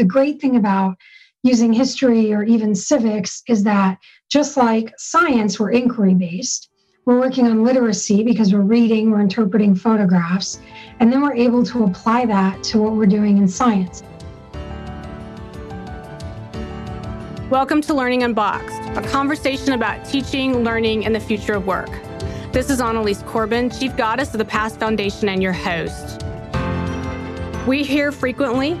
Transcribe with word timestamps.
the 0.00 0.06
great 0.06 0.40
thing 0.40 0.56
about 0.56 0.96
using 1.42 1.74
history 1.74 2.32
or 2.32 2.42
even 2.42 2.74
civics 2.74 3.42
is 3.48 3.62
that 3.64 3.98
just 4.30 4.56
like 4.56 4.94
science, 4.96 5.60
we're 5.60 5.72
inquiry 5.72 6.14
based. 6.14 6.70
We're 7.04 7.20
working 7.20 7.46
on 7.46 7.62
literacy 7.62 8.22
because 8.22 8.50
we're 8.50 8.62
reading, 8.62 9.10
we're 9.10 9.20
interpreting 9.20 9.74
photographs, 9.74 10.58
and 11.00 11.12
then 11.12 11.20
we're 11.20 11.34
able 11.34 11.62
to 11.64 11.84
apply 11.84 12.24
that 12.24 12.62
to 12.64 12.78
what 12.78 12.94
we're 12.94 13.04
doing 13.04 13.36
in 13.36 13.46
science. 13.46 14.02
Welcome 17.50 17.82
to 17.82 17.92
Learning 17.92 18.22
Unboxed, 18.22 18.80
a 18.96 19.02
conversation 19.06 19.74
about 19.74 20.06
teaching, 20.06 20.64
learning, 20.64 21.04
and 21.04 21.14
the 21.14 21.20
future 21.20 21.52
of 21.52 21.66
work. 21.66 21.90
This 22.52 22.70
is 22.70 22.80
Annalies 22.80 23.22
Corbin, 23.26 23.68
Chief 23.68 23.94
Goddess 23.98 24.32
of 24.32 24.38
the 24.38 24.46
Past 24.46 24.80
Foundation, 24.80 25.28
and 25.28 25.42
your 25.42 25.52
host. 25.52 26.24
We 27.66 27.82
hear 27.82 28.10
frequently 28.10 28.80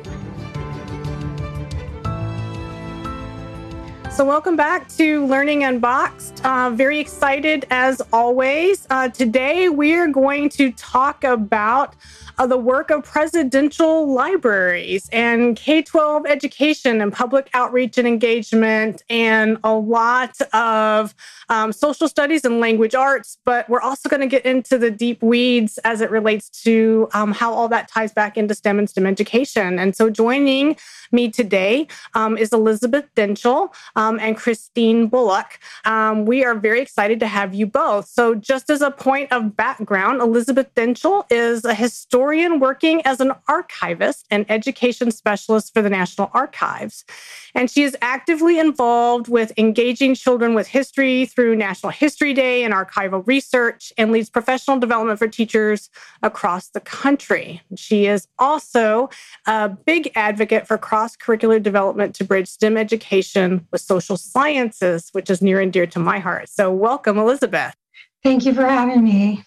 So, 4.13 4.25
welcome 4.25 4.57
back 4.57 4.89
to 4.97 5.25
Learning 5.25 5.63
Unboxed. 5.63 6.43
Uh, 6.43 6.69
very 6.71 6.99
excited 6.99 7.65
as 7.71 8.01
always. 8.11 8.85
Uh, 8.89 9.07
today, 9.07 9.69
we're 9.69 10.09
going 10.09 10.49
to 10.49 10.73
talk 10.73 11.23
about 11.23 11.95
uh, 12.41 12.47
the 12.47 12.57
work 12.57 12.89
of 12.89 13.03
presidential 13.03 14.11
libraries 14.11 15.07
and 15.11 15.55
K 15.55 15.83
12 15.83 16.25
education 16.25 16.99
and 16.99 17.13
public 17.13 17.51
outreach 17.53 17.99
and 17.99 18.07
engagement, 18.07 19.03
and 19.11 19.59
a 19.63 19.75
lot 19.75 20.35
of 20.51 21.13
um, 21.49 21.71
social 21.71 22.07
studies 22.07 22.43
and 22.43 22.59
language 22.59 22.95
arts. 22.95 23.37
But 23.45 23.69
we're 23.69 23.81
also 23.81 24.09
going 24.09 24.21
to 24.21 24.27
get 24.27 24.43
into 24.43 24.79
the 24.79 24.89
deep 24.89 25.21
weeds 25.21 25.77
as 25.79 26.01
it 26.01 26.09
relates 26.09 26.49
to 26.63 27.09
um, 27.13 27.31
how 27.31 27.53
all 27.53 27.67
that 27.67 27.89
ties 27.89 28.11
back 28.11 28.37
into 28.37 28.55
STEM 28.55 28.79
and 28.79 28.89
STEM 28.89 29.05
education. 29.05 29.77
And 29.77 29.95
so, 29.95 30.09
joining 30.09 30.77
me 31.11 31.29
today 31.29 31.87
um, 32.15 32.39
is 32.39 32.51
Elizabeth 32.53 33.05
Dinschel 33.15 33.71
um, 33.95 34.19
and 34.19 34.35
Kristine 34.35 35.11
Bullock. 35.11 35.59
Um, 35.85 36.25
we 36.25 36.43
are 36.43 36.55
very 36.55 36.81
excited 36.81 37.19
to 37.19 37.27
have 37.27 37.53
you 37.53 37.67
both. 37.67 38.07
So, 38.07 38.33
just 38.33 38.71
as 38.71 38.81
a 38.81 38.89
point 38.89 39.31
of 39.31 39.55
background, 39.55 40.21
Elizabeth 40.21 40.73
Dinschel 40.73 41.25
is 41.29 41.65
a 41.65 41.75
historian 41.75 42.30
working 42.31 43.01
as 43.05 43.19
an 43.19 43.33
archivist 43.49 44.25
and 44.31 44.45
education 44.49 45.11
specialist 45.11 45.73
for 45.73 45.81
the 45.81 45.89
National 45.89 46.31
Archives. 46.33 47.03
And 47.53 47.69
she 47.69 47.83
is 47.83 47.97
actively 48.01 48.57
involved 48.57 49.27
with 49.27 49.51
engaging 49.57 50.15
children 50.15 50.53
with 50.53 50.67
history 50.67 51.25
through 51.25 51.57
National 51.57 51.91
History 51.91 52.33
Day 52.33 52.63
and 52.63 52.73
archival 52.73 53.27
research 53.27 53.91
and 53.97 54.11
leads 54.11 54.29
professional 54.29 54.79
development 54.79 55.19
for 55.19 55.27
teachers 55.27 55.89
across 56.23 56.69
the 56.69 56.79
country. 56.79 57.61
She 57.75 58.05
is 58.05 58.29
also 58.39 59.09
a 59.45 59.67
big 59.67 60.09
advocate 60.15 60.67
for 60.67 60.77
cross 60.77 61.17
curricular 61.17 61.61
development 61.61 62.15
to 62.15 62.23
bridge 62.23 62.47
STEM 62.47 62.77
education 62.77 63.67
with 63.71 63.81
social 63.81 64.15
sciences, 64.15 65.09
which 65.11 65.29
is 65.29 65.41
near 65.41 65.59
and 65.59 65.73
dear 65.73 65.85
to 65.87 65.99
my 65.99 66.19
heart. 66.19 66.47
So, 66.47 66.71
welcome, 66.71 67.17
Elizabeth. 67.17 67.75
Thank 68.23 68.45
you 68.45 68.53
for 68.53 68.65
having 68.65 69.03
me. 69.03 69.43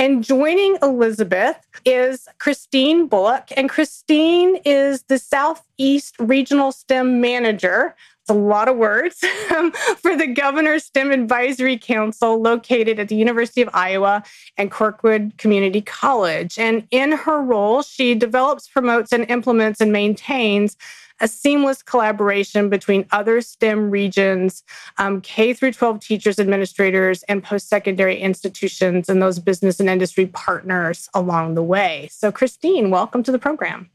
And 0.00 0.22
joining 0.22 0.78
Elizabeth 0.80 1.58
is 1.84 2.28
Kristine 2.38 3.08
Bullock. 3.08 3.48
And 3.56 3.68
Kristine 3.68 4.60
is 4.64 5.02
the 5.08 5.18
Southeast 5.18 6.14
Regional 6.20 6.70
STEM 6.70 7.20
Manager. 7.20 7.96
A 8.28 8.34
lot 8.34 8.68
of 8.68 8.76
words 8.76 9.18
for 9.98 10.16
the 10.16 10.26
Governor's 10.26 10.84
STEM 10.84 11.10
Advisory 11.12 11.78
Council 11.78 12.40
located 12.40 12.98
at 12.98 13.08
the 13.08 13.16
University 13.16 13.62
of 13.62 13.70
Iowa 13.72 14.22
and 14.56 14.70
Kirkwood 14.70 15.32
Community 15.38 15.80
College. 15.80 16.58
And 16.58 16.86
in 16.90 17.12
her 17.12 17.40
role, 17.40 17.82
she 17.82 18.14
develops, 18.14 18.68
promotes, 18.68 19.12
and 19.12 19.28
implements 19.30 19.80
and 19.80 19.92
maintains 19.92 20.76
a 21.20 21.28
seamless 21.28 21.82
collaboration 21.82 22.68
between 22.68 23.06
other 23.10 23.40
STEM 23.40 23.90
regions, 23.90 24.62
um, 24.98 25.20
K 25.20 25.52
through 25.52 25.72
12 25.72 26.00
teachers, 26.00 26.38
administrators, 26.38 27.22
and 27.24 27.42
post 27.42 27.68
secondary 27.68 28.18
institutions, 28.18 29.08
and 29.08 29.20
those 29.20 29.38
business 29.38 29.80
and 29.80 29.88
industry 29.88 30.26
partners 30.26 31.08
along 31.14 31.54
the 31.54 31.62
way. 31.62 32.08
So, 32.12 32.30
Kristine, 32.30 32.90
welcome 32.90 33.22
to 33.24 33.32
the 33.32 33.38
program. 33.38 33.90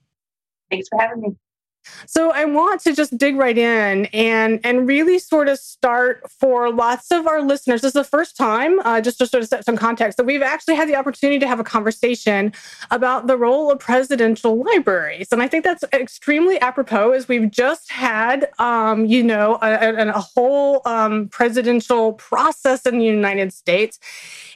Thanks 0.69 0.89
for 0.89 0.99
having 0.99 1.21
me. 1.21 1.35
So 2.05 2.31
I 2.31 2.45
want 2.45 2.81
to 2.81 2.93
just 2.93 3.17
dig 3.17 3.35
right 3.35 3.57
in 3.57 4.05
and 4.07 4.59
and 4.63 4.87
really 4.87 5.19
sort 5.19 5.49
of 5.49 5.57
start 5.59 6.29
for 6.29 6.71
lots 6.71 7.11
of 7.11 7.27
our 7.27 7.41
listeners. 7.41 7.81
This 7.81 7.89
is 7.89 7.93
the 7.93 8.03
first 8.03 8.37
time, 8.37 8.79
uh, 8.79 9.01
just 9.01 9.17
to 9.19 9.27
sort 9.27 9.43
of 9.43 9.49
set 9.49 9.65
some 9.65 9.77
context, 9.77 10.17
that 10.17 10.25
we've 10.25 10.41
actually 10.41 10.75
had 10.75 10.87
the 10.87 10.95
opportunity 10.95 11.39
to 11.39 11.47
have 11.47 11.59
a 11.59 11.63
conversation 11.63 12.53
about 12.91 13.27
the 13.27 13.37
role 13.37 13.71
of 13.71 13.79
presidential 13.79 14.63
libraries, 14.63 15.29
and 15.31 15.41
I 15.41 15.47
think 15.47 15.63
that's 15.63 15.83
extremely 15.93 16.59
apropos. 16.59 17.11
As 17.11 17.27
we've 17.27 17.49
just 17.49 17.91
had, 17.91 18.49
um, 18.59 19.05
you 19.05 19.23
know, 19.23 19.57
a, 19.61 19.73
a, 19.73 20.09
a 20.09 20.19
whole 20.19 20.81
um, 20.85 21.27
presidential 21.29 22.13
process 22.13 22.85
in 22.85 22.99
the 22.99 23.05
United 23.05 23.53
States. 23.53 23.99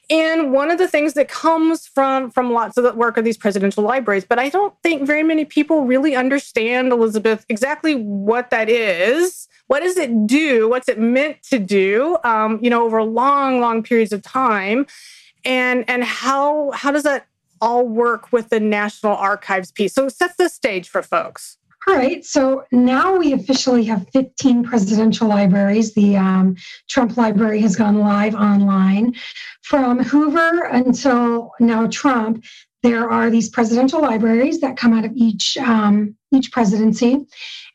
And 0.09 0.53
one 0.53 0.72
of 0.72 0.78
the 0.78 0.88
things 0.88 1.13
that 1.13 1.28
comes 1.28 1.85
from 1.85 2.31
from 2.31 2.53
lots 2.53 2.78
of 2.78 2.84
the 2.85 2.94
work 2.94 3.18
of 3.18 3.25
these 3.25 3.38
presidential 3.38 3.84
libraries, 3.84 4.23
but 4.23 4.40
I 4.40 4.47
don't 4.47 4.73
think 4.81 5.06
very 5.06 5.23
many 5.23 5.44
people 5.44 5.81
really 5.81 6.16
understand, 6.16 6.94
Elizabeth, 6.94 7.45
exactly 7.50 7.95
what 7.95 8.50
that 8.51 8.69
is. 8.69 9.50
What 9.68 9.81
does 9.81 9.97
it 9.97 10.25
do? 10.25 10.69
What's 10.69 10.88
it 10.88 10.97
meant 10.97 11.44
to 11.44 11.59
do? 11.59 12.18
Um, 12.23 12.57
you 12.62 12.69
know, 12.69 12.85
over 12.85 13.03
long, 13.03 13.59
long 13.59 13.84
periods 13.84 14.13
of 14.13 14.22
time, 14.22 14.88
and 15.44 15.84
and 15.90 16.06
how 16.06 16.72
how 16.72 16.91
does 16.91 17.03
that 17.03 17.28
all 17.59 17.85
work 17.85 18.31
with 18.31 18.47
the 18.47 18.62
National 18.62 19.16
Archives 19.16 19.74
piece? 19.74 19.94
So 19.94 20.07
set 20.07 20.38
the 20.38 20.47
stage 20.47 20.88
for 20.88 21.01
folks. 21.01 21.56
All 21.88 21.96
right, 21.96 22.25
so 22.25 22.66
now 22.74 23.16
we 23.16 23.31
officially 23.31 23.86
have 23.86 24.09
15 24.12 24.66
presidential 24.66 25.30
libraries. 25.30 25.94
The 25.94 26.18
um, 26.18 26.58
Trump 26.90 27.16
Library 27.16 27.62
has 27.62 27.78
gone 27.78 28.00
live 28.00 28.36
online. 28.36 29.16
From 29.62 30.03
Hoover 30.03 30.64
until 30.66 31.52
now 31.62 31.88
Trump, 31.88 32.44
there 32.84 33.09
are 33.09 33.30
these 33.30 33.48
presidential 33.48 34.02
libraries 34.02 34.59
that 34.59 34.75
come 34.75 34.92
out 34.92 35.06
of 35.06 35.14
each 35.16 35.58
um, 35.59 36.14
each 36.33 36.51
presidency. 36.51 37.25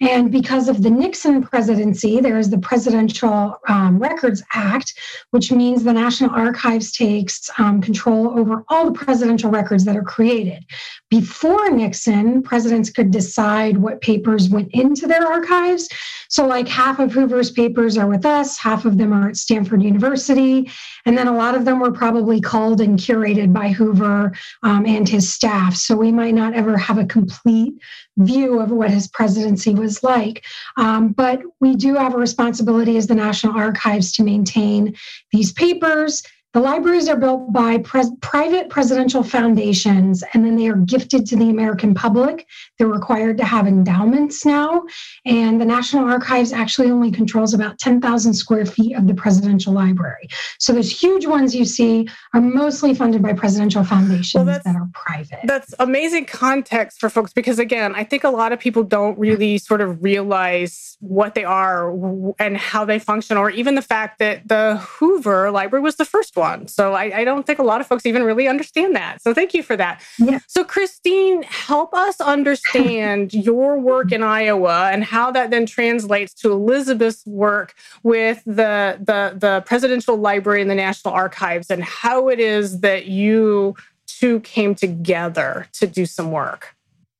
And 0.01 0.31
because 0.31 0.69
of 0.69 0.83
the 0.83 0.91
Nixon 0.91 1.43
presidency, 1.43 2.21
there 2.21 2.39
is 2.39 2.51
the 2.51 2.59
Presidential 2.59 3.57
um, 3.69 3.99
Records 3.99 4.43
Act, 4.53 4.95
which 5.31 5.53
means 5.53 5.85
the 5.85 5.93
National 5.93 6.31
Archives 6.31 6.93
takes 6.93 7.49
um, 7.59 7.81
control 7.81 8.39
over 8.39 8.65
all 8.69 8.91
the 8.91 8.99
presidential 8.99 9.51
records 9.51 9.85
that 9.85 9.97
are 9.97 10.03
created. 10.03 10.65
Before 11.09 11.71
Nixon, 11.71 12.43
presidents 12.43 12.91
could 12.91 13.11
decide 13.11 13.77
what 13.77 14.01
papers 14.01 14.49
went 14.49 14.71
into 14.73 15.07
their 15.07 15.27
archives. 15.27 15.89
So, 16.29 16.47
like 16.47 16.67
half 16.67 16.99
of 16.99 17.13
Hoover's 17.13 17.51
papers 17.51 17.97
are 17.97 18.07
with 18.07 18.27
us, 18.27 18.59
half 18.59 18.85
of 18.85 18.99
them 18.99 19.13
are 19.13 19.29
at 19.29 19.37
Stanford 19.37 19.83
University, 19.83 20.71
and 21.05 21.17
then 21.17 21.29
a 21.29 21.37
lot 21.37 21.55
of 21.55 21.65
them 21.65 21.79
were 21.79 21.93
probably 21.93 22.41
called 22.41 22.81
and 22.81 22.99
curated 22.99 23.53
by 23.53 23.69
Hoover 23.69 24.33
um, 24.63 24.87
and 24.87 25.09
his 25.09 25.33
staff. 25.33 25.77
So, 25.77 25.97
we 25.97 26.11
might 26.11 26.35
not 26.35 26.55
ever 26.55 26.77
have 26.77 26.99
a 26.99 27.05
complete 27.05 27.75
view 28.19 28.61
of 28.61 28.71
what 28.71 28.91
his 28.91 29.09
presidency 29.09 29.75
was 29.75 30.03
like. 30.03 30.45
Um, 30.77 31.09
but 31.09 31.41
we 31.61 31.77
do 31.77 31.95
have 31.95 32.15
a 32.15 32.19
responsibility 32.19 32.97
as 32.97 33.07
the 33.07 33.15
National 33.15 33.57
Archives 33.57 34.13
to 34.13 34.23
maintain 34.23 34.95
these 35.33 35.53
papers 35.53 36.23
the 36.53 36.61
libraries 36.61 37.09
are 37.09 37.17
built 37.17 37.51
by 37.53 37.79
pres- 37.79 38.13
private 38.21 38.69
presidential 38.69 39.23
foundations, 39.23 40.23
and 40.35 40.45
then 40.45 40.57
they 40.57 40.67
are 40.67 40.77
gifted 40.77 41.25
to 41.27 41.37
the 41.37 41.49
American 41.49 41.95
public. 41.95 42.47
They're 42.79 42.89
required 42.89 43.39
to 43.39 43.45
have 43.45 43.67
endowments 43.67 44.45
now, 44.45 44.83
and 45.25 45.59
the 45.61 45.65
National 45.65 46.05
Archives 46.05 46.53
actually 46.53 46.91
only 46.91 47.11
controls 47.11 47.55
about 47.55 47.79
10,000 47.79 48.35
square 48.35 48.67
feet 48.67 48.95
of 48.97 49.07
the 49.07 49.15
presidential 49.15 49.73
library. 49.73 50.29
So 50.59 50.75
those 50.75 50.91
huge 50.91 51.27
ones 51.27 51.55
you 51.55 51.65
see 51.65 52.09
are 52.35 52.41
mostly 52.41 52.95
funded 52.95 53.23
by 53.23 53.33
presidential 53.33 53.83
foundations 53.83 54.45
well, 54.45 54.61
that 54.63 54.77
are 54.77 54.89
private. 54.93 55.41
That's 55.45 55.75
amazing 55.79 56.27
context 56.27 57.01
for 57.01 57.09
folks 57.09 57.33
because, 57.33 57.59
again, 57.59 57.95
I 57.95 58.05
think 58.05 58.25
a 58.25 58.31
lot 58.31 58.53
of 58.53 58.61
people 58.61 58.83
don't 58.83 59.19
really 59.19 59.57
sort 59.57 59.81
of 59.81 60.03
realize 60.03 60.99
what 61.01 61.35
they 61.35 61.45
are 61.45 62.35
and 62.39 62.59
how 62.59 62.85
they 62.85 62.99
function, 62.99 63.39
or 63.39 63.49
even 63.49 63.75
the 63.75 63.83
fact 63.83 64.19
that 64.19 64.47
the 64.47 64.77
Hoover 64.77 65.51
Library 65.51 65.83
was 65.83 65.97
the 65.97 66.05
first 66.05 66.37
one 66.37 66.42
one. 66.43 66.67
So 66.67 66.93
I, 66.93 67.21
I, 67.21 67.25
don't 67.25 67.47
think 67.47 67.61
a 67.61 67.63
lot 67.63 67.81
of 67.81 67.87
folks 67.87 68.05
even 68.05 68.25
really 68.25 68.49
understand 68.49 68.97
that. 68.97 69.23
So 69.23 69.33
thank 69.33 69.55
you 69.55 69.63
for 69.63 69.77
that. 69.77 70.03
Yeah. 70.19 70.41
So, 70.49 70.65
Kristine, 70.65 71.45
help 71.45 71.95
us 71.95 72.21
understand 72.21 73.33
your 73.49 73.79
work 73.79 74.11
in 74.11 74.25
Iowa 74.25 74.91
and 74.93 75.05
how 75.05 75.31
that 75.31 75.51
then 75.51 75.67
translates 75.67 76.35
to 76.43 76.51
Elizabeth's 76.51 77.25
work 77.27 77.75
with 78.03 78.43
the, 78.45 78.99
the, 78.99 79.37
the 79.39 79.63
Presidential 79.67 80.17
Library 80.17 80.61
and 80.61 80.71
the 80.71 80.75
National 80.75 81.15
Archives 81.15 81.71
and 81.71 81.85
how 81.85 82.29
it 82.29 82.41
is 82.41 82.81
that 82.81 83.07
you 83.07 83.77
two 84.07 84.41
came 84.41 84.75
together 84.75 85.69
to 85.75 85.87
do 85.87 86.07
some 86.07 86.33
work? 86.33 86.75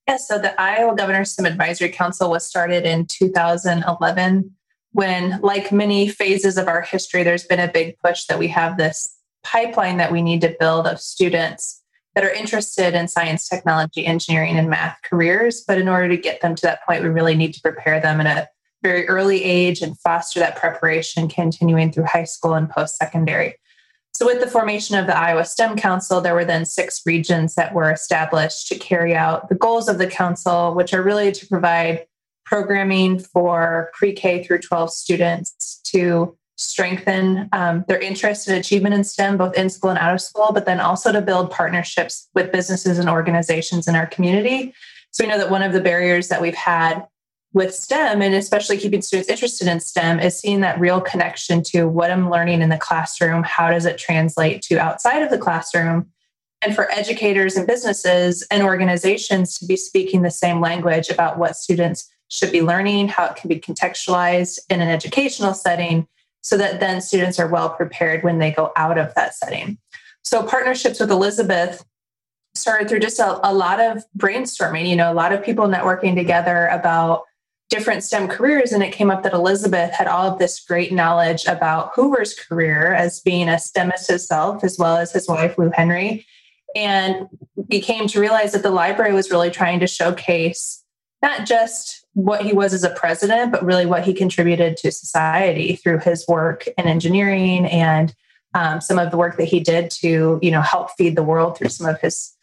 Yeah, 0.09 0.17
so 0.17 0.39
the 0.39 0.61
Iowa 0.61 0.97
Governor 0.97 1.25
STEM 1.25 1.47
Advisory 1.47 1.91
Council 1.91 2.29
was 2.29 2.45
started 2.45 2.85
in 2.85 3.07
2011 3.07 4.51
when, 4.93 5.41
like 5.41 5.73
many 5.73 6.09
phases 6.09 6.57
of 6.57 6.69
our 6.69 6.83
history, 6.83 7.23
there's 7.23 7.45
been 7.45 7.61
a 7.61 7.73
big 7.73 7.99
push 7.99 8.27
that 8.27 8.39
we 8.39 8.49
have 8.49 8.77
this 8.77 9.19
pipeline 9.43 9.97
that 9.97 10.13
we 10.13 10.23
need 10.23 10.41
to 10.43 10.57
build 10.61 10.87
of 10.87 11.01
students 11.01 11.83
that 12.15 12.25
are 12.25 12.31
interested 12.31 12.95
in 12.95 13.09
science, 13.09 13.49
technology, 13.49 14.05
engineering, 14.05 14.59
and 14.59 14.69
math 14.69 14.99
careers. 15.03 15.65
But 15.67 15.79
in 15.79 15.89
order 15.89 16.09
to 16.09 16.17
get 16.17 16.43
them 16.43 16.55
to 16.55 16.63
that 16.63 16.85
point, 16.87 17.03
we 17.03 17.09
really 17.09 17.35
need 17.35 17.55
to 17.55 17.63
prepare 17.63 18.01
them 18.01 18.21
in 18.21 18.27
a 18.27 18.49
very 18.83 19.09
early 19.09 19.43
age 19.43 19.81
and 19.81 19.99
foster 20.01 20.41
that 20.41 20.57
preparation 20.57 21.29
continuing 21.29 21.91
through 21.93 22.05
high 22.05 22.25
school 22.25 22.55
and 22.55 22.69
post 22.69 22.97
secondary. 22.97 23.57
So, 24.15 24.27
with 24.27 24.41
the 24.41 24.51
formation 24.51 24.99
of 24.99 25.07
the 25.07 25.17
Iowa 25.17 25.45
STEM 25.47 25.77
Council, 25.77 26.21
there 26.21 26.35
were 26.35 26.45
then 26.45 26.67
six 26.67 27.01
regions 27.07 27.55
that 27.55 27.73
were 27.73 27.91
established 27.91 28.69
to 28.69 28.79
carry 28.79 29.15
out 29.15 29.49
the 29.49 29.55
goals 29.55 29.89
of 29.89 29.97
the 29.97 30.07
council, 30.07 30.75
which 30.75 30.93
are 30.93 31.03
really 31.03 31.33
to 31.33 31.47
provide 31.47 32.05
programming 32.53 33.19
for 33.19 33.91
pre 33.95 34.13
K 34.13 34.45
through 34.45 34.59
12 34.59 34.93
students 34.93 35.81
to 35.85 36.37
strengthen 36.57 37.49
um, 37.53 37.83
their 37.89 37.99
interest 37.99 38.47
and 38.47 38.59
achievement 38.59 38.95
in 38.95 39.03
STEM, 39.03 39.39
both 39.39 39.57
in 39.57 39.71
school 39.71 39.89
and 39.89 39.99
out 39.99 40.13
of 40.13 40.21
school, 40.21 40.53
but 40.53 40.67
then 40.67 40.79
also 40.79 41.11
to 41.13 41.23
build 41.23 41.51
partnerships 41.51 42.29
with 42.35 42.53
businesses 42.53 42.99
and 42.99 43.09
organizations 43.09 43.89
in 43.89 43.97
our 43.97 44.07
community. 44.07 44.75
So 45.13 45.25
we 45.25 45.31
know 45.31 45.39
that 45.39 45.51
one 45.51 45.63
of 45.63 45.73
the 45.73 45.81
barriers 45.81 46.29
that 46.29 46.43
we've 46.43 46.55
had 46.55 47.07
with 47.55 47.75
STEM 47.75 48.21
and 48.21 48.35
especially 48.35 48.77
keeping 48.77 49.01
students 49.01 49.31
interested 49.31 49.67
in 49.67 49.81
STEM 49.81 50.21
is 50.21 50.39
seeing 50.39 50.61
that 50.61 50.79
real 50.79 51.01
connection 51.01 51.63
to 51.63 51.85
what 51.85 52.11
I'm 52.11 52.29
learning 52.29 52.61
in 52.61 52.69
the 52.69 52.77
classroom. 52.77 53.45
How 53.45 53.71
does 53.71 53.87
it 53.87 53.97
translate 53.97 54.61
to 54.65 54.77
outside 54.77 55.23
of 55.23 55.31
the 55.31 55.39
classroom? 55.39 56.11
And 56.61 56.75
for 56.75 56.93
educators 56.93 57.57
and 57.57 57.67
businesses 57.67 58.47
and 58.51 58.63
organizations 58.63 59.55
to 59.59 59.67
be 59.67 59.77
speaking 59.77 60.21
the 60.21 60.31
same 60.31 60.61
language 60.61 61.09
about 61.09 61.39
what 61.39 61.57
students 61.57 62.12
should 62.33 62.51
be 62.51 62.63
learning, 62.63 63.09
how 63.09 63.27
it 63.27 63.37
can 63.37 63.49
be 63.49 63.61
contextualized 63.61 64.59
in 64.71 64.81
an 64.81 64.89
educational 64.89 65.53
setting, 65.53 66.09
so 66.41 66.57
that 66.57 66.81
then 66.81 67.03
students 67.03 67.39
are 67.39 67.47
well 67.47 67.69
prepared 67.69 68.25
when 68.25 68.39
they 68.39 68.51
go 68.51 68.73
out 68.75 68.97
of 68.97 69.15
that 69.15 69.35
setting. 69.35 69.77
So, 70.25 70.43
partnerships 70.43 70.99
with 70.99 71.11
Elizabeth 71.11 71.85
started 72.55 72.89
through 72.89 73.01
just 73.01 73.19
a, 73.19 73.39
a 73.47 73.53
lot 73.53 73.81
of 73.81 74.05
brainstorming, 74.17 74.89
you 74.89 74.97
know, 74.97 75.13
a 75.13 75.15
lot 75.15 75.33
of 75.33 75.45
people 75.45 75.67
networking 75.67 76.15
together 76.15 76.69
about 76.69 77.25
different 77.69 78.03
STEM 78.03 78.29
careers, 78.29 78.73
and 78.73 78.83
it 78.83 78.93
came 78.93 79.11
up 79.11 79.23
that 79.25 79.35
Elizabeth 79.35 79.93
had 79.93 80.07
all 80.07 80.31
of 80.31 80.39
this 80.39 80.59
great 80.61 80.91
knowledge 80.91 81.45
about 81.47 81.93
Hoover's 81.95 82.35
career 82.35 82.95
as 82.95 83.21
being 83.21 83.49
a 83.49 83.53
STEMist 83.53 84.09
himself, 84.09 84.65
as 84.65 84.79
well 84.79 84.97
as 84.97 85.13
his 85.13 85.29
wife, 85.29 85.59
Lou 85.59 85.71
Henry. 85.71 86.27
And 86.75 87.29
we 87.55 87.81
came 87.81 88.07
to 88.09 88.21
realize 88.21 88.53
that 88.53 88.63
the 88.63 88.71
library 88.71 89.13
was 89.13 89.31
really 89.31 89.51
trying 89.51 89.81
to 89.81 89.87
showcase 89.87 90.83
not 91.23 91.47
just 91.47 92.02
what 92.15 92.43
he 92.43 92.53
was 92.53 92.75
as 92.75 92.85
a 92.85 92.91
president, 92.91 93.53
but 93.53 93.65
really 93.65 93.87
what 93.87 94.05
he 94.05 94.13
contributed 94.13 94.77
to 94.77 94.93
society 94.93 95.77
through 95.77 95.99
his 95.99 96.27
work 96.29 96.67
in 96.77 96.87
engineering 96.87 97.67
and 97.67 98.15
um, 98.55 98.81
some 98.81 98.99
of 98.99 99.11
the 99.11 99.17
work 99.17 99.39
that 99.39 99.47
he 99.47 99.61
did 99.61 99.91
to, 99.91 100.39
you 100.43 100.51
know, 100.51 100.61
help 100.61 100.91
feed 100.91 101.17
the 101.17 101.23
world 101.23 101.57
through 101.57 101.71
some 101.71 101.87
of 101.87 102.01
his 102.01 102.37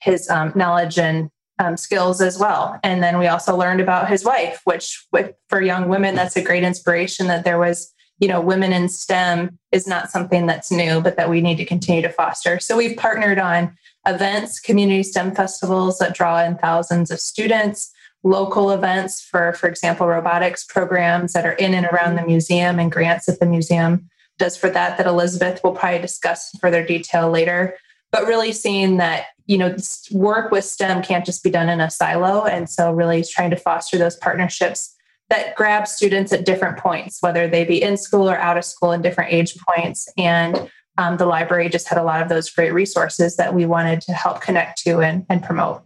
his 0.00 0.28
um, 0.28 0.52
knowledge 0.54 0.98
and 0.98 1.30
um, 1.58 1.76
skills 1.76 2.20
as 2.20 2.38
well. 2.38 2.78
And 2.82 3.02
then 3.02 3.18
we 3.18 3.26
also 3.26 3.56
learned 3.56 3.80
about 3.80 4.08
his 4.08 4.24
wife, 4.24 4.60
which 4.64 5.06
with, 5.12 5.34
for 5.48 5.62
young 5.62 5.88
women, 5.88 6.14
that's 6.14 6.36
a 6.36 6.42
great 6.42 6.62
inspiration 6.62 7.26
that 7.28 7.44
there 7.44 7.58
was, 7.58 7.92
you 8.18 8.28
know, 8.28 8.40
women 8.40 8.72
in 8.72 8.88
STEM 8.88 9.58
is 9.72 9.86
not 9.86 10.10
something 10.10 10.46
that's 10.46 10.70
new, 10.70 11.00
but 11.00 11.16
that 11.16 11.30
we 11.30 11.40
need 11.40 11.56
to 11.56 11.64
continue 11.64 12.02
to 12.02 12.10
foster. 12.10 12.60
So 12.60 12.76
we've 12.76 12.96
partnered 12.96 13.38
on 13.38 13.76
events, 14.06 14.60
community 14.60 15.02
STEM 15.02 15.34
festivals 15.34 15.98
that 15.98 16.14
draw 16.14 16.42
in 16.42 16.58
thousands 16.58 17.10
of 17.10 17.20
students, 17.20 17.90
local 18.24 18.70
events 18.70 19.20
for, 19.20 19.52
for 19.52 19.68
example, 19.68 20.06
robotics 20.06 20.64
programs 20.64 21.34
that 21.34 21.46
are 21.46 21.52
in 21.52 21.74
and 21.74 21.86
around 21.86 22.16
the 22.16 22.26
museum 22.26 22.78
and 22.78 22.90
grants 22.90 23.26
that 23.26 23.38
the 23.38 23.46
museum 23.46 24.08
does 24.38 24.56
for 24.56 24.70
that, 24.70 24.96
that 24.96 25.06
Elizabeth 25.06 25.62
will 25.62 25.72
probably 25.72 26.00
discuss 26.00 26.52
in 26.52 26.58
further 26.58 26.84
detail 26.84 27.30
later. 27.30 27.76
But 28.10 28.26
really 28.26 28.52
seeing 28.52 28.96
that 28.96 29.26
you 29.46 29.58
know 29.58 29.76
work 30.10 30.50
with 30.50 30.64
stem 30.64 31.02
can't 31.02 31.26
just 31.26 31.44
be 31.44 31.50
done 31.50 31.68
in 31.68 31.80
a 31.80 31.90
silo. 31.90 32.44
And 32.44 32.68
so 32.68 32.92
really 32.92 33.22
trying 33.22 33.50
to 33.50 33.56
foster 33.56 33.98
those 33.98 34.16
partnerships 34.16 34.94
that 35.30 35.54
grab 35.54 35.86
students 35.86 36.32
at 36.32 36.44
different 36.44 36.78
points 36.78 37.18
whether 37.20 37.48
they 37.48 37.64
be 37.64 37.82
in 37.82 37.96
school 37.96 38.28
or 38.28 38.36
out 38.36 38.58
of 38.58 38.64
school 38.64 38.92
in 38.92 39.02
different 39.02 39.32
age 39.32 39.56
points. 39.68 40.08
And 40.16 40.70
um, 40.96 41.16
the 41.16 41.26
library 41.26 41.68
just 41.68 41.88
had 41.88 41.98
a 41.98 42.04
lot 42.04 42.22
of 42.22 42.28
those 42.28 42.50
great 42.50 42.72
resources 42.72 43.36
that 43.36 43.52
we 43.52 43.66
wanted 43.66 44.00
to 44.02 44.12
help 44.12 44.40
connect 44.40 44.78
to 44.82 45.00
and, 45.00 45.26
and 45.28 45.42
promote 45.42 45.82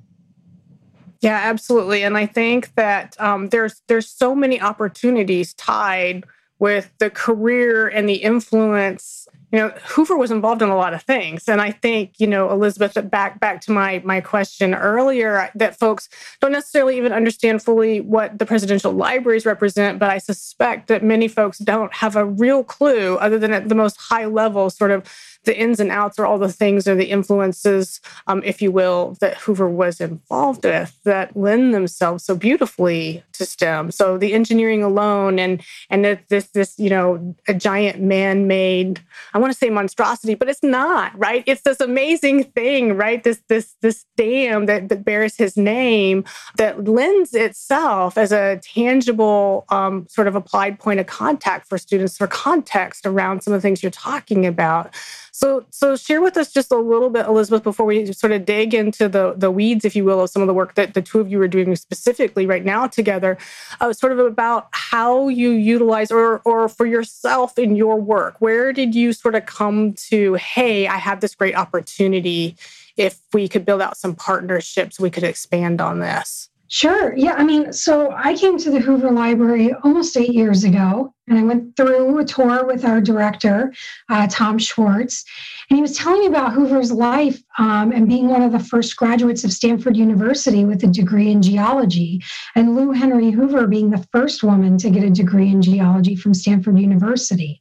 yeah 1.21 1.41
absolutely 1.45 2.03
and 2.03 2.17
i 2.17 2.27
think 2.27 2.75
that 2.75 3.17
um, 3.21 3.49
there's 3.49 3.83
there's 3.89 4.09
so 4.09 4.35
many 4.35 4.61
opportunities 4.61 5.55
tied 5.55 6.25
with 6.59 6.91
the 6.99 7.11
career 7.11 7.87
and 7.87 8.09
the 8.09 8.17
influence. 8.17 9.29
You 9.53 9.61
know 9.61 9.69
hoover 9.83 10.15
was 10.15 10.31
involved 10.31 10.61
in 10.61 10.69
a 10.69 10.77
lot 10.77 10.93
of 10.93 11.03
things 11.05 11.49
and 11.49 11.63
i 11.63 11.71
think 11.71 12.13
you 12.19 12.27
know 12.27 12.51
elizabeth 12.51 12.99
back 13.11 13.41
back 13.41 13.63
to 13.63 13.73
my 13.73 14.03
my 14.05 14.21
question 14.21 14.75
earlier 14.75 15.51
that 15.55 15.79
folks 15.79 16.11
don't 16.43 16.53
necessarily 16.53 16.99
even 16.99 17.15
understand 17.15 17.63
fully 17.63 18.03
what 18.03 18.39
the 18.39 18.45
presidential 18.45 18.93
libraries 18.93 19.47
represent 19.47 19.99
but 19.99 20.11
i 20.11 20.19
suspect 20.19 20.89
that 20.89 21.03
many 21.03 21.29
folks 21.29 21.57
don't 21.57 21.95
have 21.95 22.15
a 22.15 22.27
real 22.27 22.63
clue 22.63 23.17
other 23.17 23.39
than 23.39 23.55
at 23.55 23.71
the 23.71 23.75
most 23.75 23.97
high 23.97 24.27
level 24.27 24.69
sort 24.69 24.91
of 24.91 25.03
the 25.45 25.59
ins 25.59 25.81
and 25.81 25.91
outs 25.91 26.19
or 26.19 26.27
all 26.27 26.39
the 26.39 26.53
things 26.53 26.87
or 26.87 26.95
the 26.95 27.11
influences, 27.11 28.01
um, 28.27 28.43
if 28.45 28.61
you 28.61 28.71
will, 28.71 29.17
that 29.21 29.37
Hoover 29.39 29.69
was 29.69 30.01
involved 30.01 30.65
with 30.65 30.99
that 31.05 31.37
lend 31.37 31.73
themselves 31.73 32.25
so 32.25 32.37
beautifully 32.37 33.23
to 33.33 33.47
STEM. 33.47 33.91
So 33.91 34.19
the 34.19 34.35
engineering 34.35 34.83
alone 34.83 35.39
and 35.39 35.63
and 35.91 36.19
this 36.29 36.49
this 36.49 36.79
you 36.79 36.91
know 36.91 37.35
a 37.47 37.55
giant 37.55 38.01
man-made 38.01 39.01
I 39.35 39.39
want 39.39 39.53
to 39.53 39.59
say 39.59 39.71
monstrosity, 39.71 40.35
but 40.35 40.49
it's 40.49 40.63
not 40.63 41.17
right. 41.19 41.43
It's 41.47 41.63
this 41.63 41.81
amazing 41.81 42.45
thing, 42.45 42.95
right? 42.95 43.23
This 43.23 43.43
this 43.49 43.75
this 43.81 44.05
dam 44.17 44.67
that, 44.67 44.89
that 44.89 45.05
bears 45.05 45.37
his 45.37 45.57
name 45.57 46.25
that 46.57 46.85
lends 46.85 47.35
itself 47.35 48.19
as 48.19 48.33
a 48.33 48.61
tangible 48.63 49.65
um, 49.71 50.07
sort 50.09 50.29
of 50.29 50.35
applied 50.35 50.79
point 50.79 51.01
of 51.01 51.07
contact 51.07 51.69
for 51.69 51.79
students 51.79 52.17
for 52.17 52.27
context 52.27 53.07
around 53.07 53.43
some 53.43 53.53
of 53.53 53.59
the 53.59 53.67
things 53.67 53.83
you're 53.83 53.91
talking 53.91 54.47
about. 54.47 54.95
So, 55.39 55.65
so 55.71 55.95
share 55.95 56.21
with 56.21 56.37
us 56.37 56.53
just 56.53 56.73
a 56.73 56.77
little 56.77 57.11
bit, 57.11 57.25
Elizabeth, 57.27 57.63
before 57.63 57.87
we 57.87 58.13
sort 58.13 58.33
of 58.33 58.45
dig 58.45 58.75
into 58.75 59.09
the 59.09 59.35
the 59.37 59.53
weeds, 59.53 59.85
if 59.85 59.95
you 59.95 60.05
will, 60.05 60.21
of 60.21 60.31
some 60.31 60.43
of 60.43 60.49
the 60.49 60.53
work 60.53 60.75
that 60.75 60.95
the 60.95 61.01
two 61.01 61.21
of 61.21 61.31
you 61.31 61.41
are 61.41 61.47
doing 61.47 61.77
specifically 61.77 62.45
right 62.45 62.65
now 62.65 62.89
together. 62.89 63.39
Uh, 63.81 63.93
sort 63.93 64.11
of 64.11 64.19
about 64.19 64.67
how 64.73 65.29
you 65.29 65.51
utilize, 65.51 66.11
or 66.11 66.41
or 66.45 66.69
for 66.69 66.87
yourself 66.87 67.57
in 67.57 67.77
your 67.77 68.01
work, 68.01 68.35
where 68.41 68.73
did 68.73 68.97
you 68.97 69.13
sort 69.13 69.37
of 69.37 69.47
come 69.47 69.93
to? 70.09 70.35
Hey, 70.35 70.89
I 70.89 70.97
have 70.97 71.21
this 71.21 71.37
great 71.37 71.55
opportunity. 71.55 72.57
If 72.97 73.21
we 73.33 73.47
could 73.47 73.65
build 73.65 73.81
out 73.81 73.97
some 73.97 74.17
partnerships, 74.17 74.99
we 74.99 75.09
could 75.09 75.23
expand 75.23 75.81
on 75.81 76.01
this. 76.01 76.51
Sure. 76.67 77.17
Yeah. 77.17 77.35
I 77.35 77.45
mean, 77.45 77.73
so 77.73 78.11
I 78.11 78.35
came 78.35 78.59
to 78.59 78.73
the 78.73 78.81
Hoover 78.81 79.13
Library 79.13 79.73
almost 79.85 80.17
eight 80.17 80.35
years 80.35 80.65
ago, 80.65 81.15
and 81.29 81.39
I 81.39 81.43
went 81.43 81.77
through 81.77 82.19
a 82.19 82.25
tour 82.25 82.65
with 82.65 82.85
our 82.85 83.01
director, 83.01 83.73
uh, 84.09 84.27
Tom 84.31 84.59
Schwartz, 84.59 85.25
and 85.71 85.77
he 85.77 85.83
was 85.83 85.97
telling 85.97 86.21
me 86.21 86.27
about 86.27 86.53
Hoover's 86.53 86.91
life 86.91 87.43
um, 87.59 87.93
and 87.93 88.09
being 88.09 88.29
one 88.29 88.43
of 88.43 88.53
the 88.53 88.59
first 88.59 88.97
graduates 88.97 89.45
of 89.45 89.53
Stanford 89.53 89.97
University 89.97 90.65
with 90.65 90.83
a 90.85 90.87
degree 90.87 91.31
in 91.31 91.43
geology, 91.43 92.23
and 92.55 92.75
Lou 92.75 92.93
Henry 92.93 93.31
Hoover 93.31 93.67
being 93.67 93.91
the 93.91 94.07
first 94.13 94.43
woman 94.43 94.79
to 94.79 94.91
get 94.91 95.05
a 95.05 95.11
degree 95.11 95.51
in 95.51 95.61
geology 95.63 96.17
from 96.17 96.35
Stanford 96.35 96.79
University. 96.79 97.61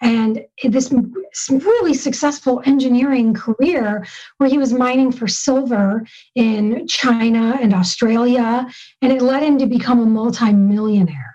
And 0.00 0.44
this 0.62 0.92
really 1.50 1.94
successful 1.94 2.62
engineering 2.64 3.34
career 3.34 4.06
where 4.38 4.48
he 4.48 4.58
was 4.58 4.72
mining 4.72 5.12
for 5.12 5.28
silver 5.28 6.04
in 6.34 6.86
China 6.86 7.58
and 7.60 7.74
Australia, 7.74 8.66
and 9.02 9.12
it 9.12 9.22
led 9.22 9.42
him 9.42 9.58
to 9.58 9.66
become 9.66 10.00
a 10.00 10.06
multimillionaire. 10.06 11.27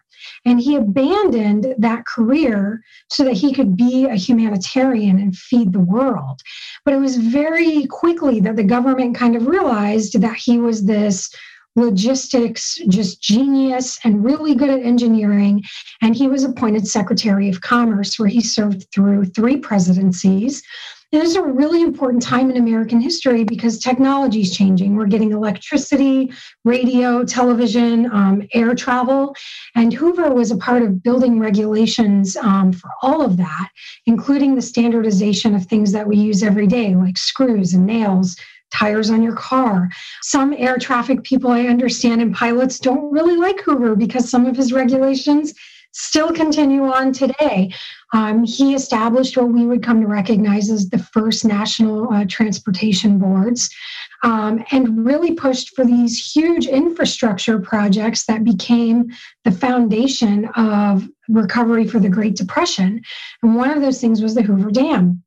And 0.46 0.60
he 0.60 0.76
abandoned 0.76 1.76
that 1.78 2.06
career 2.06 2.82
so 3.10 3.24
that 3.24 3.34
he 3.34 3.54
could 3.54 3.78
be 3.78 4.06
a 4.06 4.16
humanitarian 4.16 5.20
and 5.20 5.36
feed 5.36 5.72
the 5.72 5.80
world. 5.80 6.42
But 6.84 6.94
it 6.94 7.00
was 7.00 7.18
very 7.18 7.86
quickly 7.88 8.40
that 8.42 8.56
the 8.56 8.64
government 8.64 9.16
kind 9.16 9.36
of 9.36 9.48
realized 9.48 10.20
that 10.22 10.36
he 10.36 10.58
was 10.58 10.86
this 10.86 11.34
logistics, 11.76 12.78
just 12.88 13.22
genius 13.22 13.98
and 14.04 14.24
really 14.24 14.54
good 14.54 14.70
at 14.70 14.82
engineering. 14.82 15.64
And 16.02 16.16
he 16.16 16.28
was 16.28 16.44
appointed 16.44 16.88
Secretary 16.88 17.50
of 17.50 17.62
Commerce, 17.62 18.20
where 18.20 18.30
he 18.30 18.42
served 18.42 18.86
through 18.94 19.26
three 19.26 19.58
presidencies. 19.58 20.62
This 21.14 21.30
is 21.30 21.36
a 21.36 21.44
really 21.44 21.84
important 21.84 22.24
time 22.24 22.50
in 22.50 22.58
American 22.58 23.00
history 23.00 23.44
because 23.44 23.78
technology 23.78 24.42
is 24.42 24.58
changing. 24.58 24.96
We're 24.96 25.06
getting 25.06 25.32
electricity, 25.32 26.34
radio, 26.64 27.24
television, 27.24 28.12
um, 28.12 28.42
air 28.56 28.74
travel. 28.74 29.36
And 29.76 29.94
Hoover 29.94 30.34
was 30.34 30.50
a 30.50 30.58
part 30.58 30.82
of 30.82 31.04
building 31.04 31.38
regulations 31.38 32.36
um, 32.38 32.74
for 32.74 32.90
all 33.04 33.22
of 33.22 33.38
that, 33.38 33.70
including 34.08 34.56
the 34.56 34.62
standardization 34.64 35.54
of 35.54 35.68
things 35.68 35.92
that 35.92 36.08
we 36.08 36.18
use 36.18 36.42
every 36.42 36.66
day, 36.66 36.96
like 36.96 37.20
screws 37.20 37.76
and 37.76 37.86
nails, 37.86 38.36
tires 38.72 39.12
on 39.12 39.22
your 39.22 39.36
car. 39.36 39.92
Some 40.24 40.52
air 40.58 40.80
traffic 40.80 41.24
people 41.24 41.52
I 41.52 41.68
understand 41.68 42.24
and 42.24 42.34
pilots 42.34 42.80
don't 42.80 43.12
really 43.12 43.38
like 43.38 43.62
Hoover 43.62 43.96
because 43.96 44.32
some 44.32 44.48
of 44.48 44.58
his 44.58 44.74
regulations 44.74 45.54
still 45.94 46.32
continue 46.32 46.84
on 46.84 47.14
today. 47.14 47.72
Um, 48.14 48.44
he 48.44 48.76
established 48.76 49.38
what 49.38 49.50
we 49.50 49.66
would 49.66 49.84
come 49.84 50.02
to 50.02 50.08
recognize 50.08 50.70
as 50.70 50.90
the 50.90 50.98
first 50.98 51.46
national 51.46 52.12
uh, 52.12 52.26
transportation 52.28 53.18
boards 53.18 53.70
um, 54.24 54.64
and 54.72 55.06
really 55.06 55.34
pushed 55.34 55.76
for 55.76 55.86
these 55.86 56.34
huge 56.34 56.68
infrastructure 56.68 57.60
projects 57.60 58.26
that 58.26 58.44
became 58.44 59.12
the 59.46 59.52
foundation 59.52 60.46
of 60.56 61.08
recovery 61.30 61.88
for 61.88 62.00
the 62.00 62.10
Great 62.10 62.36
Depression. 62.36 63.02
And 63.42 63.56
one 63.56 63.70
of 63.70 63.82
those 63.82 64.02
things 64.02 64.22
was 64.22 64.36
the 64.36 64.42
Hoover 64.42 64.72
Dam. 64.72 65.24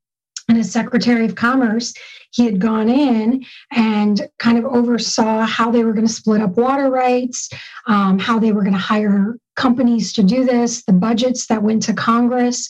And 0.49 0.58
as 0.58 0.70
Secretary 0.70 1.25
of 1.25 1.35
Commerce, 1.35 1.92
he 2.30 2.44
had 2.44 2.61
gone 2.61 2.88
in 2.88 3.44
and 3.73 4.28
kind 4.38 4.58
of 4.58 4.64
oversaw 4.64 5.44
how 5.44 5.70
they 5.70 5.82
were 5.82 5.92
going 5.92 6.06
to 6.06 6.12
split 6.12 6.40
up 6.40 6.56
water 6.56 6.90
rights, 6.90 7.49
um, 7.87 8.18
how 8.18 8.38
they 8.38 8.52
were 8.52 8.62
going 8.62 8.73
to 8.73 8.78
hire 8.78 9.37
companies 9.56 10.12
to 10.12 10.22
do 10.22 10.44
this, 10.44 10.84
the 10.84 10.92
budgets 10.92 11.46
that 11.46 11.62
went 11.62 11.82
to 11.84 11.92
Congress, 11.94 12.68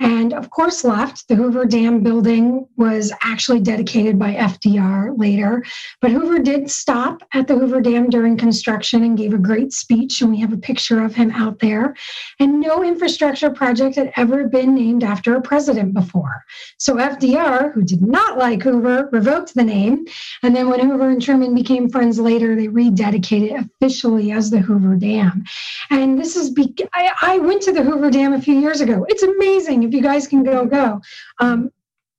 and 0.00 0.32
of 0.32 0.50
course 0.50 0.84
left. 0.84 1.28
The 1.28 1.34
Hoover 1.34 1.64
Dam 1.64 2.02
building 2.02 2.66
was 2.76 3.12
actually 3.22 3.60
dedicated 3.60 4.18
by 4.18 4.34
FDR 4.34 5.18
later, 5.18 5.64
but 6.00 6.10
Hoover 6.10 6.38
did 6.38 6.70
stop 6.70 7.22
at 7.32 7.46
the 7.46 7.56
Hoover 7.56 7.80
Dam 7.80 8.10
during 8.10 8.36
construction 8.36 9.02
and 9.02 9.16
gave 9.16 9.34
a 9.34 9.38
great 9.38 9.72
speech, 9.72 10.20
and 10.20 10.30
we 10.30 10.40
have 10.40 10.52
a 10.52 10.58
picture 10.58 11.02
of 11.02 11.14
him 11.14 11.30
out 11.30 11.58
there. 11.60 11.94
And 12.40 12.60
no 12.60 12.82
infrastructure 12.82 13.50
project 13.50 13.96
had 13.96 14.12
ever 14.16 14.48
been 14.48 14.74
named 14.74 15.04
after 15.04 15.36
a 15.36 15.42
president 15.42 15.94
before. 15.94 16.44
So 16.78 16.96
FDR, 16.96 17.72
who 17.72 17.82
did 17.82 18.02
not 18.02 18.38
like 18.38 18.62
Hoover, 18.62 19.08
revoked 19.12 19.54
the 19.54 19.64
name. 19.64 20.06
And 20.42 20.54
then 20.54 20.68
when 20.68 20.80
Hoover 20.80 21.10
and 21.10 21.22
Truman 21.22 21.54
became 21.54 21.88
friends 21.88 22.18
later, 22.18 22.56
they 22.56 22.68
rededicated 22.68 23.52
it 23.52 23.66
officially 23.66 24.32
as 24.32 24.50
the 24.50 24.58
Hoover 24.58 24.96
Dam. 24.96 25.44
And 25.90 26.18
this 26.18 26.36
is 26.36 26.50
be- 26.50 26.74
I, 26.94 27.12
I, 27.22 27.38
went 27.38 27.62
to 27.62 27.72
the 27.72 27.82
Hoover 27.82 28.10
Dam 28.10 28.32
a 28.32 28.40
few 28.40 28.58
years 28.58 28.80
ago. 28.80 29.06
It's 29.08 29.22
amazing. 29.22 29.83
If 29.84 29.94
you 29.94 30.02
guys 30.02 30.26
can 30.26 30.42
go, 30.42 30.66
go. 30.66 31.00
Um, 31.40 31.70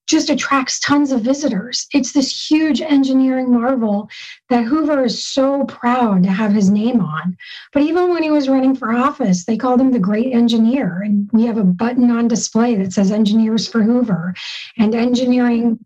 just 0.07 0.29
attracts 0.29 0.79
tons 0.79 1.11
of 1.11 1.21
visitors. 1.21 1.87
It's 1.93 2.13
this 2.13 2.49
huge 2.49 2.81
engineering 2.81 3.51
marvel 3.51 4.09
that 4.49 4.65
Hoover 4.65 5.05
is 5.05 5.25
so 5.25 5.65
proud 5.65 6.23
to 6.23 6.29
have 6.29 6.53
his 6.53 6.69
name 6.69 7.01
on. 7.01 7.35
But 7.73 7.83
even 7.83 8.09
when 8.09 8.21
he 8.21 8.29
was 8.29 8.47
running 8.47 8.75
for 8.75 8.93
office, 8.93 9.45
they 9.45 9.57
called 9.57 9.81
him 9.81 9.91
the 9.91 9.99
great 9.99 10.33
engineer. 10.33 11.01
And 11.01 11.29
we 11.33 11.45
have 11.45 11.57
a 11.57 11.63
button 11.63 12.11
on 12.11 12.27
display 12.27 12.75
that 12.75 12.93
says 12.93 13.11
Engineers 13.11 13.67
for 13.67 13.81
Hoover. 13.81 14.35
And 14.77 14.93
engineering 14.93 15.83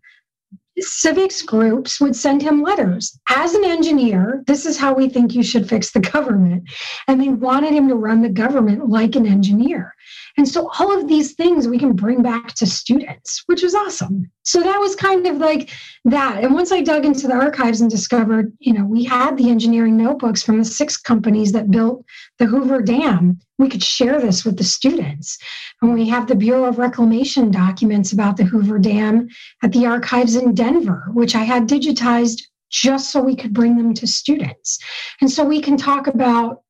civics 0.78 1.42
groups 1.42 2.00
would 2.00 2.16
send 2.16 2.42
him 2.42 2.62
letters. 2.62 3.18
As 3.28 3.54
an 3.54 3.64
engineer, 3.64 4.42
this 4.46 4.66
is 4.66 4.78
how 4.78 4.94
we 4.94 5.08
think 5.08 5.34
you 5.34 5.42
should 5.42 5.68
fix 5.68 5.92
the 5.92 6.00
government. 6.00 6.64
And 7.08 7.20
they 7.20 7.28
wanted 7.28 7.72
him 7.72 7.88
to 7.88 7.94
run 7.94 8.22
the 8.22 8.28
government 8.28 8.88
like 8.88 9.16
an 9.16 9.26
engineer. 9.26 9.94
And 10.36 10.48
so 10.48 10.70
all 10.78 10.96
of 10.96 11.08
these 11.08 11.34
things 11.34 11.68
we 11.68 11.78
can 11.78 11.92
bring 11.92 12.22
back 12.22 12.54
to 12.54 12.66
students, 12.66 13.42
which 13.46 13.62
is 13.62 13.74
awesome. 13.74 14.30
So 14.42 14.60
that 14.62 14.78
was 14.78 14.96
kind 14.96 15.26
of 15.26 15.36
like 15.36 15.70
that. 16.04 16.42
And 16.42 16.54
once 16.54 16.72
I 16.72 16.80
dug 16.80 17.04
into 17.04 17.28
the 17.28 17.34
archives 17.34 17.80
and 17.80 17.90
discovered, 17.90 18.52
you 18.58 18.72
know, 18.72 18.84
we 18.84 19.04
had 19.04 19.36
the 19.36 19.50
engineering 19.50 19.96
notebooks 19.96 20.42
from 20.42 20.58
the 20.58 20.64
six 20.64 20.96
companies 20.96 21.52
that 21.52 21.70
built 21.70 22.04
the 22.38 22.46
Hoover 22.46 22.82
Dam, 22.82 23.38
we 23.58 23.68
could 23.68 23.82
share 23.82 24.20
this 24.20 24.44
with 24.44 24.56
the 24.56 24.64
students. 24.64 25.38
And 25.82 25.94
we 25.94 26.08
have 26.08 26.26
the 26.26 26.34
Bureau 26.34 26.64
of 26.64 26.78
Reclamation 26.78 27.50
documents 27.50 28.12
about 28.12 28.36
the 28.36 28.44
Hoover 28.44 28.78
Dam 28.78 29.28
at 29.62 29.72
the 29.72 29.86
archives 29.86 30.36
in 30.36 30.54
Denver, 30.54 31.08
which 31.12 31.34
I 31.34 31.42
had 31.42 31.68
digitized 31.68 32.40
just 32.70 33.10
so 33.10 33.20
we 33.20 33.36
could 33.36 33.52
bring 33.52 33.76
them 33.76 33.92
to 33.94 34.06
students. 34.06 34.78
And 35.20 35.30
so 35.30 35.44
we 35.44 35.60
can 35.60 35.76
talk 35.76 36.06
about 36.06 36.62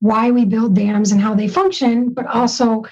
why 0.00 0.30
we 0.30 0.44
build 0.44 0.74
dams 0.74 1.12
and 1.12 1.20
how 1.20 1.34
they 1.34 1.48
function, 1.48 2.10
but 2.10 2.26
also 2.26 2.84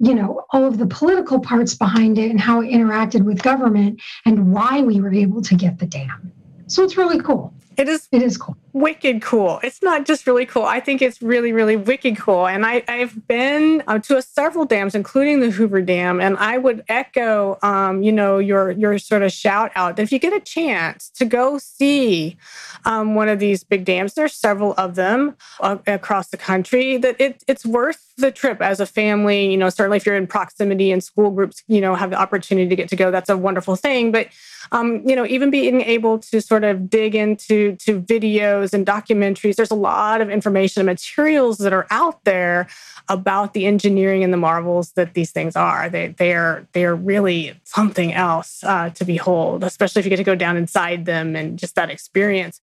you 0.00 0.14
know 0.14 0.44
all 0.52 0.64
of 0.64 0.78
the 0.78 0.86
political 0.86 1.40
parts 1.40 1.74
behind 1.74 2.18
it 2.18 2.30
and 2.30 2.40
how 2.40 2.60
it 2.60 2.68
interacted 2.68 3.24
with 3.24 3.42
government 3.42 4.00
and 4.24 4.52
why 4.52 4.82
we 4.82 5.00
were 5.00 5.12
able 5.12 5.42
to 5.42 5.54
get 5.54 5.78
the 5.78 5.86
dam. 5.86 6.32
So 6.66 6.84
it's 6.84 6.96
really 6.96 7.20
cool. 7.20 7.52
It 7.76 7.88
is 7.88 8.08
it 8.12 8.22
is 8.22 8.36
cool 8.36 8.56
wicked 8.78 9.22
cool. 9.22 9.60
It's 9.62 9.82
not 9.82 10.06
just 10.06 10.26
really 10.26 10.46
cool. 10.46 10.64
I 10.64 10.80
think 10.80 11.02
it's 11.02 11.20
really 11.20 11.52
really 11.52 11.76
wicked 11.76 12.16
cool. 12.18 12.46
And 12.46 12.64
I, 12.64 12.82
i've 12.88 13.26
been 13.26 13.82
uh, 13.86 13.98
to 14.00 14.16
a 14.16 14.22
several 14.22 14.64
dams 14.64 14.94
including 14.94 15.40
the 15.40 15.50
hoover 15.50 15.80
dam 15.80 16.20
and 16.20 16.36
i 16.38 16.58
would 16.58 16.84
echo 16.88 17.58
um, 17.62 18.02
you 18.02 18.12
know 18.12 18.38
your 18.38 18.70
your 18.72 18.98
sort 18.98 19.22
of 19.22 19.32
shout 19.32 19.70
out 19.74 19.96
that 19.96 20.02
if 20.02 20.12
you 20.12 20.18
get 20.18 20.32
a 20.32 20.40
chance 20.40 21.10
to 21.10 21.24
go 21.24 21.58
see 21.58 22.36
um, 22.84 23.14
one 23.14 23.28
of 23.28 23.38
these 23.38 23.64
big 23.64 23.84
dams 23.84 24.14
there's 24.14 24.34
several 24.34 24.74
of 24.78 24.94
them 24.94 25.36
uh, 25.60 25.76
across 25.86 26.28
the 26.28 26.36
country 26.36 26.96
that 26.96 27.20
it, 27.20 27.42
it's 27.46 27.66
worth 27.66 28.08
the 28.18 28.32
trip 28.32 28.60
as 28.60 28.80
a 28.80 28.86
family. 28.86 29.50
You 29.50 29.56
know 29.56 29.70
certainly 29.70 29.96
if 29.96 30.04
you're 30.04 30.16
in 30.16 30.26
proximity 30.26 30.90
and 30.92 31.02
school 31.02 31.30
groups 31.30 31.62
you 31.68 31.80
know 31.80 31.94
have 31.94 32.10
the 32.10 32.20
opportunity 32.20 32.68
to 32.68 32.76
get 32.76 32.88
to 32.90 32.96
go 32.96 33.10
that's 33.10 33.30
a 33.30 33.36
wonderful 33.36 33.76
thing. 33.76 34.12
But 34.12 34.28
um, 34.72 35.02
you 35.08 35.16
know 35.16 35.24
even 35.26 35.50
being 35.50 35.80
able 35.80 36.18
to 36.18 36.42
sort 36.42 36.64
of 36.64 36.90
dig 36.90 37.14
into 37.14 37.76
to 37.76 38.00
videos 38.02 38.67
and 38.72 38.86
documentaries. 38.86 39.56
There's 39.56 39.70
a 39.70 39.74
lot 39.74 40.20
of 40.20 40.30
information 40.30 40.80
and 40.80 40.86
materials 40.86 41.58
that 41.58 41.72
are 41.72 41.86
out 41.90 42.24
there 42.24 42.68
about 43.08 43.54
the 43.54 43.66
engineering 43.66 44.24
and 44.24 44.32
the 44.32 44.38
marvels 44.38 44.92
that 44.92 45.14
these 45.14 45.30
things 45.30 45.56
are. 45.56 45.88
They 45.88 46.08
they 46.08 46.34
are 46.34 46.66
they 46.72 46.84
are 46.84 46.94
really 46.94 47.58
something 47.64 48.12
else 48.12 48.62
uh, 48.64 48.90
to 48.90 49.04
behold 49.04 49.64
especially 49.64 50.00
if 50.00 50.06
you 50.06 50.10
get 50.10 50.16
to 50.16 50.24
go 50.24 50.34
down 50.34 50.56
inside 50.56 51.04
them 51.04 51.36
and 51.36 51.58
just 51.58 51.74
that 51.74 51.90
experience 51.90 52.60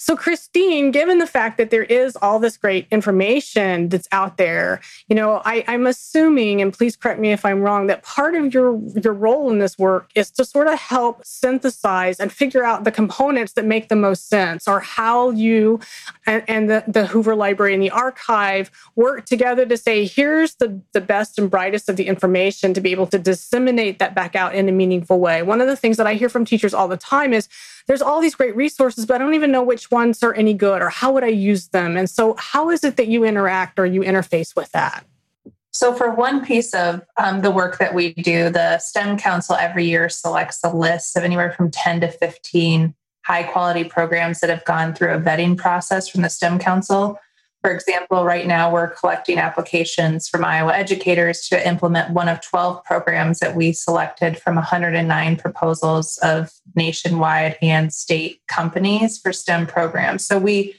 so, 0.00 0.16
Kristine, 0.16 0.92
given 0.92 1.18
the 1.18 1.26
fact 1.26 1.58
that 1.58 1.70
there 1.70 1.82
is 1.82 2.14
all 2.22 2.38
this 2.38 2.56
great 2.56 2.86
information 2.92 3.88
that's 3.88 4.06
out 4.12 4.36
there, 4.36 4.80
you 5.08 5.16
know, 5.16 5.42
I, 5.44 5.64
am 5.66 5.88
assuming, 5.88 6.62
and 6.62 6.72
please 6.72 6.94
correct 6.94 7.18
me 7.18 7.32
if 7.32 7.44
I'm 7.44 7.62
wrong, 7.62 7.88
that 7.88 8.04
part 8.04 8.36
of 8.36 8.54
your 8.54 8.80
your 9.02 9.12
role 9.12 9.50
in 9.50 9.58
this 9.58 9.76
work 9.76 10.08
is 10.14 10.30
to 10.32 10.44
sort 10.44 10.68
of 10.68 10.78
help 10.78 11.24
synthesize 11.24 12.20
and 12.20 12.30
figure 12.30 12.64
out 12.64 12.84
the 12.84 12.92
components 12.92 13.54
that 13.54 13.64
make 13.64 13.88
the 13.88 13.96
most 13.96 14.28
sense, 14.28 14.68
or 14.68 14.78
how 14.78 15.30
you 15.30 15.80
and, 16.26 16.44
and 16.46 16.70
the, 16.70 16.84
the 16.86 17.06
Hoover 17.06 17.34
Library 17.34 17.74
and 17.74 17.82
the 17.82 17.90
archive 17.90 18.70
work 18.94 19.26
together 19.26 19.66
to 19.66 19.76
say, 19.76 20.06
here's 20.06 20.54
the, 20.54 20.80
the 20.92 21.00
best 21.00 21.40
and 21.40 21.50
brightest 21.50 21.88
of 21.88 21.96
the 21.96 22.06
information 22.06 22.72
to 22.72 22.80
be 22.80 22.92
able 22.92 23.08
to 23.08 23.18
disseminate 23.18 23.98
that 23.98 24.14
back 24.14 24.36
out 24.36 24.54
in 24.54 24.68
a 24.68 24.72
meaningful 24.72 25.18
way. 25.18 25.42
One 25.42 25.60
of 25.60 25.66
the 25.66 25.74
things 25.74 25.96
that 25.96 26.06
I 26.06 26.14
hear 26.14 26.28
from 26.28 26.44
teachers 26.44 26.72
all 26.72 26.86
the 26.86 26.96
time 26.96 27.32
is 27.32 27.48
there's 27.88 28.02
all 28.02 28.20
these 28.20 28.34
great 28.34 28.54
resources, 28.54 29.06
but 29.06 29.14
I 29.14 29.18
don't 29.18 29.34
even 29.34 29.50
know 29.50 29.62
which 29.62 29.90
ones 29.90 30.22
are 30.22 30.34
any 30.34 30.54
good 30.54 30.82
or 30.82 30.90
how 30.90 31.10
would 31.12 31.24
I 31.24 31.28
use 31.28 31.68
them. 31.68 31.96
And 31.96 32.08
so, 32.08 32.36
how 32.38 32.70
is 32.70 32.84
it 32.84 32.96
that 32.96 33.08
you 33.08 33.24
interact 33.24 33.78
or 33.78 33.86
you 33.86 34.02
interface 34.02 34.54
with 34.54 34.70
that? 34.72 35.04
So, 35.72 35.94
for 35.94 36.10
one 36.10 36.44
piece 36.44 36.74
of 36.74 37.02
um, 37.16 37.40
the 37.40 37.50
work 37.50 37.78
that 37.78 37.94
we 37.94 38.12
do, 38.12 38.50
the 38.50 38.78
STEM 38.78 39.16
Council 39.16 39.56
every 39.56 39.86
year 39.86 40.08
selects 40.10 40.60
a 40.62 40.74
list 40.74 41.16
of 41.16 41.24
anywhere 41.24 41.50
from 41.50 41.70
10 41.70 42.02
to 42.02 42.08
15 42.08 42.94
high 43.24 43.42
quality 43.42 43.84
programs 43.84 44.40
that 44.40 44.50
have 44.50 44.64
gone 44.64 44.94
through 44.94 45.14
a 45.14 45.20
vetting 45.20 45.56
process 45.56 46.08
from 46.08 46.22
the 46.22 46.30
STEM 46.30 46.58
Council. 46.58 47.18
For 47.62 47.72
example, 47.72 48.24
right 48.24 48.46
now 48.46 48.72
we're 48.72 48.90
collecting 48.90 49.38
applications 49.38 50.28
from 50.28 50.44
Iowa 50.44 50.74
educators 50.74 51.48
to 51.48 51.68
implement 51.68 52.10
one 52.10 52.28
of 52.28 52.40
12 52.40 52.84
programs 52.84 53.40
that 53.40 53.56
we 53.56 53.72
selected 53.72 54.38
from 54.38 54.54
109 54.54 55.36
proposals 55.36 56.18
of 56.22 56.52
nationwide 56.76 57.56
and 57.60 57.92
state 57.92 58.40
companies 58.46 59.18
for 59.18 59.32
STEM 59.32 59.66
programs. 59.66 60.24
So 60.24 60.38
we 60.38 60.76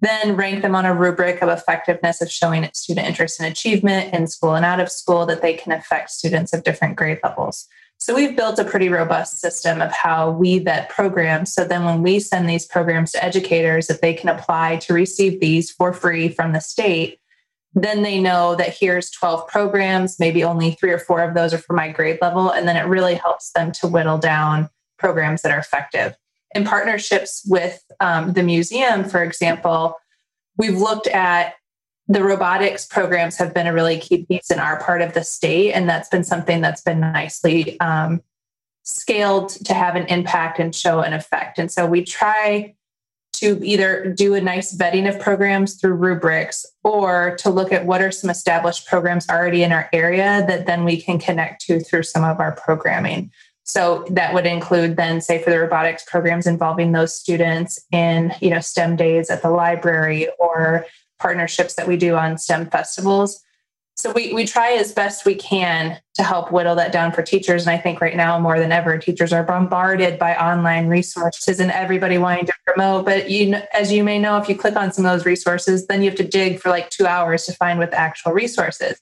then 0.00 0.34
rank 0.34 0.62
them 0.62 0.74
on 0.74 0.86
a 0.86 0.94
rubric 0.94 1.42
of 1.42 1.50
effectiveness 1.50 2.22
of 2.22 2.30
showing 2.30 2.68
student 2.72 3.06
interest 3.06 3.38
and 3.40 3.50
achievement 3.50 4.14
in 4.14 4.26
school 4.26 4.54
and 4.54 4.64
out 4.64 4.80
of 4.80 4.90
school 4.90 5.26
that 5.26 5.42
they 5.42 5.54
can 5.54 5.72
affect 5.72 6.10
students 6.10 6.52
of 6.52 6.62
different 6.62 6.96
grade 6.96 7.18
levels. 7.22 7.68
So 7.98 8.14
we've 8.14 8.36
built 8.36 8.58
a 8.58 8.64
pretty 8.64 8.88
robust 8.88 9.40
system 9.40 9.80
of 9.80 9.90
how 9.92 10.30
we 10.30 10.58
vet 10.58 10.90
programs. 10.90 11.52
So 11.52 11.64
then 11.64 11.84
when 11.84 12.02
we 12.02 12.20
send 12.20 12.48
these 12.48 12.66
programs 12.66 13.12
to 13.12 13.24
educators, 13.24 13.88
if 13.88 14.00
they 14.00 14.12
can 14.12 14.28
apply 14.28 14.76
to 14.76 14.92
receive 14.92 15.40
these 15.40 15.70
for 15.70 15.92
free 15.92 16.28
from 16.28 16.52
the 16.52 16.60
state, 16.60 17.18
then 17.74 18.02
they 18.02 18.20
know 18.20 18.54
that 18.56 18.76
here's 18.76 19.10
12 19.10 19.48
programs, 19.48 20.20
maybe 20.20 20.44
only 20.44 20.72
three 20.72 20.92
or 20.92 20.98
four 20.98 21.22
of 21.22 21.34
those 21.34 21.52
are 21.52 21.58
for 21.58 21.74
my 21.74 21.90
grade 21.90 22.18
level. 22.20 22.50
And 22.50 22.68
then 22.68 22.76
it 22.76 22.86
really 22.86 23.14
helps 23.14 23.50
them 23.52 23.72
to 23.72 23.88
whittle 23.88 24.18
down 24.18 24.68
programs 24.98 25.42
that 25.42 25.50
are 25.50 25.58
effective. 25.58 26.14
In 26.54 26.64
partnerships 26.64 27.42
with 27.46 27.82
um, 27.98 28.32
the 28.34 28.44
museum, 28.44 29.04
for 29.04 29.24
example, 29.24 29.96
we've 30.56 30.78
looked 30.78 31.08
at 31.08 31.54
the 32.06 32.22
robotics 32.22 32.86
programs 32.86 33.36
have 33.38 33.54
been 33.54 33.66
a 33.66 33.72
really 33.72 33.98
key 33.98 34.26
piece 34.26 34.50
in 34.50 34.58
our 34.58 34.82
part 34.82 35.00
of 35.00 35.14
the 35.14 35.24
state, 35.24 35.72
and 35.72 35.88
that's 35.88 36.08
been 36.08 36.24
something 36.24 36.60
that's 36.60 36.82
been 36.82 37.00
nicely 37.00 37.80
um, 37.80 38.20
scaled 38.82 39.48
to 39.48 39.74
have 39.74 39.96
an 39.96 40.06
impact 40.06 40.58
and 40.58 40.74
show 40.74 41.00
an 41.00 41.14
effect. 41.14 41.58
And 41.58 41.72
so 41.72 41.86
we 41.86 42.04
try 42.04 42.74
to 43.34 43.58
either 43.64 44.12
do 44.12 44.34
a 44.34 44.40
nice 44.40 44.76
vetting 44.76 45.12
of 45.12 45.20
programs 45.20 45.74
through 45.74 45.94
rubrics 45.94 46.64
or 46.84 47.36
to 47.38 47.50
look 47.50 47.72
at 47.72 47.84
what 47.84 48.00
are 48.00 48.12
some 48.12 48.30
established 48.30 48.86
programs 48.86 49.28
already 49.28 49.62
in 49.62 49.72
our 49.72 49.88
area 49.92 50.44
that 50.46 50.66
then 50.66 50.84
we 50.84 51.00
can 51.00 51.18
connect 51.18 51.60
to 51.62 51.80
through 51.80 52.04
some 52.04 52.22
of 52.22 52.38
our 52.38 52.52
programming. 52.52 53.32
So 53.64 54.04
that 54.10 54.34
would 54.34 54.46
include 54.46 54.96
then, 54.96 55.20
say, 55.20 55.42
for 55.42 55.50
the 55.50 55.58
robotics 55.58 56.04
programs 56.04 56.46
involving 56.46 56.92
those 56.92 57.14
students 57.14 57.82
in, 57.90 58.32
you 58.40 58.50
know, 58.50 58.60
STEM 58.60 58.96
days 58.96 59.30
at 59.30 59.42
the 59.42 59.50
library 59.50 60.28
or 60.38 60.86
partnerships 61.24 61.72
that 61.76 61.88
we 61.88 61.96
do 61.96 62.16
on 62.16 62.36
STEM 62.36 62.68
festivals. 62.68 63.42
So 63.94 64.12
we, 64.12 64.34
we 64.34 64.44
try 64.44 64.72
as 64.72 64.92
best 64.92 65.24
we 65.24 65.34
can 65.34 65.98
to 66.16 66.22
help 66.22 66.52
whittle 66.52 66.74
that 66.74 66.92
down 66.92 67.12
for 67.12 67.22
teachers. 67.22 67.66
And 67.66 67.70
I 67.70 67.80
think 67.80 68.02
right 68.02 68.14
now 68.14 68.38
more 68.38 68.58
than 68.58 68.72
ever, 68.72 68.98
teachers 68.98 69.32
are 69.32 69.42
bombarded 69.42 70.18
by 70.18 70.36
online 70.36 70.88
resources 70.88 71.60
and 71.60 71.70
everybody 71.70 72.18
wanting 72.18 72.44
to 72.44 72.52
promote. 72.66 73.06
But 73.06 73.30
you, 73.30 73.54
as 73.72 73.90
you 73.90 74.04
may 74.04 74.18
know, 74.18 74.36
if 74.36 74.50
you 74.50 74.54
click 74.54 74.76
on 74.76 74.92
some 74.92 75.06
of 75.06 75.12
those 75.12 75.24
resources, 75.24 75.86
then 75.86 76.02
you 76.02 76.10
have 76.10 76.18
to 76.18 76.28
dig 76.28 76.60
for 76.60 76.68
like 76.68 76.90
two 76.90 77.06
hours 77.06 77.46
to 77.46 77.54
find 77.54 77.78
what 77.78 77.90
the 77.90 77.98
actual 77.98 78.32
resources. 78.32 79.00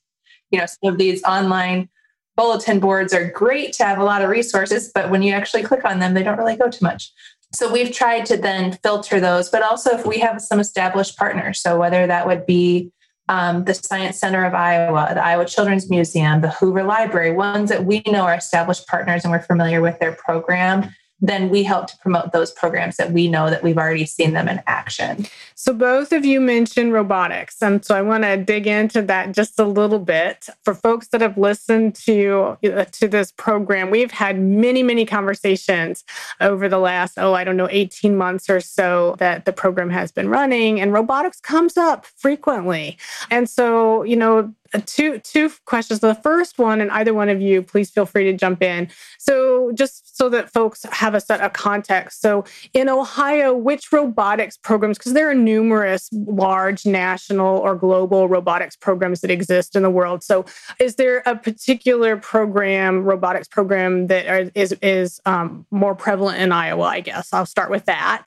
You 0.52 0.60
know, 0.60 0.66
some 0.66 0.92
of 0.92 0.98
these 0.98 1.24
online 1.24 1.88
bulletin 2.36 2.78
boards 2.78 3.12
are 3.12 3.28
great 3.32 3.72
to 3.74 3.84
have 3.84 3.98
a 3.98 4.04
lot 4.04 4.22
of 4.22 4.28
resources, 4.28 4.92
but 4.94 5.10
when 5.10 5.22
you 5.22 5.32
actually 5.32 5.64
click 5.64 5.84
on 5.84 5.98
them, 5.98 6.14
they 6.14 6.22
don't 6.22 6.38
really 6.38 6.56
go 6.56 6.68
too 6.68 6.84
much. 6.84 7.10
So 7.54 7.70
we've 7.70 7.92
tried 7.92 8.26
to 8.26 8.36
then 8.36 8.78
filter 8.82 9.20
those, 9.20 9.50
but 9.50 9.62
also 9.62 9.90
if 9.90 10.06
we 10.06 10.18
have 10.20 10.40
some 10.40 10.58
established 10.58 11.18
partners, 11.18 11.60
so 11.60 11.78
whether 11.78 12.06
that 12.06 12.26
would 12.26 12.46
be 12.46 12.90
um, 13.28 13.64
the 13.64 13.74
Science 13.74 14.18
Center 14.18 14.44
of 14.44 14.54
Iowa, 14.54 15.12
the 15.14 15.24
Iowa 15.24 15.44
Children's 15.44 15.88
Museum, 15.88 16.40
the 16.40 16.50
Hoover 16.50 16.82
Library, 16.82 17.32
ones 17.32 17.68
that 17.68 17.84
we 17.84 18.02
know 18.06 18.22
are 18.22 18.34
established 18.34 18.86
partners 18.86 19.24
and 19.24 19.32
we're 19.32 19.40
familiar 19.40 19.80
with 19.80 19.98
their 20.00 20.12
program, 20.12 20.94
then 21.22 21.48
we 21.48 21.62
help 21.62 21.86
to 21.86 21.96
promote 21.98 22.32
those 22.32 22.50
programs 22.50 22.96
that 22.96 23.12
we 23.12 23.28
know 23.28 23.48
that 23.48 23.62
we've 23.62 23.78
already 23.78 24.04
seen 24.04 24.32
them 24.32 24.48
in 24.48 24.60
action. 24.66 25.24
So 25.54 25.72
both 25.72 26.12
of 26.12 26.24
you 26.24 26.40
mentioned 26.40 26.92
robotics, 26.92 27.62
and 27.62 27.84
so 27.84 27.94
I 27.94 28.02
want 28.02 28.24
to 28.24 28.36
dig 28.36 28.66
into 28.66 29.00
that 29.02 29.32
just 29.32 29.60
a 29.60 29.64
little 29.64 30.00
bit. 30.00 30.48
For 30.64 30.74
folks 30.74 31.08
that 31.08 31.20
have 31.20 31.38
listened 31.38 31.94
to 32.06 32.58
uh, 32.64 32.84
to 32.84 33.06
this 33.06 33.30
program, 33.30 33.90
we've 33.90 34.10
had 34.10 34.40
many 34.40 34.82
many 34.82 35.06
conversations 35.06 36.04
over 36.40 36.68
the 36.68 36.78
last 36.78 37.16
oh 37.16 37.34
I 37.34 37.44
don't 37.44 37.56
know 37.56 37.68
18 37.70 38.16
months 38.16 38.50
or 38.50 38.60
so 38.60 39.14
that 39.20 39.44
the 39.44 39.52
program 39.52 39.90
has 39.90 40.10
been 40.10 40.28
running, 40.28 40.80
and 40.80 40.92
robotics 40.92 41.40
comes 41.40 41.76
up 41.76 42.06
frequently. 42.06 42.98
And 43.30 43.48
so 43.48 44.02
you 44.02 44.16
know 44.16 44.52
two 44.80 45.18
two 45.18 45.50
questions. 45.64 46.00
The 46.00 46.14
first 46.14 46.58
one, 46.58 46.80
and 46.80 46.90
either 46.90 47.14
one 47.14 47.28
of 47.28 47.40
you, 47.40 47.62
please 47.62 47.90
feel 47.90 48.06
free 48.06 48.24
to 48.24 48.32
jump 48.32 48.62
in. 48.62 48.88
So, 49.18 49.72
just 49.72 50.16
so 50.16 50.28
that 50.30 50.50
folks 50.50 50.84
have 50.90 51.14
a 51.14 51.20
set 51.20 51.40
of 51.40 51.52
context. 51.52 52.20
So, 52.20 52.44
in 52.72 52.88
Ohio, 52.88 53.54
which 53.54 53.92
robotics 53.92 54.56
programs? 54.56 54.98
Because 54.98 55.12
there 55.12 55.30
are 55.30 55.34
numerous 55.34 56.08
large 56.12 56.86
national 56.86 57.58
or 57.58 57.74
global 57.74 58.28
robotics 58.28 58.76
programs 58.76 59.20
that 59.20 59.30
exist 59.30 59.76
in 59.76 59.82
the 59.82 59.90
world. 59.90 60.22
So, 60.22 60.44
is 60.78 60.96
there 60.96 61.22
a 61.26 61.36
particular 61.36 62.16
program, 62.16 63.04
robotics 63.04 63.48
program, 63.48 64.06
that 64.08 64.26
are, 64.26 64.50
is 64.54 64.72
is 64.82 65.20
um, 65.26 65.66
more 65.70 65.94
prevalent 65.94 66.40
in 66.40 66.52
Iowa? 66.52 66.84
I 66.84 67.00
guess 67.00 67.32
I'll 67.32 67.46
start 67.46 67.70
with 67.70 67.84
that. 67.86 68.26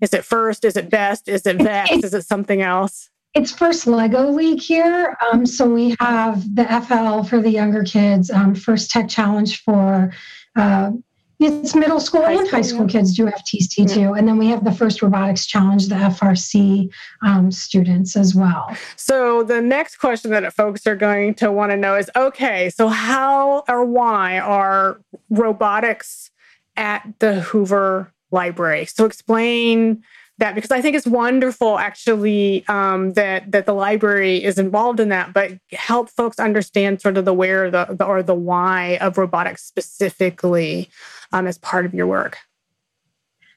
Is 0.00 0.12
it 0.12 0.24
first? 0.24 0.64
Is 0.64 0.76
it 0.76 0.90
best? 0.90 1.28
Is 1.28 1.46
it 1.46 1.58
best? 1.58 1.92
Is 1.92 2.12
it 2.12 2.26
something 2.26 2.60
else? 2.60 3.10
It's 3.34 3.50
first 3.50 3.88
Lego 3.88 4.30
League 4.30 4.60
here. 4.60 5.16
Um, 5.20 5.44
so 5.44 5.68
we 5.68 5.96
have 5.98 6.54
the 6.54 6.64
FL 6.64 7.26
for 7.28 7.40
the 7.42 7.50
younger 7.50 7.82
kids, 7.82 8.30
um, 8.30 8.54
first 8.54 8.90
tech 8.90 9.08
challenge 9.08 9.62
for 9.62 10.12
uh, 10.56 10.92
it's 11.40 11.74
middle 11.74 12.00
school 12.00 12.22
high 12.22 12.32
and 12.32 12.46
school, 12.46 12.56
high 12.56 12.62
school 12.62 12.86
yeah. 12.86 12.92
kids 12.92 13.16
do 13.16 13.26
FTC 13.26 13.78
yeah. 13.78 13.86
too. 13.86 14.12
And 14.14 14.28
then 14.28 14.38
we 14.38 14.46
have 14.48 14.64
the 14.64 14.72
first 14.72 15.02
robotics 15.02 15.46
challenge, 15.46 15.88
the 15.88 15.96
FRC 15.96 16.92
um, 17.22 17.50
students 17.50 18.16
as 18.16 18.34
well. 18.34 18.74
So 18.96 19.42
the 19.42 19.60
next 19.60 19.96
question 19.96 20.30
that 20.30 20.52
folks 20.54 20.86
are 20.86 20.96
going 20.96 21.34
to 21.36 21.50
want 21.50 21.72
to 21.72 21.76
know 21.76 21.96
is 21.96 22.10
okay, 22.14 22.70
so 22.70 22.88
how 22.88 23.64
or 23.68 23.84
why 23.84 24.38
are 24.38 25.00
robotics 25.28 26.30
at 26.76 27.02
the 27.18 27.40
Hoover 27.40 28.12
Library? 28.30 28.86
So 28.86 29.04
explain 29.04 30.02
that 30.38 30.54
because 30.54 30.70
I 30.70 30.80
think 30.80 30.96
it's 30.96 31.06
wonderful 31.06 31.78
actually 31.78 32.66
um, 32.68 33.12
that 33.12 33.52
that 33.52 33.66
the 33.66 33.72
library 33.72 34.42
is 34.42 34.58
involved 34.58 35.00
in 35.00 35.10
that, 35.10 35.32
but 35.32 35.52
help 35.72 36.10
folks 36.10 36.38
understand 36.38 37.00
sort 37.00 37.16
of 37.16 37.24
the 37.24 37.34
where 37.34 37.70
the, 37.70 37.86
the 37.90 38.04
or 38.04 38.22
the 38.22 38.34
why 38.34 38.98
of 39.00 39.16
robotics 39.16 39.64
specifically 39.64 40.88
um, 41.32 41.46
as 41.46 41.58
part 41.58 41.86
of 41.86 41.94
your 41.94 42.06
work. 42.06 42.38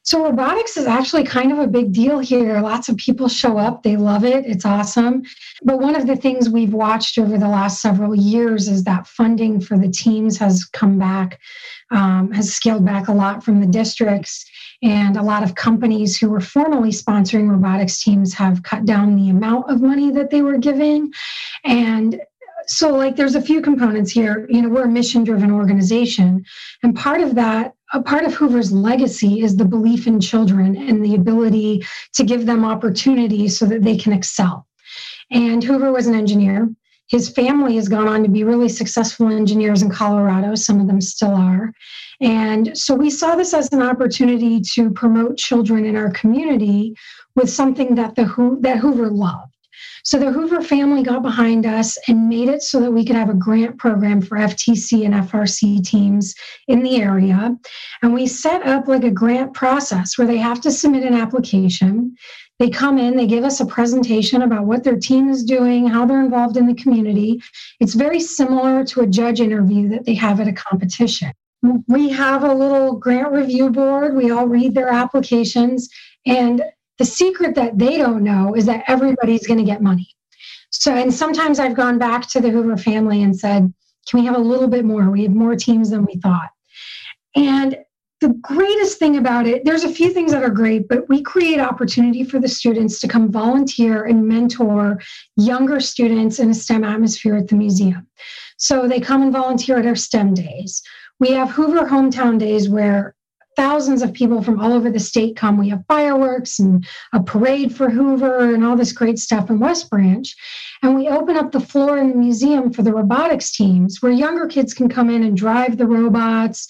So 0.07 0.23
robotics 0.23 0.77
is 0.77 0.85
actually 0.85 1.25
kind 1.25 1.51
of 1.51 1.59
a 1.59 1.67
big 1.67 1.91
deal 1.91 2.19
here. 2.19 2.61
Lots 2.61 2.87
of 2.87 2.95
people 2.95 3.27
show 3.27 3.57
up, 3.57 3.83
they 3.83 3.97
love 3.97 4.23
it, 4.23 4.45
it's 4.45 4.63
awesome. 4.63 5.23
But 5.63 5.79
one 5.79 5.97
of 5.97 6.07
the 6.07 6.15
things 6.15 6.49
we've 6.49 6.73
watched 6.73 7.17
over 7.17 7.37
the 7.37 7.49
last 7.49 7.81
several 7.81 8.15
years 8.15 8.69
is 8.69 8.85
that 8.85 9.05
funding 9.05 9.59
for 9.59 9.77
the 9.77 9.89
teams 9.89 10.37
has 10.37 10.63
come 10.63 10.97
back, 10.97 11.41
um, 11.91 12.31
has 12.31 12.53
scaled 12.53 12.85
back 12.85 13.09
a 13.09 13.13
lot 13.13 13.43
from 13.43 13.59
the 13.59 13.67
districts. 13.67 14.45
And 14.83 15.17
a 15.17 15.23
lot 15.23 15.43
of 15.43 15.55
companies 15.55 16.17
who 16.17 16.29
were 16.29 16.39
formerly 16.39 16.91
sponsoring 16.91 17.49
robotics 17.49 18.03
teams 18.03 18.33
have 18.35 18.63
cut 18.63 18.85
down 18.85 19.15
the 19.15 19.29
amount 19.29 19.69
of 19.71 19.81
money 19.81 20.11
that 20.11 20.29
they 20.29 20.41
were 20.41 20.57
giving. 20.57 21.11
And 21.63 22.21
so, 22.67 22.93
like, 22.93 23.15
there's 23.15 23.35
a 23.35 23.41
few 23.41 23.61
components 23.61 24.11
here. 24.11 24.45
You 24.49 24.61
know, 24.61 24.69
we're 24.69 24.83
a 24.83 24.89
mission 24.89 25.23
driven 25.23 25.51
organization. 25.51 26.43
And 26.83 26.95
part 26.95 27.21
of 27.21 27.33
that, 27.35 27.73
a 27.93 28.01
part 28.01 28.25
of 28.25 28.33
Hoover's 28.33 28.71
legacy 28.71 29.41
is 29.41 29.55
the 29.55 29.65
belief 29.65 30.05
in 30.05 30.19
children 30.19 30.75
and 30.75 31.03
the 31.03 31.15
ability 31.15 31.85
to 32.13 32.23
give 32.23 32.45
them 32.45 32.65
opportunities 32.65 33.57
so 33.57 33.65
that 33.67 33.83
they 33.83 33.95
can 33.95 34.11
excel. 34.11 34.67
And 35.31 35.63
Hoover 35.63 35.91
was 35.91 36.07
an 36.07 36.15
engineer. 36.15 36.69
His 37.07 37.29
family 37.29 37.75
has 37.75 37.87
gone 37.87 38.07
on 38.07 38.23
to 38.23 38.29
be 38.29 38.43
really 38.43 38.69
successful 38.69 39.29
engineers 39.29 39.81
in 39.81 39.89
Colorado. 39.89 40.55
Some 40.55 40.79
of 40.79 40.87
them 40.87 41.01
still 41.01 41.33
are. 41.33 41.71
And 42.19 42.77
so 42.77 42.95
we 42.95 43.09
saw 43.09 43.35
this 43.35 43.53
as 43.53 43.71
an 43.71 43.81
opportunity 43.81 44.61
to 44.73 44.89
promote 44.91 45.37
children 45.37 45.85
in 45.85 45.95
our 45.95 46.11
community 46.11 46.95
with 47.35 47.49
something 47.49 47.95
that 47.95 48.15
the 48.15 48.25
that 48.61 48.77
Hoover 48.77 49.09
loved. 49.09 49.53
So 50.03 50.17
the 50.17 50.31
Hoover 50.31 50.61
family 50.61 51.03
got 51.03 51.21
behind 51.21 51.65
us 51.65 51.97
and 52.07 52.29
made 52.29 52.49
it 52.49 52.63
so 52.63 52.79
that 52.79 52.91
we 52.91 53.05
could 53.05 53.15
have 53.15 53.29
a 53.29 53.35
grant 53.35 53.77
program 53.77 54.21
for 54.21 54.37
FTC 54.37 55.05
and 55.05 55.13
FRC 55.13 55.83
teams 55.85 56.33
in 56.67 56.81
the 56.81 57.01
area. 57.01 57.55
And 58.01 58.13
we 58.13 58.25
set 58.25 58.65
up 58.65 58.87
like 58.87 59.03
a 59.03 59.11
grant 59.11 59.53
process 59.53 60.17
where 60.17 60.25
they 60.25 60.37
have 60.37 60.61
to 60.61 60.71
submit 60.71 61.03
an 61.03 61.13
application. 61.13 62.15
They 62.59 62.69
come 62.69 62.97
in, 62.97 63.15
they 63.15 63.27
give 63.27 63.43
us 63.43 63.59
a 63.59 63.65
presentation 63.65 64.41
about 64.41 64.65
what 64.65 64.83
their 64.83 64.97
team 64.97 65.29
is 65.29 65.43
doing, 65.43 65.87
how 65.87 66.05
they're 66.05 66.23
involved 66.23 66.57
in 66.57 66.65
the 66.65 66.73
community. 66.73 67.41
It's 67.79 67.93
very 67.93 68.19
similar 68.19 68.83
to 68.85 69.01
a 69.01 69.07
judge 69.07 69.39
interview 69.39 69.89
that 69.89 70.05
they 70.05 70.15
have 70.15 70.39
at 70.39 70.47
a 70.47 70.53
competition 70.53 71.31
we 71.87 72.09
have 72.09 72.43
a 72.43 72.53
little 72.53 72.93
grant 72.93 73.31
review 73.31 73.69
board. 73.69 74.15
We 74.15 74.31
all 74.31 74.47
read 74.47 74.73
their 74.73 74.89
applications. 74.89 75.89
And 76.25 76.63
the 76.97 77.05
secret 77.05 77.55
that 77.55 77.77
they 77.77 77.97
don't 77.97 78.23
know 78.23 78.55
is 78.55 78.65
that 78.65 78.83
everybody's 78.87 79.47
going 79.47 79.59
to 79.59 79.65
get 79.65 79.81
money. 79.81 80.07
So, 80.69 80.93
and 80.93 81.13
sometimes 81.13 81.59
I've 81.59 81.75
gone 81.75 81.97
back 81.97 82.27
to 82.29 82.41
the 82.41 82.49
Hoover 82.49 82.77
family 82.77 83.23
and 83.23 83.37
said, 83.37 83.73
can 84.07 84.19
we 84.19 84.25
have 84.25 84.35
a 84.35 84.39
little 84.39 84.67
bit 84.67 84.85
more? 84.85 85.09
We 85.09 85.23
have 85.23 85.33
more 85.33 85.55
teams 85.55 85.89
than 85.89 86.05
we 86.05 86.19
thought. 86.19 86.49
And 87.35 87.77
the 88.19 88.29
greatest 88.41 88.97
thing 88.97 89.17
about 89.17 89.45
it, 89.45 89.63
there's 89.63 89.83
a 89.83 89.93
few 89.93 90.09
things 90.09 90.31
that 90.31 90.43
are 90.43 90.49
great, 90.49 90.87
but 90.87 91.07
we 91.07 91.21
create 91.21 91.59
opportunity 91.59 92.23
for 92.23 92.39
the 92.39 92.47
students 92.47 92.99
to 92.99 93.07
come 93.07 93.31
volunteer 93.31 94.05
and 94.05 94.27
mentor 94.27 94.99
younger 95.35 95.79
students 95.79 96.39
in 96.39 96.49
a 96.49 96.53
STEM 96.53 96.83
atmosphere 96.83 97.35
at 97.35 97.47
the 97.47 97.55
museum. 97.55 98.07
So 98.57 98.87
they 98.87 98.99
come 98.99 99.21
and 99.21 99.31
volunteer 99.31 99.77
at 99.77 99.85
our 99.85 99.95
STEM 99.95 100.33
days. 100.33 100.81
We 101.19 101.31
have 101.31 101.51
Hoover 101.51 101.87
Hometown 101.87 102.39
Days 102.39 102.69
where 102.69 103.15
thousands 103.55 104.03
of 104.03 104.13
people 104.13 104.41
from 104.41 104.59
all 104.59 104.71
over 104.71 104.89
the 104.89 104.99
state 104.99 105.35
come. 105.35 105.57
We 105.57 105.69
have 105.69 105.83
fireworks 105.87 106.59
and 106.59 106.87
a 107.11 107.21
parade 107.21 107.75
for 107.75 107.89
Hoover 107.89 108.53
and 108.53 108.63
all 108.63 108.77
this 108.77 108.93
great 108.93 109.17
stuff 109.17 109.49
in 109.49 109.59
West 109.59 109.89
Branch. 109.89 110.33
And 110.83 110.95
we 110.95 111.07
open 111.07 111.35
up 111.35 111.51
the 111.51 111.59
floor 111.59 111.97
in 111.97 112.09
the 112.09 112.15
museum 112.15 112.71
for 112.71 112.83
the 112.83 112.93
robotics 112.93 113.51
teams 113.51 113.99
where 113.99 114.11
younger 114.11 114.45
kids 114.45 114.75
can 114.75 114.87
come 114.87 115.09
in 115.09 115.23
and 115.23 115.35
drive 115.35 115.77
the 115.77 115.87
robots 115.87 116.67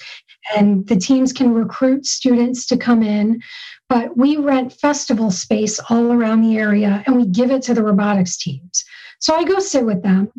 and 0.56 0.88
the 0.88 0.96
teams 0.96 1.34
can 1.34 1.54
recruit 1.54 2.06
students 2.06 2.66
to 2.68 2.78
come 2.78 3.04
in. 3.04 3.42
But 3.90 4.18
we 4.18 4.38
rent 4.38 4.74
festival 4.74 5.32
space 5.32 5.80
all 5.90 6.12
around 6.12 6.42
the 6.42 6.58
area 6.58 7.04
and 7.06 7.16
we 7.16 7.26
give 7.26 7.52
it 7.52 7.62
to 7.64 7.74
the 7.74 7.84
robotics 7.84 8.38
teams. 8.38 8.84
So 9.20 9.36
I 9.36 9.44
go 9.44 9.60
sit 9.60 9.86
with 9.86 10.04
them 10.04 10.32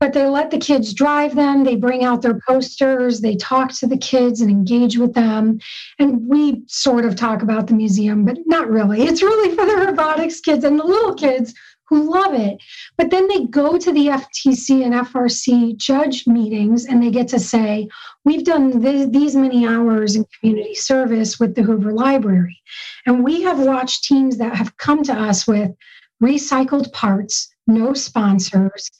but 0.00 0.14
they 0.14 0.26
let 0.26 0.50
the 0.50 0.58
kids 0.58 0.94
drive 0.94 1.36
them. 1.36 1.62
They 1.62 1.76
bring 1.76 2.04
out 2.04 2.22
their 2.22 2.40
posters, 2.48 3.20
they 3.20 3.36
talk 3.36 3.70
to 3.74 3.86
the 3.86 3.98
kids 3.98 4.40
and 4.40 4.50
engage 4.50 4.96
with 4.96 5.12
them. 5.12 5.60
And 5.98 6.26
we 6.26 6.62
sort 6.66 7.04
of 7.04 7.16
talk 7.16 7.42
about 7.42 7.66
the 7.66 7.74
museum, 7.74 8.24
but 8.24 8.38
not 8.46 8.68
really. 8.70 9.02
It's 9.02 9.22
really 9.22 9.54
for 9.54 9.66
the 9.66 9.76
robotics 9.76 10.40
kids 10.40 10.64
and 10.64 10.80
the 10.80 10.84
little 10.84 11.14
kids 11.14 11.52
who 11.90 12.10
love 12.10 12.32
it. 12.32 12.62
But 12.96 13.10
then 13.10 13.28
they 13.28 13.44
go 13.46 13.76
to 13.76 13.92
the 13.92 14.06
FTC 14.06 14.84
and 14.84 14.94
FRC 14.94 15.76
judge 15.76 16.26
meetings 16.26 16.86
and 16.86 17.02
they 17.02 17.10
get 17.10 17.28
to 17.28 17.40
say, 17.40 17.88
We've 18.24 18.44
done 18.44 18.80
th- 18.80 19.10
these 19.10 19.34
many 19.36 19.66
hours 19.66 20.16
in 20.16 20.24
community 20.38 20.76
service 20.76 21.38
with 21.40 21.56
the 21.56 21.62
Hoover 21.62 21.92
Library. 21.92 22.62
And 23.06 23.24
we 23.24 23.42
have 23.42 23.58
watched 23.58 24.04
teams 24.04 24.38
that 24.38 24.54
have 24.54 24.76
come 24.76 25.02
to 25.02 25.12
us 25.12 25.46
with 25.46 25.72
recycled 26.22 26.92
parts, 26.92 27.52
no 27.66 27.92
sponsors 27.92 28.90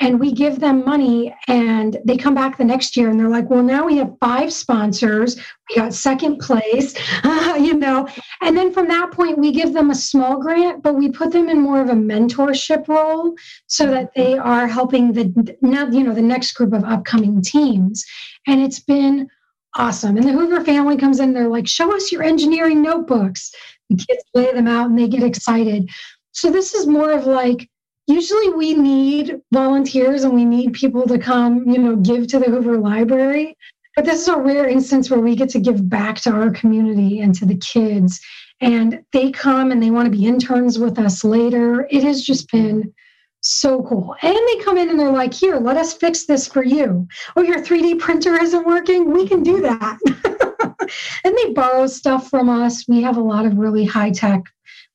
and 0.00 0.20
we 0.20 0.30
give 0.32 0.60
them 0.60 0.84
money 0.84 1.34
and 1.48 1.96
they 2.04 2.16
come 2.16 2.34
back 2.34 2.56
the 2.56 2.64
next 2.64 2.96
year 2.96 3.08
and 3.08 3.18
they're 3.18 3.28
like 3.28 3.48
well 3.48 3.62
now 3.62 3.86
we 3.86 3.96
have 3.96 4.16
five 4.20 4.52
sponsors. 4.52 5.36
We 5.68 5.76
got 5.76 5.94
second 5.94 6.38
place 6.38 6.94
uh, 7.24 7.56
you 7.60 7.74
know? 7.74 8.08
And 8.42 8.56
then 8.56 8.72
from 8.72 8.88
that 8.88 9.10
point 9.12 9.38
we 9.38 9.52
give 9.52 9.72
them 9.72 9.90
a 9.90 9.94
small 9.94 10.38
grant 10.38 10.82
but 10.82 10.94
we 10.94 11.10
put 11.10 11.32
them 11.32 11.48
in 11.48 11.60
more 11.60 11.80
of 11.80 11.88
a 11.88 11.94
mentorship 11.94 12.88
role 12.88 13.34
so 13.66 13.86
that 13.86 14.10
they 14.14 14.36
are 14.36 14.66
helping 14.66 15.12
the 15.12 15.56
now 15.62 15.86
you 15.88 16.04
know 16.04 16.14
the 16.14 16.22
next 16.22 16.52
group 16.52 16.72
of 16.72 16.84
upcoming 16.84 17.40
teams. 17.42 18.04
And 18.46 18.60
it's 18.60 18.80
been 18.80 19.28
awesome. 19.76 20.16
And 20.16 20.26
the 20.26 20.32
hoover 20.32 20.64
family 20.64 20.96
comes 20.96 21.20
in 21.20 21.32
they're 21.32 21.48
like 21.48 21.68
show 21.68 21.94
us 21.94 22.12
your 22.12 22.22
engineering 22.22 22.82
notebooks. 22.82 23.52
The 23.90 23.96
kids 23.96 24.24
lay 24.34 24.52
them 24.52 24.66
out 24.66 24.90
and 24.90 24.98
they 24.98 25.08
get 25.08 25.22
excited. 25.22 25.88
So 26.32 26.50
this 26.50 26.74
is 26.74 26.86
more 26.86 27.12
of 27.12 27.26
like 27.26 27.68
usually 28.06 28.50
we 28.50 28.74
need 28.74 29.40
volunteers 29.52 30.24
and 30.24 30.34
we 30.34 30.44
need 30.44 30.72
people 30.72 31.06
to 31.08 31.18
come, 31.18 31.68
you 31.68 31.78
know, 31.78 31.96
give 31.96 32.26
to 32.28 32.38
the 32.38 32.46
Hoover 32.46 32.78
Library. 32.78 33.56
But 33.94 34.04
this 34.04 34.22
is 34.22 34.28
a 34.28 34.36
rare 34.36 34.68
instance 34.68 35.10
where 35.10 35.20
we 35.20 35.36
get 35.36 35.48
to 35.50 35.60
give 35.60 35.88
back 35.88 36.20
to 36.20 36.30
our 36.30 36.50
community 36.50 37.20
and 37.20 37.34
to 37.36 37.46
the 37.46 37.56
kids. 37.56 38.20
And 38.60 39.02
they 39.12 39.30
come 39.30 39.72
and 39.72 39.82
they 39.82 39.90
want 39.90 40.06
to 40.06 40.16
be 40.16 40.26
interns 40.26 40.78
with 40.78 40.98
us 40.98 41.24
later. 41.24 41.86
It 41.90 42.02
has 42.04 42.22
just 42.22 42.50
been 42.50 42.92
so 43.40 43.82
cool. 43.82 44.14
And 44.22 44.34
they 44.34 44.64
come 44.64 44.76
in 44.76 44.90
and 44.90 44.98
they're 44.98 45.10
like, 45.10 45.32
here, 45.32 45.56
let 45.56 45.76
us 45.76 45.94
fix 45.94 46.26
this 46.26 46.46
for 46.46 46.64
you. 46.64 47.06
Oh, 47.36 47.42
your 47.42 47.60
3D 47.60 47.98
printer 47.98 48.34
isn't 48.34 48.66
working? 48.66 49.12
We 49.12 49.26
can 49.26 49.42
do 49.42 49.60
that. 49.62 49.98
and 51.24 51.36
they 51.36 51.52
borrow 51.52 51.86
stuff 51.86 52.28
from 52.28 52.48
us. 52.48 52.86
We 52.88 53.02
have 53.02 53.16
a 53.16 53.22
lot 53.22 53.46
of 53.46 53.56
really 53.56 53.84
high 53.84 54.10
tech 54.10 54.42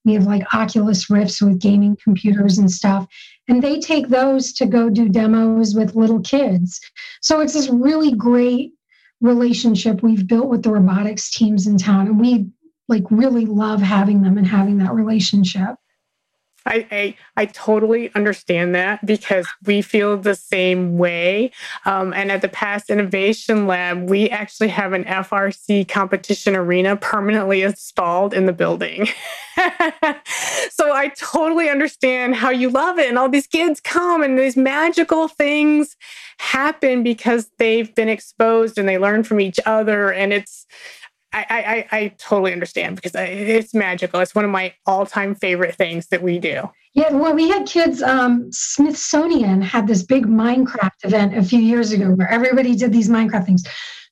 we 0.06 0.14
have 0.14 0.26
like 0.26 0.54
Oculus 0.54 1.10
Rifts 1.10 1.42
with 1.42 1.60
gaming 1.60 1.98
computers 2.04 2.58
and 2.58 2.72
stuff. 2.72 3.08
And 3.48 3.62
they 3.62 3.80
take 3.80 4.08
those 4.08 4.54
to 4.54 4.66
go 4.66 4.90
do 4.90 5.10
demos 5.10 5.76
with 5.76 5.96
little 5.96 6.22
kids. 6.22 6.80
So 7.22 7.40
it's 7.40 7.54
this 7.54 7.70
really 7.70 8.12
great 8.14 8.74
relationship 9.20 10.02
we've 10.02 10.28
built 10.28 10.48
with 10.48 10.64
the 10.64 10.72
robotics 10.72 11.32
teams 11.32 11.68
in 11.68 11.78
town. 11.78 12.08
And 12.08 12.20
we 12.20 12.48
like 12.88 13.04
really 13.12 13.46
love 13.46 13.82
having 13.82 14.24
them 14.24 14.38
and 14.38 14.48
having 14.48 14.78
that 14.80 14.94
relationship. 14.94 15.76
I, 16.66 16.88
I, 16.92 17.16
I 17.38 17.46
totally 17.46 18.14
understand 18.14 18.76
that 18.76 19.06
because 19.06 19.48
we 19.66 19.82
feel 19.82 20.18
the 20.18 20.36
same 20.36 20.98
way. 20.98 21.52
Um, 21.86 22.14
and 22.14 22.32
at 22.32 22.42
the 22.42 22.50
Past 22.50 22.90
Innovation 22.90 23.68
Lab, 23.68 24.10
we 24.10 24.30
actually 24.30 24.68
have 24.70 24.94
an 24.94 25.04
FRC 25.06 25.88
competition 25.88 26.56
arena 26.56 26.96
permanently 26.96 27.64
installed 27.64 28.34
in 28.34 28.46
the 28.46 28.54
building. 28.54 29.08
so 30.70 30.94
I 30.94 31.12
totally 31.18 31.70
understand 31.70 32.36
how 32.36 32.52
you 32.52 32.70
love 32.70 33.00
it. 33.00 33.10
And 33.10 33.18
all 33.18 33.30
these 33.30 33.48
kids 33.48 33.80
come 33.80 34.22
and 34.22 34.38
these 34.38 34.56
magical 34.56 35.28
things 35.28 35.96
happen 36.38 37.04
because 37.04 37.50
they've 37.58 37.94
been 37.96 38.10
exposed 38.10 38.78
and 38.78 38.88
they 38.88 38.98
learn 38.98 39.24
from 39.24 39.40
each 39.40 39.60
other. 39.66 40.12
And 40.12 40.32
it's 40.34 40.66
I, 41.34 41.88
I, 41.92 41.98
I 41.98 42.08
totally 42.18 42.52
understand 42.52 42.98
because 42.98 43.14
it's 43.16 43.74
magical. 43.74 44.20
It's 44.20 44.36
one 44.36 44.46
of 44.46 44.52
my 44.52 44.74
all 44.86 45.06
time 45.06 45.36
favorite 45.36 45.76
things 45.76 46.08
that 46.08 46.22
we 46.22 46.40
do. 46.40 46.70
Yeah, 46.94 47.14
well, 47.14 47.34
we 47.34 47.48
had 47.48 47.66
kids. 47.68 48.02
Um, 48.02 48.52
Smithsonian 48.52 49.62
had 49.62 49.88
this 49.88 50.04
big 50.04 50.26
Minecraft 50.26 51.06
event 51.06 51.38
a 51.38 51.44
few 51.44 51.60
years 51.60 51.94
ago 51.94 52.12
where 52.12 52.30
everybody 52.30 52.76
did 52.76 52.92
these 52.92 53.08
Minecraft 53.08 53.46
things. 53.46 53.64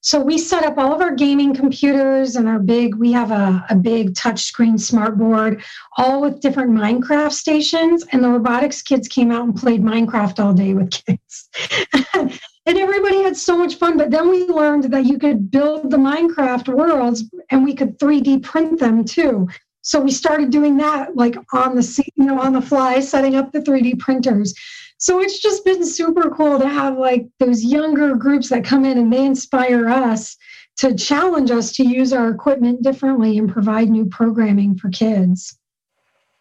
So 0.01 0.21
we 0.21 0.37
set 0.37 0.63
up 0.63 0.77
all 0.77 0.93
of 0.93 1.01
our 1.01 1.13
gaming 1.13 1.53
computers 1.53 2.37
and 2.37 2.47
our 2.47 2.59
big, 2.59 2.95
we 2.95 3.11
have 3.11 3.31
a, 3.31 3.65
a 3.69 3.75
big 3.75 4.13
touchscreen 4.13 4.79
smart 4.79 5.17
board, 5.17 5.61
all 5.97 6.21
with 6.21 6.39
different 6.39 6.71
Minecraft 6.71 7.33
stations. 7.33 8.05
And 8.13 8.23
the 8.23 8.29
robotics 8.29 8.81
kids 8.81 9.09
came 9.09 9.29
out 9.29 9.43
and 9.43 9.53
played 9.53 9.83
Minecraft 9.83 10.41
all 10.41 10.53
day 10.53 10.73
with 10.73 10.91
kids. 10.91 11.49
and 12.69 12.77
everybody 12.77 13.23
had 13.23 13.35
so 13.35 13.57
much 13.57 13.75
fun. 13.75 13.97
But 13.97 14.11
then 14.11 14.29
we 14.29 14.45
learned 14.45 14.85
that 14.93 15.05
you 15.05 15.17
could 15.17 15.49
build 15.49 15.89
the 15.89 15.97
Minecraft 15.97 16.71
worlds 16.71 17.23
and 17.49 17.63
we 17.63 17.73
could 17.73 17.97
3D 17.97 18.43
print 18.43 18.79
them 18.79 19.03
too. 19.03 19.47
So 19.81 19.99
we 19.99 20.11
started 20.11 20.51
doing 20.51 20.77
that 20.77 21.15
like 21.15 21.35
on 21.51 21.73
the 21.75 22.05
you 22.15 22.25
know 22.25 22.39
on 22.39 22.53
the 22.53 22.61
fly, 22.61 22.99
setting 22.99 23.35
up 23.35 23.51
the 23.51 23.59
3D 23.59 23.97
printers. 23.97 24.53
So 24.99 25.19
it's 25.19 25.39
just 25.39 25.65
been 25.65 25.83
super 25.83 26.29
cool 26.29 26.59
to 26.59 26.69
have 26.69 26.95
like 26.95 27.27
those 27.39 27.63
younger 27.63 28.15
groups 28.15 28.49
that 28.49 28.65
come 28.65 28.85
in 28.85 28.99
and 28.99 29.11
they 29.11 29.25
inspire 29.25 29.89
us 29.89 30.37
to 30.77 30.93
challenge 30.93 31.49
us 31.49 31.71
to 31.73 31.83
use 31.83 32.13
our 32.13 32.29
equipment 32.29 32.83
differently 32.83 33.39
and 33.39 33.51
provide 33.51 33.89
new 33.89 34.05
programming 34.05 34.77
for 34.77 34.89
kids. 34.89 35.58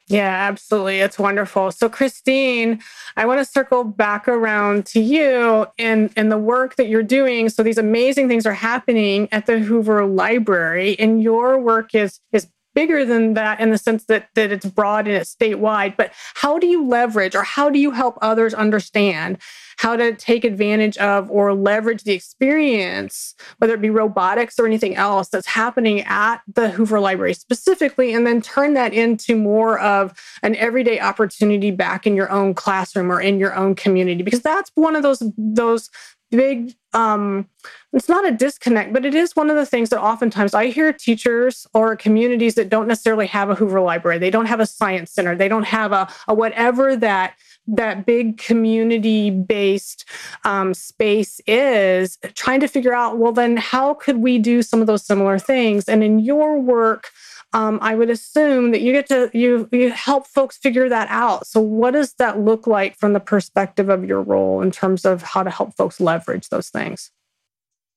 Yeah, 0.09 0.49
absolutely. 0.49 1.01
It's 1.01 1.19
wonderful. 1.19 1.71
So, 1.71 1.91
Kristine, 1.91 2.81
I 3.17 3.27
want 3.27 3.41
to 3.41 3.45
circle 3.45 3.85
back 3.85 4.27
around 4.27 4.87
to 4.87 5.01
you 5.01 5.67
and, 5.79 6.11
and 6.17 6.33
the 6.33 6.39
work 6.39 6.77
that 6.77 6.89
you're 6.89 7.03
doing. 7.03 7.51
So, 7.51 7.63
these 7.63 7.77
amazing 7.77 8.29
things 8.29 8.47
are 8.47 8.55
happening 8.55 9.29
at 9.33 9.45
the 9.45 9.59
Hoover 9.59 10.07
Library, 10.07 10.99
and 10.99 11.23
your 11.23 11.61
work 11.61 11.95
is, 11.95 12.21
is 12.33 12.49
bigger 12.75 13.05
than 13.05 13.35
that 13.35 13.61
in 13.61 13.71
the 13.71 13.79
sense 13.79 14.05
that 14.05 14.29
that 14.35 14.53
it's 14.53 14.65
broad 14.65 15.09
and 15.09 15.17
it's 15.17 15.35
statewide 15.35 15.97
but 15.97 16.13
how 16.35 16.61
do 16.61 16.67
you 16.69 16.87
leverage 16.87 17.35
or 17.35 17.43
how 17.43 17.69
do 17.69 17.77
you 17.79 17.91
help 17.91 18.17
others 18.23 18.55
understand 18.55 19.37
how 19.79 19.97
to 19.97 20.13
take 20.15 20.45
advantage 20.45 20.97
of 20.99 21.31
or 21.31 21.55
leverage 21.55 22.03
the 22.03 22.13
experience 22.13 23.35
whether 23.59 23.75
it 23.75 23.81
be 23.81 23.91
robotics 23.91 24.59
or 24.59 24.67
anything 24.67 24.97
else 24.97 25.29
that's 25.29 25.47
happening 25.47 26.03
at 26.03 26.39
the 26.53 26.71
Hoover 26.71 27.01
Library 27.01 27.33
specifically 27.33 28.13
and 28.13 28.27
then 28.27 28.43
turn 28.43 28.75
that 28.75 28.93
into 28.93 29.37
more 29.37 29.79
of 29.79 30.13
an 30.43 30.55
everyday 30.57 31.01
opportunity 31.01 31.71
back 31.71 32.07
in 32.07 32.15
your 32.15 32.31
own 32.31 32.55
classroom 32.55 33.11
or 33.11 33.21
in 33.21 33.39
your 33.39 33.55
own 33.55 33.75
community. 33.75 34.23
Because 34.23 34.43
that's 34.43 34.71
one 34.75 34.97
of 34.97 35.03
those 35.03 35.23
those 35.37 35.91
big 36.31 36.75
um 36.93 37.49
it's 37.95 38.09
not 38.09 38.27
a 38.27 38.31
disconnect 38.31 38.93
but 38.93 39.07
it 39.07 39.15
is 39.15 39.35
one 39.35 39.49
of 39.49 39.57
the 39.57 39.65
things 39.65 39.89
that 39.89 39.99
oftentimes 39.99 40.53
i 40.53 40.67
hear 40.67 40.93
teachers 40.93 41.67
or 41.73 41.97
communities 41.97 42.55
that 42.55 42.69
don't 42.69 42.87
necessarily 42.87 43.27
have 43.27 43.49
a 43.49 43.55
hoover 43.55 43.81
library. 43.81 44.19
They 44.19 44.31
don't 44.31 44.47
have 44.47 44.61
a 44.61 44.67
science 44.67 45.11
center. 45.11 45.35
They 45.35 45.49
don't 45.49 45.65
have 45.65 45.93
a, 45.93 46.09
a 46.27 46.35
whatever 46.35 46.97
that 46.97 47.35
that 47.69 48.07
big 48.07 48.39
community 48.39 49.31
based 49.31 50.05
um, 50.45 50.75
space 50.75 51.41
is 51.47 52.19
trying 52.35 52.61
to 52.61 52.69
figure 52.69 52.95
out 52.95 53.19
well 53.19 53.33
then 53.33 53.57
how 53.57 53.95
could 53.95 54.19
we 54.19 54.39
do 54.39 54.63
some 54.63 54.81
of 54.81 54.87
those 54.87 55.05
similar 55.05 55.39
things 55.39 55.89
and 55.89 56.03
in 56.03 56.19
your 56.19 56.59
work 56.59 57.11
um, 57.55 57.79
I 57.81 57.95
would 57.95 58.11
assume 58.11 58.73
that 58.73 58.83
you 58.83 58.93
get 58.93 59.09
to 59.09 59.31
you 59.33 59.69
you 59.73 59.91
help 59.91 60.27
folks 60.27 60.59
figure 60.59 60.89
that 60.89 61.09
out. 61.11 61.47
So 61.47 61.61
what 61.61 61.93
does 61.93 62.13
that 62.15 62.39
look 62.39 62.67
like 62.67 62.97
from 62.97 63.15
the 63.15 63.21
perspective 63.21 63.89
of 63.89 64.05
your 64.05 64.23
role 64.23 64.61
in 64.61 64.71
terms 64.71 65.05
of 65.07 65.23
how 65.23 65.43
to 65.43 65.51
help 65.51 65.75
folks 65.75 65.99
leverage 65.99 66.51
those 66.51 66.69
things? 66.69 67.11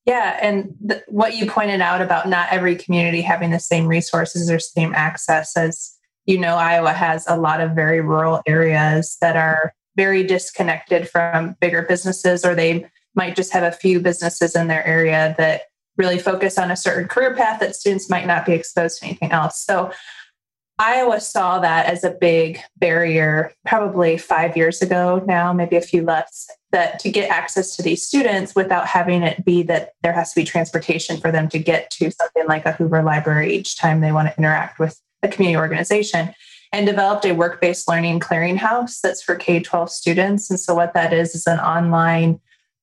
Yeah, 0.05 0.39
and 0.41 0.73
th- 0.87 1.03
what 1.07 1.35
you 1.35 1.45
pointed 1.45 1.81
out 1.81 2.01
about 2.01 2.27
not 2.27 2.47
every 2.51 2.75
community 2.75 3.21
having 3.21 3.51
the 3.51 3.59
same 3.59 3.87
resources 3.87 4.49
or 4.49 4.57
same 4.57 4.95
access 4.95 5.55
as 5.57 5.95
you 6.31 6.37
know 6.37 6.55
Iowa 6.55 6.93
has 6.93 7.25
a 7.27 7.35
lot 7.35 7.59
of 7.59 7.71
very 7.71 7.99
rural 7.99 8.41
areas 8.47 9.17
that 9.19 9.35
are 9.35 9.73
very 9.97 10.23
disconnected 10.23 11.09
from 11.09 11.57
bigger 11.59 11.81
businesses 11.81 12.45
or 12.45 12.55
they 12.55 12.85
might 13.15 13.35
just 13.35 13.51
have 13.51 13.63
a 13.63 13.75
few 13.75 13.99
businesses 13.99 14.55
in 14.55 14.67
their 14.67 14.85
area 14.87 15.35
that 15.37 15.63
really 15.97 16.17
focus 16.17 16.57
on 16.57 16.71
a 16.71 16.77
certain 16.77 17.09
career 17.09 17.35
path 17.35 17.59
that 17.59 17.75
students 17.75 18.09
might 18.09 18.25
not 18.25 18.45
be 18.45 18.53
exposed 18.53 18.99
to 18.99 19.07
anything 19.07 19.33
else. 19.33 19.61
So 19.61 19.91
Iowa 20.79 21.19
saw 21.19 21.59
that 21.59 21.87
as 21.87 22.05
a 22.05 22.11
big 22.11 22.61
barrier 22.77 23.51
probably 23.65 24.17
five 24.17 24.55
years 24.55 24.81
ago 24.81 25.21
now, 25.27 25.51
maybe 25.51 25.75
a 25.75 25.81
few 25.81 26.03
less, 26.03 26.49
that 26.71 26.97
to 26.99 27.11
get 27.11 27.29
access 27.29 27.75
to 27.75 27.83
these 27.83 28.07
students 28.07 28.55
without 28.55 28.87
having 28.87 29.21
it 29.21 29.43
be 29.43 29.63
that 29.63 29.91
there 30.01 30.13
has 30.13 30.33
to 30.33 30.39
be 30.39 30.45
transportation 30.45 31.17
for 31.17 31.29
them 31.29 31.49
to 31.49 31.59
get 31.59 31.91
to 31.91 32.09
something 32.09 32.47
like 32.47 32.65
a 32.65 32.71
Hoover 32.71 33.03
Library 33.03 33.53
each 33.53 33.77
time 33.77 33.99
they 33.99 34.13
want 34.13 34.29
to 34.29 34.37
interact 34.37 34.79
with 34.79 35.01
a 35.23 35.27
community 35.27 35.57
organization. 35.57 36.33
And 36.73 36.85
developed 36.85 37.25
a 37.25 37.33
work 37.33 37.59
based 37.59 37.89
learning 37.89 38.21
clearinghouse 38.21 39.01
that's 39.01 39.21
for 39.21 39.35
K 39.35 39.59
12 39.59 39.89
students. 39.89 40.49
And 40.49 40.57
so, 40.57 40.73
what 40.73 40.93
that 40.93 41.11
is, 41.11 41.35
is 41.35 41.45
an 41.45 41.59
online 41.59 42.39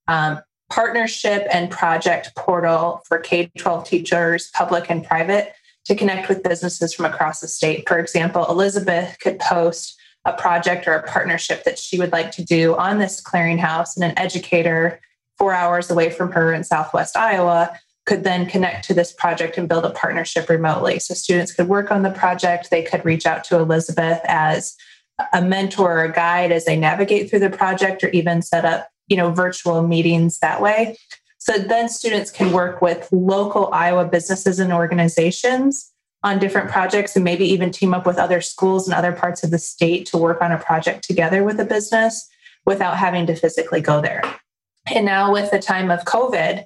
um, 0.09 0.43
partnership 0.69 1.47
and 1.51 1.71
project 1.71 2.35
portal 2.37 3.01
for 3.07 3.19
K 3.19 3.51
12 3.57 3.87
teachers, 3.87 4.51
public 4.53 4.91
and 4.91 5.03
private, 5.03 5.55
to 5.87 5.95
connect 5.95 6.29
with 6.29 6.43
businesses 6.43 6.93
from 6.93 7.07
across 7.07 7.41
the 7.41 7.49
state. 7.49 7.89
For 7.89 7.99
example, 7.99 8.45
Elizabeth 8.51 9.17
could 9.23 9.39
post 9.39 9.99
a 10.27 10.35
project 10.35 10.87
or 10.87 10.93
a 10.93 11.09
partnership 11.09 11.65
that 11.65 11.79
she 11.79 11.99
would 11.99 12.13
like 12.13 12.31
to 12.33 12.45
do 12.45 12.77
on 12.77 12.99
this 12.99 13.23
clearinghouse, 13.23 13.97
and 13.97 14.05
an 14.05 14.19
educator 14.19 15.01
four 15.39 15.55
hours 15.55 15.91
away 15.91 16.11
from 16.11 16.33
her 16.33 16.53
in 16.53 16.63
Southwest 16.63 17.17
Iowa 17.17 17.71
could 18.09 18.25
then 18.25 18.47
connect 18.47 18.87
to 18.87 18.95
this 18.95 19.13
project 19.13 19.59
and 19.59 19.69
build 19.69 19.85
a 19.85 19.91
partnership 19.91 20.49
remotely. 20.49 20.99
So 20.99 21.13
students 21.13 21.53
could 21.53 21.69
work 21.69 21.91
on 21.91 22.03
the 22.03 22.11
project, 22.11 22.71
they 22.71 22.83
could 22.83 23.05
reach 23.05 23.27
out 23.27 23.45
to 23.45 23.59
Elizabeth 23.59 24.21
as 24.25 24.75
a 25.35 25.43
mentor 25.43 25.99
or 25.99 26.05
a 26.05 26.13
guide 26.13 26.51
as 26.51 26.65
they 26.65 26.77
navigate 26.77 27.29
through 27.29 27.41
the 27.41 27.51
project 27.51 28.03
or 28.03 28.09
even 28.09 28.41
set 28.41 28.65
up 28.65 28.89
you 29.09 29.17
know 29.17 29.31
virtual 29.33 29.83
meetings 29.83 30.39
that 30.39 30.63
way 30.63 30.97
so 31.39 31.59
then 31.59 31.89
students 31.89 32.31
can 32.31 32.53
work 32.53 32.81
with 32.81 33.09
local 33.11 33.69
iowa 33.73 34.05
businesses 34.05 34.61
and 34.61 34.73
organizations 34.73 35.93
on 36.23 36.39
different 36.39 36.71
projects 36.71 37.17
and 37.17 37.25
maybe 37.25 37.45
even 37.45 37.71
team 37.71 37.95
up 37.95 38.07
with 38.07 38.19
other 38.19 38.41
schools 38.41 38.87
and 38.87 38.95
other 38.95 39.13
parts 39.13 39.43
of 39.43 39.51
the 39.51 39.59
state 39.59 40.07
to 40.07 40.19
work 40.19 40.41
on 40.41 40.53
a 40.53 40.59
project 40.59 41.05
together 41.05 41.43
with 41.43 41.59
a 41.59 41.65
business 41.65 42.29
without 42.65 42.97
having 42.97 43.27
to 43.27 43.35
physically 43.35 43.81
go 43.81 44.01
there. 44.01 44.23
And 44.95 45.07
now, 45.07 45.33
with 45.33 45.51
the 45.51 45.59
time 45.59 45.91
of 45.91 46.05
COVID, 46.05 46.65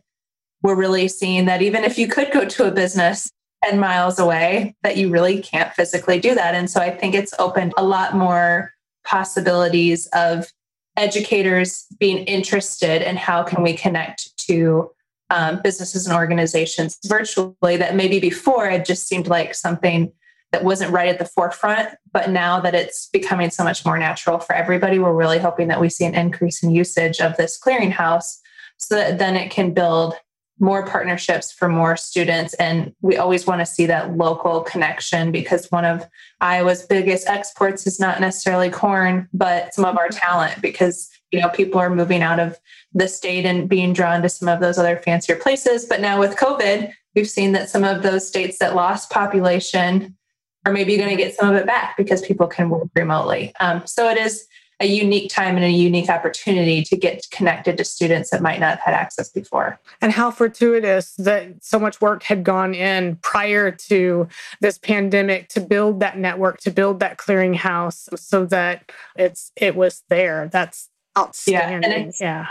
we're 0.63 0.77
really 0.77 1.09
seeing 1.09 1.45
that 1.47 1.63
even 1.63 1.85
if 1.85 1.99
you 1.99 2.09
could 2.09 2.31
go 2.33 2.45
to 2.45 2.67
a 2.67 2.71
business 2.71 3.31
10 3.65 3.79
miles 3.79 4.19
away, 4.19 4.75
that 4.83 4.97
you 4.97 5.09
really 5.09 5.41
can't 5.41 5.73
physically 5.75 6.19
do 6.19 6.35
that. 6.35 6.55
And 6.55 6.71
so 6.71 6.81
I 6.81 6.91
think 6.91 7.15
it's 7.15 7.35
opened 7.39 7.75
a 7.77 7.85
lot 7.85 8.15
more 8.15 8.73
possibilities 9.05 10.09
of 10.13 10.51
educators 10.97 11.87
being 11.99 12.19
interested 12.25 13.03
in 13.03 13.17
how 13.17 13.43
can 13.43 13.63
we 13.63 13.75
connect 13.75 14.37
to 14.47 14.91
um, 15.31 15.61
businesses 15.63 16.07
and 16.07 16.15
organizations 16.15 16.99
virtually 17.07 17.77
that 17.79 17.97
maybe 17.97 18.21
before 18.21 18.69
it 18.69 18.85
just 18.85 19.09
seemed 19.09 19.27
like 19.27 19.55
something 19.55 20.13
that 20.51 20.65
wasn't 20.65 20.93
right 20.93 21.09
at 21.09 21.19
the 21.19 21.25
forefront 21.25 21.89
but 22.13 22.29
now 22.29 22.61
that 22.61 22.75
it's 22.75 23.09
becoming 23.09 23.49
so 23.49 23.65
much 23.65 23.87
more 23.87 23.97
natural 23.97 24.39
for 24.39 24.55
everybody 24.55 24.99
we're 24.99 25.15
really 25.15 25.39
hoping 25.39 25.69
that 25.69 25.81
we 25.81 25.89
see 25.89 26.05
an 26.05 26.15
increase 26.15 26.63
in 26.63 26.71
usage 26.71 27.21
of 27.21 27.35
this 27.39 27.59
clearinghouse 27.59 28.41
so 28.77 28.95
that 28.95 29.19
then 29.19 29.35
it 29.35 29.51
can 29.51 29.73
build 29.73 30.15
more 30.59 30.87
partnerships 30.87 31.51
for 31.51 31.69
more 31.69 31.97
students. 31.97 32.55
And 32.55 32.95
we 33.01 33.17
always 33.17 33.47
want 33.47 33.61
to 33.61 33.67
see 33.67 33.87
that 33.87 34.17
local 34.17 34.61
connection 34.61 35.33
because 35.33 35.67
one 35.71 35.85
of 35.85 36.07
iowa's 36.41 36.87
biggest 36.87 37.29
exports 37.29 37.87
is 37.87 37.99
not 37.99 38.21
necessarily 38.21 38.71
corn 38.71 39.29
but 39.33 39.75
some 39.75 39.85
of 39.85 39.97
our 39.97 40.09
talent 40.09 40.61
because 40.61 41.09
you 41.31 41.41
know 41.41 41.49
people 41.49 41.81
are 41.81 41.91
moving 41.91 42.23
out 42.23 42.39
of 42.39 42.59
the 42.93 43.09
state 43.09 43.45
and 43.45 43.69
being 43.69 43.93
drawn 43.93 44.23
to 44.23 44.29
some 44.29 44.49
of 44.49 44.61
those 44.61 44.79
other 44.79 44.99
fancier 44.99 45.37
places. 45.37 45.85
But 45.85 46.01
now 46.01 46.19
with 46.19 46.37
covid 46.37 46.93
we've 47.15 47.29
seen 47.29 47.53
that 47.53 47.69
some 47.69 47.85
of 47.85 48.03
those 48.03 48.27
states 48.27 48.59
that 48.59 48.75
lost 48.75 49.11
population 49.11 50.17
are 50.65 50.73
maybe 50.73 50.97
going 50.97 51.11
to 51.11 51.17
get 51.17 51.35
some 51.35 51.51
of 51.51 51.57
it 51.57 51.67
back 51.67 51.97
because 51.97 52.23
people 52.23 52.47
can 52.47 52.71
work 52.71 52.89
remotely. 52.95 53.53
Um, 53.59 53.85
so 53.87 54.09
it 54.09 54.17
is 54.17 54.47
a 54.83 54.87
unique 54.87 55.31
time 55.31 55.55
and 55.57 55.65
a 55.65 55.71
unique 55.71 56.11
opportunity 56.11 56.83
to 56.83 56.97
get 56.97 57.27
connected 57.31 57.79
to 57.79 57.85
students 57.85 58.31
that 58.31 58.43
might 58.43 58.59
not 58.59 58.71
have 58.71 58.81
had 58.81 58.95
access 58.95 59.29
before. 59.29 59.81
And 60.01 60.13
how 60.13 60.31
fortuitous 60.31 61.15
that 61.15 61.63
so 61.63 61.79
much 61.79 62.01
work 62.01 62.25
had 62.25 62.43
gone 62.43 62.75
in 62.75 63.17
prior 63.17 63.71
to 63.71 64.29
this 64.61 64.79
pandemic 64.79 65.49
to 65.51 65.61
build 65.61 66.01
that 66.01 66.19
network, 66.19 66.59
to 66.61 66.71
build 66.71 67.01
that 67.01 67.17
clearinghouse 67.17 68.19
so 68.19 68.45
that 68.47 68.91
it's 69.17 69.53
it 69.57 69.77
was 69.77 70.03
there. 70.09 70.49
That's 70.53 70.89
outstanding. 71.17 71.91
Yeah. 71.91 71.97
And, 71.97 72.15
yeah. 72.21 72.47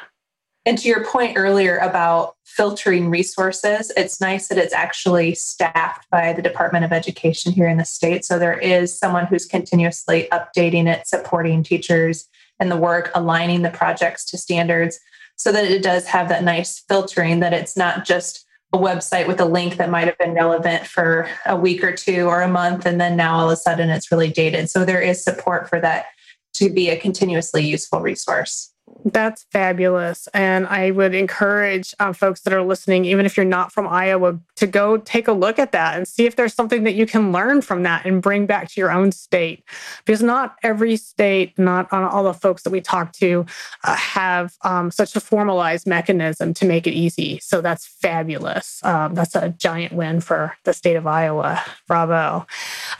And 0.65 0.77
to 0.77 0.87
your 0.87 1.03
point 1.05 1.37
earlier 1.37 1.77
about 1.77 2.35
filtering 2.45 3.09
resources, 3.09 3.91
it's 3.97 4.21
nice 4.21 4.47
that 4.47 4.57
it's 4.57 4.73
actually 4.73 5.33
staffed 5.33 6.07
by 6.11 6.33
the 6.33 6.41
Department 6.41 6.85
of 6.85 6.91
Education 6.91 7.51
here 7.51 7.67
in 7.67 7.77
the 7.77 7.85
state. 7.85 8.25
So 8.25 8.37
there 8.37 8.59
is 8.59 8.97
someone 8.97 9.25
who's 9.25 9.45
continuously 9.45 10.27
updating 10.31 10.87
it, 10.87 11.07
supporting 11.07 11.63
teachers 11.63 12.27
and 12.59 12.69
the 12.69 12.77
work, 12.77 13.09
aligning 13.15 13.63
the 13.63 13.71
projects 13.71 14.25
to 14.25 14.37
standards 14.37 14.99
so 15.35 15.51
that 15.51 15.65
it 15.65 15.81
does 15.81 16.05
have 16.05 16.29
that 16.29 16.43
nice 16.43 16.79
filtering, 16.87 17.39
that 17.39 17.53
it's 17.53 17.75
not 17.75 18.05
just 18.05 18.45
a 18.73 18.77
website 18.77 19.27
with 19.27 19.41
a 19.41 19.45
link 19.45 19.77
that 19.77 19.89
might 19.89 20.07
have 20.07 20.17
been 20.17 20.33
relevant 20.33 20.85
for 20.85 21.27
a 21.45 21.55
week 21.55 21.83
or 21.83 21.91
two 21.91 22.27
or 22.27 22.41
a 22.41 22.47
month, 22.47 22.85
and 22.85 23.01
then 23.01 23.17
now 23.17 23.35
all 23.35 23.49
of 23.49 23.53
a 23.53 23.55
sudden 23.55 23.89
it's 23.89 24.11
really 24.11 24.29
dated. 24.29 24.69
So 24.69 24.85
there 24.85 25.01
is 25.01 25.23
support 25.23 25.67
for 25.67 25.79
that 25.81 26.05
to 26.53 26.69
be 26.69 26.89
a 26.89 26.97
continuously 26.97 27.65
useful 27.65 28.01
resource. 28.01 28.70
That's 29.05 29.45
fabulous. 29.51 30.27
And 30.33 30.67
I 30.67 30.91
would 30.91 31.15
encourage 31.15 31.93
um, 31.99 32.13
folks 32.13 32.41
that 32.41 32.53
are 32.53 32.61
listening, 32.61 33.05
even 33.05 33.25
if 33.25 33.35
you're 33.35 33.45
not 33.45 33.71
from 33.71 33.87
Iowa, 33.87 34.39
to 34.57 34.67
go 34.67 34.97
take 34.97 35.27
a 35.27 35.33
look 35.33 35.59
at 35.59 35.71
that 35.71 35.97
and 35.97 36.07
see 36.07 36.25
if 36.25 36.35
there's 36.35 36.53
something 36.53 36.83
that 36.83 36.93
you 36.93 37.05
can 37.05 37.31
learn 37.31 37.61
from 37.61 37.83
that 37.83 38.05
and 38.05 38.21
bring 38.21 38.45
back 38.45 38.69
to 38.69 38.79
your 38.79 38.91
own 38.91 39.11
state. 39.11 39.63
Because 40.05 40.21
not 40.21 40.55
every 40.63 40.97
state, 40.97 41.57
not 41.57 41.91
all 41.91 42.23
the 42.23 42.33
folks 42.33 42.63
that 42.63 42.69
we 42.69 42.81
talk 42.81 43.11
to, 43.13 43.45
uh, 43.83 43.95
have 43.95 44.55
um, 44.61 44.91
such 44.91 45.15
a 45.15 45.19
formalized 45.19 45.87
mechanism 45.87 46.53
to 46.53 46.65
make 46.65 46.85
it 46.85 46.93
easy. 46.93 47.39
So 47.39 47.61
that's 47.61 47.85
fabulous. 47.85 48.83
Um, 48.83 49.15
that's 49.15 49.35
a 49.35 49.49
giant 49.49 49.93
win 49.93 50.21
for 50.21 50.55
the 50.63 50.73
state 50.73 50.95
of 50.95 51.07
Iowa. 51.07 51.63
Bravo. 51.87 52.45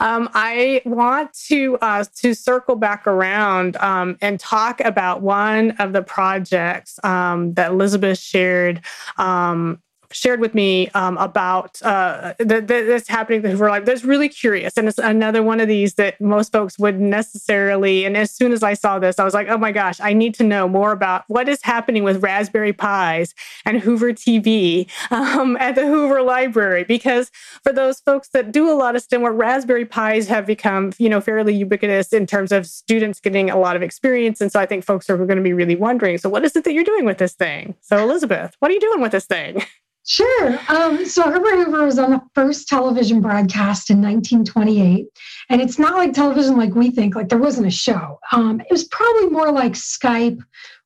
Um, 0.00 0.28
I 0.34 0.82
want 0.84 1.32
to 1.48 1.78
uh, 1.80 2.04
to 2.16 2.34
circle 2.34 2.76
back 2.76 3.06
around 3.06 3.76
um, 3.76 4.18
and 4.20 4.40
talk 4.40 4.80
about 4.80 5.22
one 5.22 5.76
of 5.86 5.92
the 5.92 6.02
projects 6.02 6.98
um, 7.04 7.54
that 7.54 7.70
Elizabeth 7.70 8.18
shared 8.18 8.80
um, 9.18 9.82
shared 10.12 10.40
with 10.40 10.54
me 10.54 10.88
um, 10.90 11.16
about 11.18 11.80
uh, 11.82 12.34
that's 12.38 13.08
happening 13.08 13.42
that 13.42 13.56
we're 13.56 13.70
like 13.70 13.84
that's 13.84 14.04
really 14.04 14.28
curious. 14.28 14.76
And 14.76 14.88
it's 14.88 14.98
another 14.98 15.42
one 15.42 15.60
of 15.60 15.68
these 15.68 15.94
that 15.94 16.20
most 16.20 16.52
folks 16.52 16.78
wouldn't 16.78 17.02
necessarily 17.02 18.04
and 18.04 18.16
as 18.16 18.30
soon 18.30 18.52
as 18.52 18.62
i 18.62 18.74
saw 18.74 18.98
this 18.98 19.18
i 19.18 19.24
was 19.24 19.34
like 19.34 19.48
oh 19.48 19.58
my 19.58 19.72
gosh 19.72 20.00
i 20.00 20.12
need 20.12 20.34
to 20.34 20.42
know 20.42 20.68
more 20.68 20.92
about 20.92 21.24
what 21.28 21.48
is 21.48 21.60
happening 21.62 22.04
with 22.04 22.22
raspberry 22.22 22.72
pis 22.72 23.34
and 23.64 23.80
hoover 23.80 24.12
tv 24.12 24.88
um, 25.10 25.56
at 25.58 25.74
the 25.74 25.86
hoover 25.86 26.22
library. 26.22 26.84
Because 26.84 27.30
for 27.62 27.72
those 27.72 28.00
folks 28.00 28.28
that 28.30 28.52
do 28.52 28.70
a 28.70 28.74
lot 28.74 28.96
of 28.96 29.02
stem 29.02 29.22
work 29.22 29.34
raspberry 29.36 29.84
pis 29.84 30.28
have 30.28 30.46
become 30.46 30.92
you 30.98 31.08
know 31.08 31.20
fairly 31.20 31.54
ubiquitous 31.54 32.12
in 32.12 32.26
terms 32.26 32.52
of 32.52 32.66
students 32.66 33.20
getting 33.20 33.50
a 33.50 33.58
lot 33.58 33.76
of 33.76 33.82
experience. 33.82 34.40
And 34.40 34.50
so 34.50 34.60
i 34.60 34.66
think 34.66 34.84
folks 34.84 35.08
are 35.10 35.16
going 35.16 35.36
to 35.36 35.42
be 35.42 35.52
really 35.52 35.76
wondering 35.76 36.18
so 36.18 36.28
what 36.28 36.44
is 36.44 36.56
it 36.56 36.64
that 36.64 36.72
you're 36.72 36.84
doing 36.84 37.04
with 37.04 37.18
this 37.18 37.34
thing? 37.34 37.74
So 37.80 37.98
elizabeth 37.98 38.56
what 38.58 38.70
are 38.70 38.74
you 38.74 38.80
doing 38.80 39.00
with 39.00 39.12
this 39.12 39.26
thing 39.26 39.62
Sure. 40.04 40.58
Um, 40.68 41.06
so 41.06 41.22
Herbert 41.30 41.64
Hoover 41.64 41.84
was 41.84 41.98
on 41.98 42.10
the 42.10 42.20
first 42.34 42.66
television 42.66 43.20
broadcast 43.20 43.88
in 43.88 44.02
1928. 44.02 45.06
And 45.48 45.60
it's 45.60 45.78
not 45.78 45.96
like 45.96 46.12
television 46.12 46.56
like 46.56 46.74
we 46.74 46.90
think, 46.90 47.14
like 47.14 47.28
there 47.28 47.38
wasn't 47.38 47.68
a 47.68 47.70
show. 47.70 48.18
Um, 48.32 48.60
it 48.60 48.70
was 48.70 48.84
probably 48.84 49.28
more 49.28 49.52
like 49.52 49.74
Skype 49.74 50.40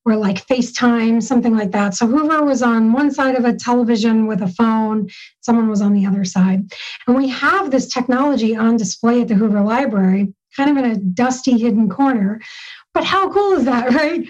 or 0.05 0.17
like 0.17 0.47
FaceTime, 0.47 1.23
something 1.23 1.57
like 1.57 1.73
that. 1.73 1.95
So 1.95 2.07
Hoover 2.07 2.45
was 2.45 2.63
on 2.63 2.93
one 2.93 3.11
side 3.11 3.35
of 3.35 3.45
a 3.45 3.55
television 3.55 4.27
with 4.27 4.43
a 4.43 4.49
phone, 4.49 5.09
someone 5.41 5.69
was 5.69 5.81
on 5.81 5.95
the 5.95 6.07
other 6.07 6.25
side. 6.25 6.71
And 7.07 7.17
we 7.17 7.29
have 7.29 7.71
this 7.71 7.89
technology 7.89 8.55
on 8.55 8.77
display 8.77 9.23
at 9.23 9.29
the 9.29 9.35
Hoover 9.35 9.63
Library, 9.63 10.33
kind 10.57 10.71
of 10.71 10.77
in 10.77 10.91
a 10.91 10.97
dusty 10.97 11.59
hidden 11.59 11.89
corner. 11.89 12.41
But 12.95 13.05
how 13.05 13.31
cool 13.33 13.55
is 13.55 13.65
that, 13.65 13.91
right? 13.95 14.27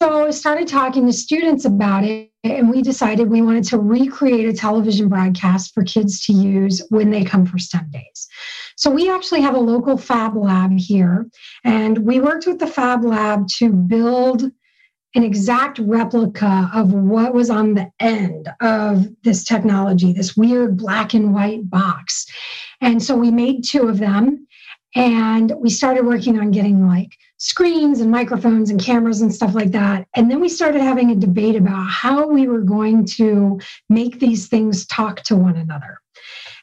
So 0.00 0.26
I 0.26 0.30
started 0.30 0.68
talking 0.68 1.06
to 1.06 1.12
students 1.12 1.64
about 1.64 2.04
it, 2.04 2.30
and 2.44 2.70
we 2.70 2.82
decided 2.82 3.28
we 3.28 3.42
wanted 3.42 3.64
to 3.64 3.78
recreate 3.78 4.48
a 4.48 4.52
television 4.52 5.08
broadcast 5.08 5.74
for 5.74 5.82
kids 5.82 6.24
to 6.26 6.32
use 6.32 6.80
when 6.90 7.10
they 7.10 7.24
come 7.24 7.44
for 7.44 7.58
STEM 7.58 7.90
days. 7.90 8.28
So 8.76 8.92
we 8.92 9.10
actually 9.10 9.40
have 9.40 9.56
a 9.56 9.60
local 9.60 9.96
Fab 9.96 10.36
Lab 10.36 10.70
here, 10.78 11.26
and 11.64 11.98
we 11.98 12.20
worked 12.20 12.46
with 12.46 12.60
the 12.60 12.66
Fab 12.68 13.04
Lab 13.04 13.48
to 13.56 13.72
build 13.72 14.44
an 15.16 15.24
exact 15.24 15.80
replica 15.80 16.70
of 16.72 16.92
what 16.92 17.34
was 17.34 17.50
on 17.50 17.74
the 17.74 17.90
end 17.98 18.48
of 18.60 19.08
this 19.24 19.42
technology, 19.42 20.12
this 20.12 20.36
weird 20.36 20.76
black 20.76 21.12
and 21.14 21.34
white 21.34 21.68
box. 21.68 22.24
And 22.80 23.02
so 23.02 23.16
we 23.16 23.32
made 23.32 23.64
two 23.64 23.88
of 23.88 23.98
them, 23.98 24.46
and 24.94 25.52
we 25.58 25.70
started 25.70 26.06
working 26.06 26.38
on 26.38 26.52
getting 26.52 26.86
like 26.86 27.10
screens 27.38 28.00
and 28.00 28.10
microphones 28.10 28.70
and 28.70 28.80
cameras 28.80 29.22
and 29.22 29.34
stuff 29.34 29.54
like 29.54 29.70
that. 29.70 30.06
And 30.14 30.30
then 30.30 30.40
we 30.40 30.48
started 30.48 30.82
having 30.82 31.10
a 31.10 31.16
debate 31.16 31.56
about 31.56 31.88
how 31.88 32.26
we 32.26 32.48
were 32.48 32.60
going 32.60 33.04
to 33.16 33.60
make 33.88 34.18
these 34.18 34.48
things 34.48 34.86
talk 34.86 35.22
to 35.22 35.36
one 35.36 35.56
another. 35.56 35.98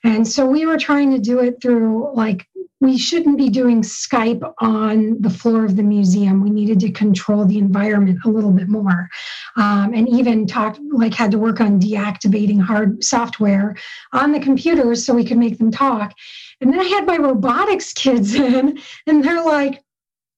And 0.04 0.28
so 0.28 0.46
we 0.46 0.66
were 0.66 0.78
trying 0.78 1.12
to 1.12 1.20
do 1.20 1.40
it 1.40 1.62
through 1.62 2.14
like, 2.14 2.48
we 2.82 2.98
shouldn't 2.98 3.38
be 3.38 3.50
doing 3.50 3.82
Skype 3.82 4.44
on 4.60 5.20
the 5.22 5.30
floor 5.30 5.64
of 5.64 5.78
the 5.78 5.82
museum. 5.82 6.44
We 6.44 6.50
needed 6.50 6.80
to 6.82 6.92
control 6.92 7.46
the 7.46 7.58
environment 7.58 8.20
a 8.26 8.30
little 8.30 8.52
bit 8.52 8.68
more. 8.68 9.10
Um, 9.56 9.94
and 9.94 10.10
even 10.10 10.46
talk 10.46 10.78
like 10.92 11.14
had 11.14 11.32
to 11.32 11.40
work 11.40 11.62
on 11.62 11.80
deactivating 11.80 12.62
hard 12.62 13.02
software 13.04 13.76
on 14.12 14.34
the 14.34 14.42
computers 14.42 15.06
so 15.06 15.14
we 15.14 15.24
could 15.24 15.38
make 15.38 15.58
them 15.58 15.72
talk. 15.72 16.14
And 16.60 16.72
then 16.72 16.80
I 16.80 16.84
had 16.84 17.08
my 17.08 17.18
robotics 17.18 17.94
kids 17.94 18.36
in, 18.36 18.78
and 19.08 19.24
they're 19.24 19.44
like, 19.44 19.82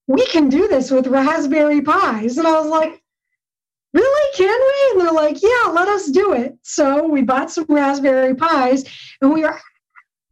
we 0.08 0.26
can 0.28 0.50
do 0.50 0.68
this 0.68 0.90
with 0.90 1.08
Raspberry 1.08 1.82
Pis. 1.82 2.38
And 2.38 2.48
I 2.48 2.60
was 2.60 2.68
like, 2.68 3.02
really? 3.94 4.36
Can 4.36 4.48
we? 4.48 4.92
And 4.92 5.02
they're 5.02 5.14
like, 5.14 5.42
yeah, 5.42 5.72
let 5.72 5.88
us 5.88 6.10
do 6.10 6.34
it. 6.34 6.58
So 6.64 7.08
we 7.08 7.22
bought 7.24 7.52
some 7.52 7.66
Raspberry 7.68 8.36
Pis 8.36 8.86
and 9.22 9.34
we 9.34 9.44
are 9.44 9.60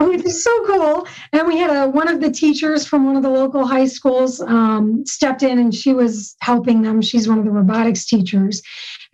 it 0.02 0.24
was 0.24 0.44
so 0.44 0.66
cool. 0.66 1.08
And 1.32 1.48
we 1.48 1.58
had 1.58 1.70
a 1.70 1.90
one 1.90 2.08
of 2.08 2.20
the 2.20 2.30
teachers 2.30 2.86
from 2.86 3.06
one 3.06 3.16
of 3.16 3.24
the 3.24 3.30
local 3.30 3.66
high 3.66 3.88
schools 3.88 4.42
um, 4.42 5.06
stepped 5.06 5.42
in 5.42 5.58
and 5.58 5.74
she 5.74 5.94
was 5.94 6.36
helping 6.42 6.82
them. 6.82 7.02
She's 7.02 7.28
one 7.28 7.40
of 7.40 7.46
the 7.46 7.52
robotics 7.52 8.06
teachers. 8.06 8.62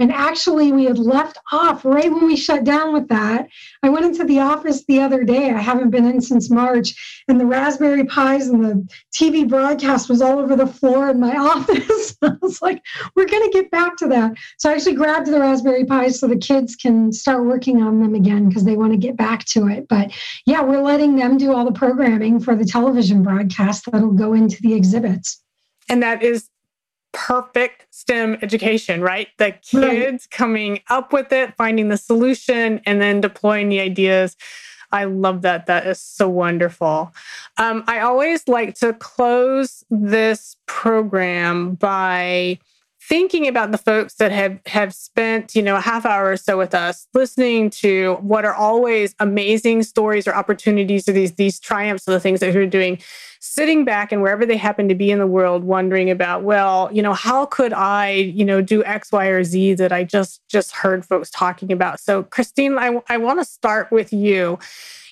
And 0.02 0.12
actually, 0.12 0.72
we 0.72 0.86
had 0.86 0.98
left 0.98 1.38
off 1.52 1.86
right 1.86 2.12
when 2.12 2.26
we 2.26 2.36
shut 2.36 2.64
down 2.64 2.92
with 2.92 3.08
that. 3.10 3.48
I 3.84 3.90
went 3.90 4.04
into 4.04 4.24
the 4.24 4.40
office 4.40 4.84
the 4.86 5.00
other 5.00 5.24
day. 5.24 5.52
I 5.52 5.60
haven't 5.60 5.92
been 5.92 6.08
in 6.08 6.22
since 6.22 6.50
March, 6.50 7.24
and 7.28 7.40
the 7.40 7.46
Raspberry 7.46 8.04
Pis 8.06 8.48
and 8.48 8.66
the 8.66 8.90
TV 9.14 9.48
broadcast 9.48 10.10
was 10.10 10.20
all 10.20 10.40
over 10.40 10.56
the 10.56 10.66
floor 10.66 11.10
in 11.10 11.20
my 11.20 11.36
office. 11.38 12.18
I 12.24 12.32
was 12.42 12.64
like, 12.64 12.82
we're 13.16 13.28
going 13.28 13.44
to 13.44 13.54
get 13.54 13.70
back 13.70 13.96
to 13.98 14.08
that. 14.08 14.32
So 14.58 14.72
I 14.72 14.74
actually 14.74 14.96
grabbed 14.96 15.28
the 15.28 15.40
Raspberry 15.40 15.86
Pis 15.86 16.20
so 16.20 16.28
the 16.28 16.36
kids 16.36 16.76
can 16.76 17.12
start 17.12 17.46
working 17.46 17.84
on 17.84 18.02
them 18.02 18.16
again 18.16 18.50
because 18.50 18.64
they 18.64 18.78
want 18.78 18.94
to 18.94 18.98
get 18.98 19.16
back 19.16 19.46
to 19.50 19.68
it. 19.68 19.88
But 19.88 20.12
yeah, 20.48 20.64
we're 20.64 20.82
letting 20.82 21.16
them 21.16 21.38
do 21.38 21.54
all 21.54 21.64
the 21.64 21.72
programming 21.72 22.40
for 22.40 22.56
the 22.56 22.66
television 22.66 23.22
broadcast 23.22 23.86
that'll 23.92 24.14
go 24.14 24.34
into 24.34 24.60
the 24.64 24.74
exhibits. 24.74 25.44
And 25.90 26.02
that 26.02 26.24
is 26.24 26.50
perfect 27.14 27.88
STEM 27.92 28.38
education, 28.42 29.02
right? 29.02 29.28
The 29.38 29.52
kids 29.52 29.74
right. 29.74 30.30
coming 30.30 30.80
up 30.90 31.14
with 31.14 31.32
it, 31.32 31.56
finding 31.58 31.90
the 31.90 31.98
solution, 31.98 32.82
and 32.86 33.02
then 33.02 33.22
deploying 33.22 33.70
the 33.70 33.80
ideas. 33.80 34.36
I 34.92 35.06
love 35.06 35.42
that. 35.44 35.68
That 35.68 35.88
is 35.88 36.02
so 36.02 36.28
wonderful. 36.28 37.14
Um, 37.58 37.84
I 37.88 38.00
always 38.02 38.48
like 38.48 38.76
to 38.76 38.94
close 38.94 39.84
this 39.90 40.58
program 40.66 41.76
by 41.76 42.60
thinking 43.12 43.46
about 43.46 43.74
the 43.74 43.78
folks 43.78 44.14
that 44.14 44.32
have 44.32 44.58
have 44.66 44.94
spent 44.94 45.54
you 45.54 45.62
know 45.62 45.76
a 45.76 45.82
half 45.82 46.06
hour 46.06 46.32
or 46.32 46.38
so 46.38 46.58
with 46.58 46.74
us 46.74 47.10
listening 47.14 47.70
to 47.70 48.14
what 48.22 48.46
are 48.46 48.54
always 48.54 49.14
amazing 49.20 49.84
stories 49.84 50.26
or 50.26 50.34
opportunities 50.34 51.10
or 51.10 51.12
these 51.12 51.34
these 51.34 51.60
triumphs 51.60 52.08
of 52.08 52.14
the 52.14 52.22
things 52.22 52.40
that 52.40 52.54
you're 52.54 52.66
doing 52.66 52.98
sitting 53.42 53.84
back 53.84 54.14
and 54.14 54.22
wherever 54.22 54.46
they 54.46 54.56
happen 54.56 54.88
to 54.88 54.96
be 54.96 55.12
in 55.12 55.20
the 55.20 55.28
world 55.28 55.66
wondering 55.66 56.10
about 56.10 56.44
well 56.44 56.90
you 56.94 57.02
know 57.02 57.12
how 57.12 57.46
could 57.46 57.74
i 57.74 58.12
you 58.12 58.46
know 58.46 58.62
do 58.62 58.82
x 58.86 59.12
y 59.12 59.26
or 59.26 59.44
z 59.44 59.74
that 59.74 59.92
i 59.92 60.06
just 60.06 60.40
just 60.48 60.72
heard 60.72 61.06
folks 61.06 61.30
talking 61.30 61.70
about? 61.70 62.00
So 62.00 62.24
Kristine 62.24 62.78
i, 62.80 63.14
I 63.14 63.18
want 63.18 63.40
to 63.40 63.46
start 63.46 63.92
with 63.92 64.14
you 64.14 64.58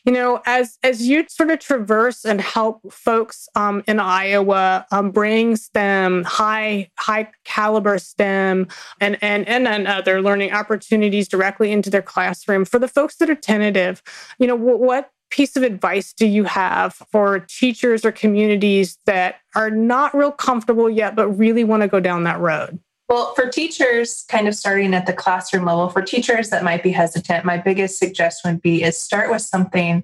you 0.09 0.15
know 0.15 0.41
as 0.47 0.79
as 0.81 1.07
you 1.07 1.23
sort 1.29 1.51
of 1.51 1.59
traverse 1.59 2.25
and 2.25 2.41
help 2.41 2.81
folks 2.91 3.47
um, 3.53 3.83
in 3.87 3.99
iowa 3.99 4.83
um, 4.91 5.11
bring 5.11 5.55
stem 5.55 6.23
high 6.23 6.89
high 6.97 7.29
caliber 7.43 7.99
stem 7.99 8.67
and 8.99 9.19
and 9.21 9.47
and, 9.47 9.67
and 9.67 9.85
other 9.85 10.19
learning 10.19 10.51
opportunities 10.51 11.27
directly 11.27 11.71
into 11.71 11.91
their 11.91 12.01
classroom 12.01 12.65
for 12.65 12.79
the 12.79 12.87
folks 12.87 13.17
that 13.17 13.29
are 13.29 13.35
tentative 13.35 14.01
you 14.39 14.47
know 14.47 14.55
what 14.55 15.11
piece 15.29 15.55
of 15.55 15.61
advice 15.61 16.11
do 16.11 16.25
you 16.25 16.43
have 16.43 16.95
for 17.11 17.41
teachers 17.41 18.03
or 18.03 18.11
communities 18.11 18.97
that 19.05 19.35
are 19.53 19.69
not 19.69 20.15
real 20.15 20.31
comfortable 20.31 20.89
yet, 20.89 21.15
but 21.15 21.27
really 21.29 21.63
want 21.63 21.81
to 21.81 21.87
go 21.87 21.99
down 21.99 22.23
that 22.23 22.39
road? 22.39 22.79
Well, 23.09 23.33
for 23.33 23.47
teachers, 23.47 24.23
kind 24.29 24.47
of 24.47 24.55
starting 24.55 24.93
at 24.93 25.07
the 25.07 25.13
classroom 25.13 25.65
level, 25.65 25.89
for 25.89 26.03
teachers 26.03 26.51
that 26.51 26.63
might 26.63 26.83
be 26.83 26.91
hesitant, 26.91 27.43
my 27.43 27.57
biggest 27.57 27.97
suggestion 27.97 28.51
would 28.51 28.61
be 28.61 28.83
is 28.83 28.99
start 28.99 29.31
with 29.31 29.41
something 29.41 30.03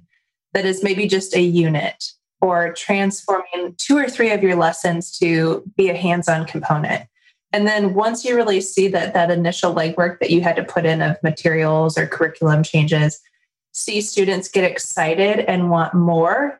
that 0.53 0.65
is 0.65 0.83
maybe 0.83 1.07
just 1.07 1.35
a 1.35 1.41
unit 1.41 2.03
or 2.41 2.73
transforming 2.73 3.75
two 3.77 3.95
or 3.95 4.09
three 4.09 4.31
of 4.31 4.41
your 4.41 4.55
lessons 4.55 5.15
to 5.19 5.63
be 5.77 5.89
a 5.89 5.95
hands-on 5.95 6.45
component. 6.45 7.07
And 7.53 7.67
then 7.67 7.93
once 7.93 8.25
you 8.25 8.35
really 8.35 8.59
see 8.59 8.87
that 8.87 9.13
that 9.13 9.29
initial 9.29 9.73
legwork 9.73 10.19
that 10.19 10.31
you 10.31 10.41
had 10.41 10.55
to 10.55 10.63
put 10.63 10.85
in 10.85 11.03
of 11.03 11.21
materials 11.21 11.97
or 11.99 12.07
curriculum 12.07 12.63
changes, 12.63 13.21
see 13.71 14.01
students 14.01 14.49
get 14.49 14.69
excited 14.69 15.39
and 15.41 15.69
want 15.69 15.93
more. 15.93 16.59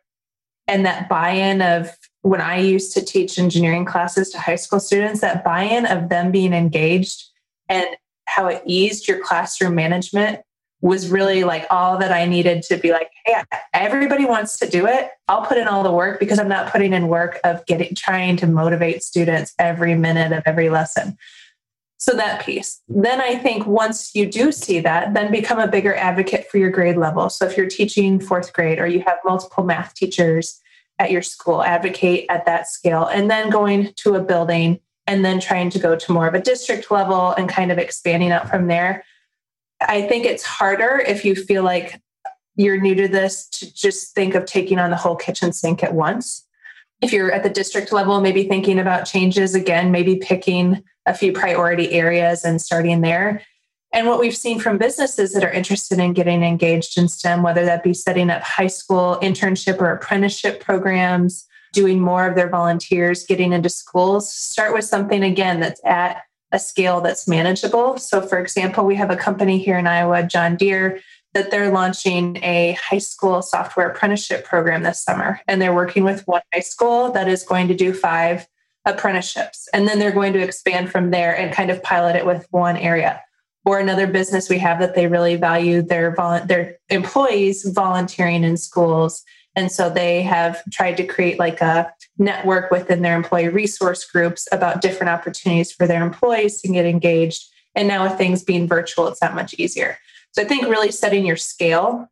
And 0.67 0.85
that 0.85 1.09
buy 1.09 1.31
in 1.31 1.61
of 1.61 1.89
when 2.25 2.41
I 2.41 2.57
used 2.57 2.91
to 2.93 3.05
teach 3.05 3.37
engineering 3.37 3.85
classes 3.85 4.31
to 4.31 4.39
high 4.39 4.55
school 4.55 4.79
students, 4.79 5.21
that 5.21 5.43
buy 5.43 5.61
in 5.61 5.85
of 5.85 6.09
them 6.09 6.31
being 6.31 6.53
engaged 6.53 7.23
and 7.69 7.85
how 8.25 8.47
it 8.47 8.63
eased 8.65 9.07
your 9.07 9.19
classroom 9.19 9.75
management 9.75 10.39
was 10.81 11.09
really 11.09 11.43
like 11.43 11.67
all 11.69 11.99
that 11.99 12.11
I 12.11 12.25
needed 12.25 12.63
to 12.63 12.77
be 12.77 12.91
like, 12.91 13.11
hey, 13.25 13.43
everybody 13.75 14.25
wants 14.25 14.57
to 14.57 14.67
do 14.67 14.87
it. 14.87 15.11
I'll 15.27 15.45
put 15.45 15.59
in 15.59 15.67
all 15.67 15.83
the 15.83 15.91
work 15.91 16.19
because 16.19 16.39
I'm 16.39 16.49
not 16.49 16.71
putting 16.71 16.93
in 16.93 17.09
work 17.09 17.39
of 17.43 17.63
getting 17.67 17.93
trying 17.93 18.37
to 18.37 18.47
motivate 18.47 19.03
students 19.03 19.53
every 19.59 19.93
minute 19.93 20.31
of 20.31 20.41
every 20.47 20.71
lesson. 20.71 21.19
So 21.99 22.13
that 22.13 22.43
piece. 22.43 22.81
Then 22.87 23.21
I 23.21 23.35
think 23.35 23.67
once 23.67 24.15
you 24.15 24.25
do 24.25 24.51
see 24.51 24.79
that, 24.79 25.13
then 25.13 25.31
become 25.31 25.59
a 25.59 25.67
bigger 25.67 25.93
advocate 25.93 26.49
for 26.49 26.57
your 26.57 26.71
grade 26.71 26.97
level. 26.97 27.29
So 27.29 27.45
if 27.45 27.55
you're 27.55 27.69
teaching 27.69 28.19
fourth 28.19 28.51
grade 28.51 28.79
or 28.79 28.87
you 28.87 29.03
have 29.05 29.19
multiple 29.23 29.63
math 29.63 29.93
teachers 29.93 30.59
at 30.99 31.11
your 31.11 31.21
school, 31.21 31.63
advocate 31.63 32.25
at 32.29 32.45
that 32.45 32.67
scale. 32.67 33.05
And 33.05 33.29
then 33.29 33.49
going 33.49 33.93
to 33.97 34.15
a 34.15 34.21
building 34.21 34.79
and 35.07 35.23
then 35.23 35.39
trying 35.39 35.69
to 35.71 35.79
go 35.79 35.95
to 35.95 36.11
more 36.11 36.27
of 36.27 36.33
a 36.33 36.41
district 36.41 36.89
level 36.89 37.31
and 37.31 37.47
kind 37.49 37.71
of 37.71 37.77
expanding 37.77 38.31
out 38.31 38.49
from 38.49 38.67
there. 38.67 39.03
I 39.81 40.03
think 40.03 40.25
it's 40.25 40.43
harder 40.43 41.03
if 41.05 41.25
you 41.25 41.35
feel 41.35 41.63
like 41.63 42.01
you're 42.55 42.79
new 42.79 42.95
to 42.95 43.07
this 43.07 43.47
to 43.49 43.73
just 43.73 44.15
think 44.15 44.33
of 44.33 44.45
taking 44.45 44.79
on 44.79 44.89
the 44.89 44.95
whole 44.95 45.15
kitchen 45.15 45.51
sink 45.51 45.83
at 45.83 45.93
once. 45.93 46.47
If 47.01 47.11
you're 47.11 47.31
at 47.31 47.43
the 47.43 47.49
district 47.49 47.91
level, 47.91 48.21
maybe 48.21 48.47
thinking 48.47 48.79
about 48.79 49.05
changes 49.05 49.53
again, 49.53 49.91
maybe 49.91 50.15
picking 50.15 50.81
a 51.05 51.13
few 51.13 51.33
priority 51.33 51.91
areas 51.91 52.45
and 52.45 52.61
starting 52.61 53.01
there. 53.01 53.41
And 53.95 54.07
what 54.07 54.19
we've 54.19 54.35
seen 54.35 54.59
from 54.59 54.77
businesses 54.77 55.31
that 55.31 55.43
are 55.45 55.49
interested 55.49 55.99
in 55.99 56.11
getting 56.11 56.43
engaged 56.43 56.97
in 56.97 57.07
STEM, 57.07 57.43
whether 57.43 57.63
that 57.63 57.81
be 57.81 57.93
setting 57.93 58.29
up 58.29 58.43
high 58.43 58.67
school 58.67 59.17
internship 59.21 59.79
or 59.79 59.89
apprenticeship 59.89 60.59
programs, 60.59 61.47
doing 61.71 62.01
more 62.01 62.27
of 62.27 62.35
their 62.35 62.49
volunteers 62.49 63.25
getting 63.25 63.53
into 63.53 63.69
schools, 63.69 64.31
start 64.33 64.73
with 64.73 64.83
something 64.83 65.23
again 65.23 65.61
that's 65.61 65.79
at 65.85 66.23
a 66.51 66.59
scale 66.59 66.99
that's 66.99 67.25
manageable. 67.25 67.97
So, 67.97 68.21
for 68.21 68.37
example, 68.37 68.85
we 68.85 68.95
have 68.95 69.11
a 69.11 69.15
company 69.15 69.59
here 69.59 69.77
in 69.77 69.87
Iowa, 69.87 70.23
John 70.23 70.57
Deere, 70.57 70.99
that 71.33 71.49
they're 71.49 71.71
launching 71.71 72.37
a 72.43 72.73
high 72.73 72.97
school 72.97 73.41
software 73.41 73.89
apprenticeship 73.89 74.43
program 74.43 74.83
this 74.83 75.01
summer. 75.01 75.39
And 75.47 75.61
they're 75.61 75.73
working 75.73 76.03
with 76.03 76.27
one 76.27 76.41
high 76.53 76.59
school 76.59 77.13
that 77.13 77.29
is 77.29 77.43
going 77.43 77.69
to 77.69 77.73
do 77.73 77.93
five 77.93 78.45
apprenticeships. 78.83 79.69
And 79.73 79.87
then 79.87 79.99
they're 79.99 80.11
going 80.11 80.33
to 80.33 80.39
expand 80.39 80.91
from 80.91 81.11
there 81.11 81.33
and 81.33 81.53
kind 81.53 81.71
of 81.71 81.81
pilot 81.81 82.17
it 82.17 82.25
with 82.25 82.45
one 82.51 82.75
area. 82.75 83.21
Or 83.65 83.79
another 83.79 84.05
business 84.05 84.49
we 84.49 84.59
have 84.59 84.79
that 84.79 84.93
they 84.93 85.07
really 85.07 85.35
value 85.35 85.81
their 85.81 86.13
vol- 86.13 86.45
their 86.45 86.77
employees 86.89 87.63
volunteering 87.63 88.43
in 88.43 88.57
schools. 88.57 89.23
And 89.55 89.71
so 89.71 89.89
they 89.89 90.21
have 90.21 90.61
tried 90.71 90.97
to 90.97 91.05
create 91.05 91.39
like 91.39 91.61
a 91.61 91.91
network 92.17 92.71
within 92.71 93.01
their 93.01 93.15
employee 93.15 93.49
resource 93.49 94.05
groups 94.05 94.47
about 94.51 94.81
different 94.81 95.09
opportunities 95.09 95.71
for 95.71 95.87
their 95.87 96.03
employees 96.03 96.61
to 96.61 96.67
get 96.67 96.85
engaged. 96.85 97.43
And 97.73 97.87
now 97.87 98.03
with 98.03 98.17
things 98.17 98.43
being 98.43 98.67
virtual, 98.67 99.07
it's 99.07 99.19
that 99.19 99.35
much 99.35 99.55
easier. 99.55 99.97
So 100.33 100.41
I 100.41 100.45
think 100.45 100.67
really 100.67 100.91
setting 100.91 101.25
your 101.25 101.37
scale 101.37 102.09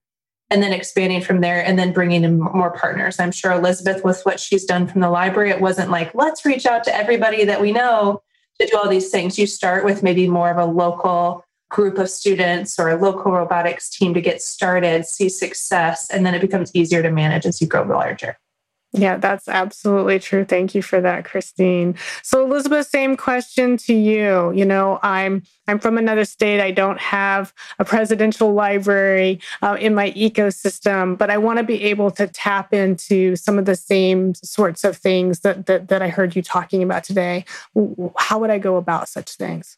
and 0.49 0.61
then 0.63 0.73
expanding 0.73 1.21
from 1.21 1.41
there 1.41 1.65
and 1.65 1.77
then 1.77 1.93
bringing 1.93 2.23
in 2.23 2.39
more 2.39 2.71
partners. 2.71 3.19
I'm 3.19 3.31
sure 3.31 3.51
Elizabeth, 3.51 4.03
with 4.03 4.21
what 4.23 4.39
she's 4.39 4.65
done 4.65 4.87
from 4.87 5.01
the 5.01 5.09
library, 5.09 5.49
it 5.49 5.61
wasn't 5.61 5.91
like, 5.91 6.13
let's 6.15 6.45
reach 6.45 6.65
out 6.65 6.83
to 6.85 6.95
everybody 6.95 7.43
that 7.45 7.61
we 7.61 7.71
know 7.71 8.21
to 8.59 8.67
do 8.67 8.77
all 8.77 8.89
these 8.89 9.09
things. 9.09 9.37
You 9.37 9.47
start 9.47 9.85
with 9.85 10.03
maybe 10.03 10.27
more 10.27 10.51
of 10.51 10.57
a 10.57 10.65
local 10.65 11.43
group 11.69 11.97
of 11.97 12.09
students 12.09 12.79
or 12.79 12.89
a 12.89 12.95
local 12.95 13.31
robotics 13.31 13.89
team 13.89 14.13
to 14.13 14.21
get 14.21 14.41
started, 14.41 15.05
see 15.05 15.27
success, 15.27 16.09
and 16.09 16.25
then 16.25 16.35
it 16.35 16.41
becomes 16.41 16.71
easier 16.75 17.01
to 17.01 17.11
manage 17.11 17.45
as 17.45 17.59
you 17.59 17.67
grow 17.67 17.83
larger. 17.83 18.37
Yeah, 18.95 19.17
that's 19.17 19.47
absolutely 19.47 20.19
true. 20.19 20.45
Thank 20.45 20.75
you 20.75 20.83
for 20.83 21.01
that, 21.01 21.23
Kristine. 21.25 21.97
So 22.21 22.45
Elizabeth, 22.45 22.87
same 22.87 23.17
question 23.17 23.75
to 23.77 23.93
you. 23.93 24.51
You 24.51 24.65
know, 24.65 24.99
I'm 25.01 25.41
I'm 25.67 25.79
from 25.79 25.97
another 25.97 26.25
state. 26.25 26.61
I 26.61 26.69
don't 26.69 26.99
have 26.99 27.53
a 27.79 27.85
presidential 27.85 28.53
library 28.53 29.39
uh, 29.63 29.77
in 29.79 29.95
my 29.95 30.11
ecosystem, 30.11 31.17
but 31.17 31.31
I 31.31 31.39
want 31.39 31.57
to 31.57 31.63
be 31.63 31.81
able 31.85 32.11
to 32.11 32.27
tap 32.27 32.71
into 32.71 33.35
some 33.35 33.57
of 33.57 33.65
the 33.65 33.75
same 33.75 34.35
sorts 34.35 34.83
of 34.83 34.95
things 34.95 35.39
that, 35.39 35.65
that 35.65 35.87
that 35.87 36.03
I 36.03 36.09
heard 36.09 36.35
you 36.35 36.43
talking 36.43 36.83
about 36.83 37.03
today. 37.03 37.45
How 38.17 38.37
would 38.37 38.51
I 38.51 38.59
go 38.59 38.75
about 38.75 39.09
such 39.09 39.31
things? 39.31 39.75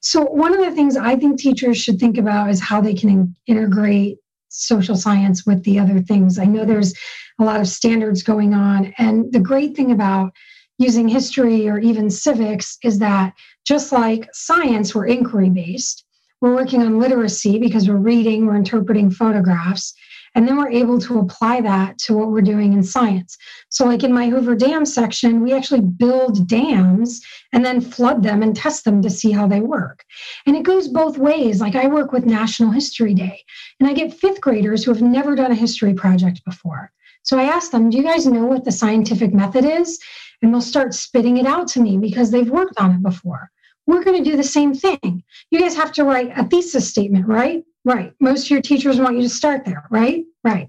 So 0.00 0.22
one 0.22 0.54
of 0.54 0.64
the 0.64 0.70
things 0.70 0.96
I 0.96 1.16
think 1.16 1.38
teachers 1.38 1.76
should 1.76 1.98
think 1.98 2.16
about 2.16 2.48
is 2.48 2.60
how 2.60 2.80
they 2.80 2.94
can 2.94 3.34
integrate 3.46 4.18
social 4.56 4.96
science 4.96 5.46
with 5.46 5.62
the 5.64 5.78
other 5.78 6.00
things. 6.00 6.38
I 6.38 6.44
know 6.44 6.64
there's 6.64 6.94
a 7.38 7.44
lot 7.44 7.60
of 7.60 7.68
standards 7.68 8.22
going 8.22 8.54
on. 8.54 8.94
And 8.98 9.32
the 9.32 9.40
great 9.40 9.76
thing 9.76 9.92
about 9.92 10.32
using 10.78 11.08
history 11.08 11.68
or 11.68 11.78
even 11.78 12.10
civics 12.10 12.78
is 12.82 12.98
that 12.98 13.34
just 13.66 13.92
like 13.92 14.28
science, 14.32 14.94
we're 14.94 15.06
inquiry 15.06 15.50
based. 15.50 16.04
We're 16.40 16.54
working 16.54 16.82
on 16.82 16.98
literacy 16.98 17.58
because 17.58 17.88
we're 17.88 17.96
reading, 17.96 18.46
we're 18.46 18.56
interpreting 18.56 19.10
photographs, 19.10 19.94
and 20.36 20.46
then 20.46 20.58
we're 20.58 20.70
able 20.70 21.00
to 21.00 21.18
apply 21.18 21.62
that 21.62 21.96
to 21.98 22.12
what 22.12 22.28
we're 22.28 22.42
doing 22.42 22.74
in 22.74 22.82
science. 22.82 23.38
So, 23.70 23.86
like 23.86 24.04
in 24.04 24.12
my 24.12 24.28
Hoover 24.28 24.54
Dam 24.54 24.84
section, 24.84 25.42
we 25.42 25.54
actually 25.54 25.80
build 25.80 26.46
dams 26.46 27.22
and 27.54 27.64
then 27.64 27.80
flood 27.80 28.22
them 28.22 28.42
and 28.42 28.54
test 28.54 28.84
them 28.84 29.00
to 29.00 29.08
see 29.08 29.32
how 29.32 29.48
they 29.48 29.60
work. 29.60 30.04
And 30.46 30.54
it 30.54 30.62
goes 30.62 30.88
both 30.88 31.16
ways. 31.16 31.62
Like 31.62 31.74
I 31.74 31.86
work 31.88 32.12
with 32.12 32.26
National 32.26 32.70
History 32.70 33.14
Day, 33.14 33.42
and 33.80 33.88
I 33.88 33.94
get 33.94 34.12
fifth 34.12 34.42
graders 34.42 34.84
who 34.84 34.92
have 34.92 35.02
never 35.02 35.34
done 35.34 35.52
a 35.52 35.56
history 35.56 35.94
project 35.94 36.44
before. 36.44 36.92
So 37.22 37.38
I 37.38 37.44
ask 37.44 37.70
them, 37.70 37.88
Do 37.88 37.96
you 37.96 38.04
guys 38.04 38.26
know 38.26 38.44
what 38.44 38.64
the 38.64 38.72
scientific 38.72 39.32
method 39.32 39.64
is? 39.64 39.98
And 40.42 40.52
they'll 40.52 40.60
start 40.60 40.92
spitting 40.92 41.38
it 41.38 41.46
out 41.46 41.66
to 41.68 41.80
me 41.80 41.96
because 41.96 42.30
they've 42.30 42.50
worked 42.50 42.78
on 42.78 42.92
it 42.92 43.02
before. 43.02 43.50
We're 43.86 44.04
going 44.04 44.22
to 44.22 44.30
do 44.30 44.36
the 44.36 44.44
same 44.44 44.74
thing. 44.74 45.24
You 45.50 45.60
guys 45.60 45.76
have 45.76 45.92
to 45.92 46.04
write 46.04 46.36
a 46.36 46.44
thesis 46.44 46.88
statement, 46.88 47.26
right? 47.26 47.64
Right. 47.86 48.12
Most 48.20 48.46
of 48.46 48.50
your 48.50 48.60
teachers 48.60 48.98
want 48.98 49.14
you 49.14 49.22
to 49.22 49.28
start 49.28 49.64
there, 49.64 49.86
right? 49.92 50.24
Right. 50.42 50.68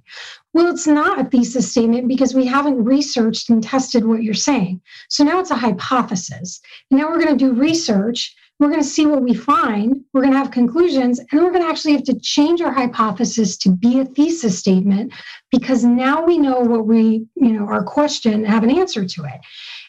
Well, 0.53 0.68
it's 0.68 0.86
not 0.86 1.20
a 1.20 1.24
thesis 1.24 1.72
statement 1.72 2.07
because 2.07 2.36
we 2.36 2.45
haven't 2.45 2.84
researched 2.84 3.49
and 3.49 3.61
tested 3.61 4.05
what 4.05 4.22
you're 4.22 4.36
saying. 4.36 4.82
So 5.09 5.24
now 5.24 5.39
it's 5.39 5.49
a 5.49 5.55
hypothesis. 5.55 6.61
And 6.91 6.99
now 6.99 7.09
we're 7.09 7.20
going 7.20 7.36
to 7.36 7.45
do 7.45 7.53
research 7.53 8.36
we're 8.59 8.70
going 8.70 8.82
to 8.82 8.88
see 8.88 9.05
what 9.05 9.22
we 9.22 9.36
find, 9.36 10.03
we're 10.13 10.22
going 10.22 10.34
to 10.34 10.39
have 10.39 10.49
conclusions, 10.49 11.20
and 11.20 11.41
we're 11.41 11.51
going 11.51 11.61
to 11.61 11.70
actually 11.70 11.93
have 11.93 12.03
to 12.05 12.20
change 12.20 12.59
our 12.59 12.72
hypothesis 12.72 13.55
to 13.57 13.70
be 13.70 13.99
a 13.99 14.05
thesis 14.05 14.57
statement 14.57 15.13
because 15.51 15.84
now 15.84 16.26
we 16.26 16.39
know 16.39 16.59
what 16.61 16.88
we, 16.88 17.28
you 17.36 17.51
know, 17.51 17.68
our 17.68 17.84
question, 17.84 18.43
have 18.45 18.63
an 18.63 18.72
answer 18.72 19.05
to 19.05 19.24
it. 19.26 19.39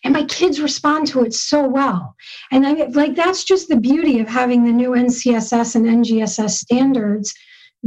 And 0.04 0.14
my 0.14 0.24
kids 0.24 0.60
respond 0.60 1.06
to 1.08 1.24
it 1.24 1.34
so 1.34 1.66
well. 1.66 2.14
And 2.50 2.66
I 2.66 2.72
like 2.86 3.16
that's 3.16 3.44
just 3.44 3.68
the 3.68 3.76
beauty 3.76 4.20
of 4.20 4.28
having 4.28 4.64
the 4.64 4.72
new 4.72 4.90
NCSS 4.90 5.74
and 5.74 5.86
NGSS 5.86 6.50
standards 6.50 7.34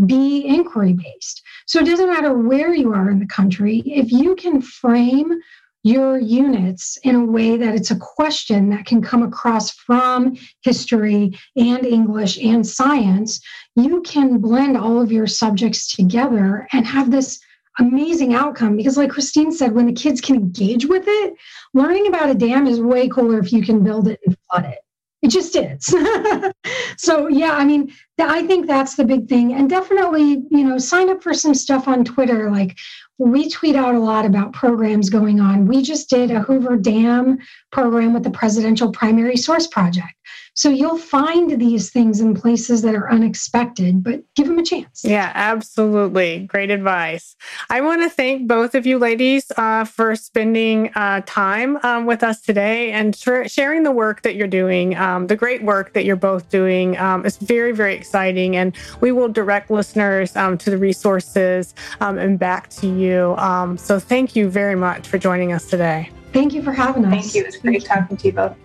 be 0.05 0.45
inquiry 0.45 0.93
based. 0.93 1.41
So 1.67 1.79
it 1.79 1.85
doesn't 1.85 2.09
matter 2.09 2.37
where 2.37 2.73
you 2.73 2.93
are 2.93 3.09
in 3.09 3.19
the 3.19 3.27
country, 3.27 3.83
if 3.85 4.11
you 4.11 4.35
can 4.35 4.61
frame 4.61 5.39
your 5.83 6.19
units 6.19 6.97
in 7.03 7.15
a 7.15 7.25
way 7.25 7.57
that 7.57 7.73
it's 7.73 7.91
a 7.91 7.95
question 7.95 8.69
that 8.69 8.85
can 8.85 9.01
come 9.01 9.23
across 9.23 9.71
from 9.71 10.37
history 10.61 11.37
and 11.55 11.85
English 11.85 12.37
and 12.37 12.65
science, 12.65 13.41
you 13.75 14.01
can 14.03 14.37
blend 14.37 14.77
all 14.77 15.01
of 15.01 15.11
your 15.11 15.25
subjects 15.25 15.91
together 15.91 16.67
and 16.71 16.85
have 16.85 17.09
this 17.09 17.39
amazing 17.79 18.33
outcome. 18.33 18.75
Because, 18.75 18.97
like 18.97 19.11
Kristine 19.11 19.51
said, 19.51 19.73
when 19.73 19.85
the 19.85 19.93
kids 19.93 20.21
can 20.21 20.35
engage 20.35 20.85
with 20.85 21.03
it, 21.07 21.33
learning 21.73 22.07
about 22.07 22.29
a 22.29 22.35
dam 22.35 22.67
is 22.67 22.81
way 22.81 23.07
cooler 23.07 23.39
if 23.39 23.51
you 23.51 23.63
can 23.63 23.83
build 23.83 24.07
it 24.07 24.19
and 24.25 24.37
flood 24.49 24.65
it. 24.65 24.79
It 25.21 25.29
just 25.29 25.55
is. 25.55 25.85
so 26.97 27.27
yeah, 27.27 27.53
I 27.53 27.63
mean, 27.63 27.93
I 28.19 28.45
think 28.47 28.65
that's 28.65 28.95
the 28.95 29.05
big 29.05 29.29
thing. 29.29 29.53
And 29.53 29.69
definitely, 29.69 30.43
you 30.49 30.63
know, 30.63 30.79
sign 30.79 31.09
up 31.09 31.21
for 31.21 31.33
some 31.33 31.53
stuff 31.53 31.87
on 31.87 32.03
Twitter. 32.03 32.49
Like 32.49 32.75
we 33.19 33.49
tweet 33.49 33.75
out 33.75 33.93
a 33.93 33.99
lot 33.99 34.25
about 34.25 34.53
programs 34.53 35.09
going 35.09 35.39
on. 35.39 35.67
We 35.67 35.83
just 35.83 36.09
did 36.09 36.31
a 36.31 36.39
Hoover 36.41 36.75
Dam 36.75 37.37
program 37.71 38.13
with 38.13 38.23
the 38.23 38.31
Presidential 38.31 38.91
Primary 38.91 39.37
Source 39.37 39.67
Project. 39.67 40.13
So 40.53 40.69
you'll 40.69 40.97
find 40.97 41.59
these 41.59 41.91
things 41.91 42.19
in 42.19 42.33
places 42.33 42.81
that 42.81 42.93
are 42.93 43.09
unexpected, 43.09 44.03
but 44.03 44.21
give 44.35 44.47
them 44.47 44.59
a 44.59 44.63
chance. 44.63 45.01
Yeah, 45.03 45.31
absolutely. 45.33 46.39
Great 46.39 46.69
advice. 46.69 47.35
I 47.69 47.79
want 47.79 48.01
to 48.01 48.09
thank 48.09 48.47
both 48.47 48.75
of 48.75 48.85
you 48.85 48.97
ladies 48.97 49.49
uh, 49.55 49.85
for 49.85 50.15
spending 50.15 50.91
uh, 50.93 51.21
time 51.25 51.77
um, 51.83 52.05
with 52.05 52.21
us 52.21 52.41
today 52.41 52.91
and 52.91 53.15
sh- 53.15 53.47
sharing 53.47 53.83
the 53.83 53.91
work 53.91 54.23
that 54.23 54.35
you're 54.35 54.47
doing, 54.47 54.97
um, 54.97 55.27
the 55.27 55.37
great 55.37 55.63
work 55.63 55.93
that 55.93 56.03
you're 56.03 56.17
both 56.17 56.49
doing. 56.49 56.97
Um, 56.97 57.25
it's 57.25 57.37
very, 57.37 57.71
very 57.71 57.95
exciting. 57.95 58.57
And 58.57 58.75
we 58.99 59.13
will 59.13 59.29
direct 59.29 59.71
listeners 59.71 60.35
um, 60.35 60.57
to 60.59 60.69
the 60.69 60.77
resources 60.77 61.73
um, 62.01 62.17
and 62.17 62.37
back 62.37 62.69
to 62.71 62.87
you. 62.87 63.35
Um, 63.37 63.77
so 63.77 63.99
thank 63.99 64.35
you 64.35 64.49
very 64.49 64.75
much 64.75 65.07
for 65.07 65.17
joining 65.17 65.53
us 65.53 65.65
today. 65.65 66.11
Thank 66.33 66.53
you 66.53 66.61
for 66.63 66.71
having 66.71 67.05
us. 67.05 67.11
Thank 67.11 67.35
you. 67.35 67.45
It's 67.45 67.57
great 67.57 67.85
talking 67.85 68.17
to 68.17 68.27
you 68.27 68.33
both. 68.33 68.55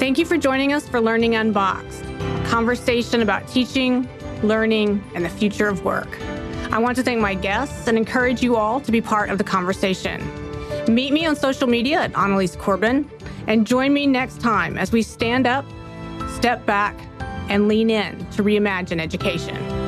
Thank 0.00 0.18
you 0.18 0.24
for 0.24 0.36
joining 0.36 0.72
us 0.72 0.88
for 0.88 1.00
Learning 1.00 1.36
Unboxed, 1.36 2.04
a 2.04 2.44
conversation 2.46 3.22
about 3.22 3.46
teaching, 3.48 4.08
learning, 4.42 5.02
and 5.14 5.24
the 5.24 5.30
future 5.30 5.68
of 5.68 5.84
work. 5.84 6.20
I 6.72 6.78
want 6.78 6.96
to 6.96 7.02
thank 7.02 7.20
my 7.20 7.34
guests 7.34 7.86
and 7.86 7.96
encourage 7.96 8.42
you 8.42 8.56
all 8.56 8.80
to 8.80 8.90
be 8.90 9.00
part 9.00 9.30
of 9.30 9.38
the 9.38 9.44
conversation. 9.44 10.20
Meet 10.92 11.12
me 11.12 11.24
on 11.24 11.36
social 11.36 11.68
media 11.68 12.00
at 12.00 12.12
Annalies 12.16 12.56
Corbin 12.56 13.08
and 13.46 13.66
join 13.66 13.92
me 13.92 14.06
next 14.06 14.40
time 14.40 14.76
as 14.76 14.90
we 14.90 15.02
stand 15.02 15.46
up, 15.46 15.64
step 16.28 16.66
back, 16.66 16.96
and 17.48 17.68
lean 17.68 17.90
in 17.90 18.18
to 18.30 18.42
reimagine 18.42 19.00
education. 19.00 19.83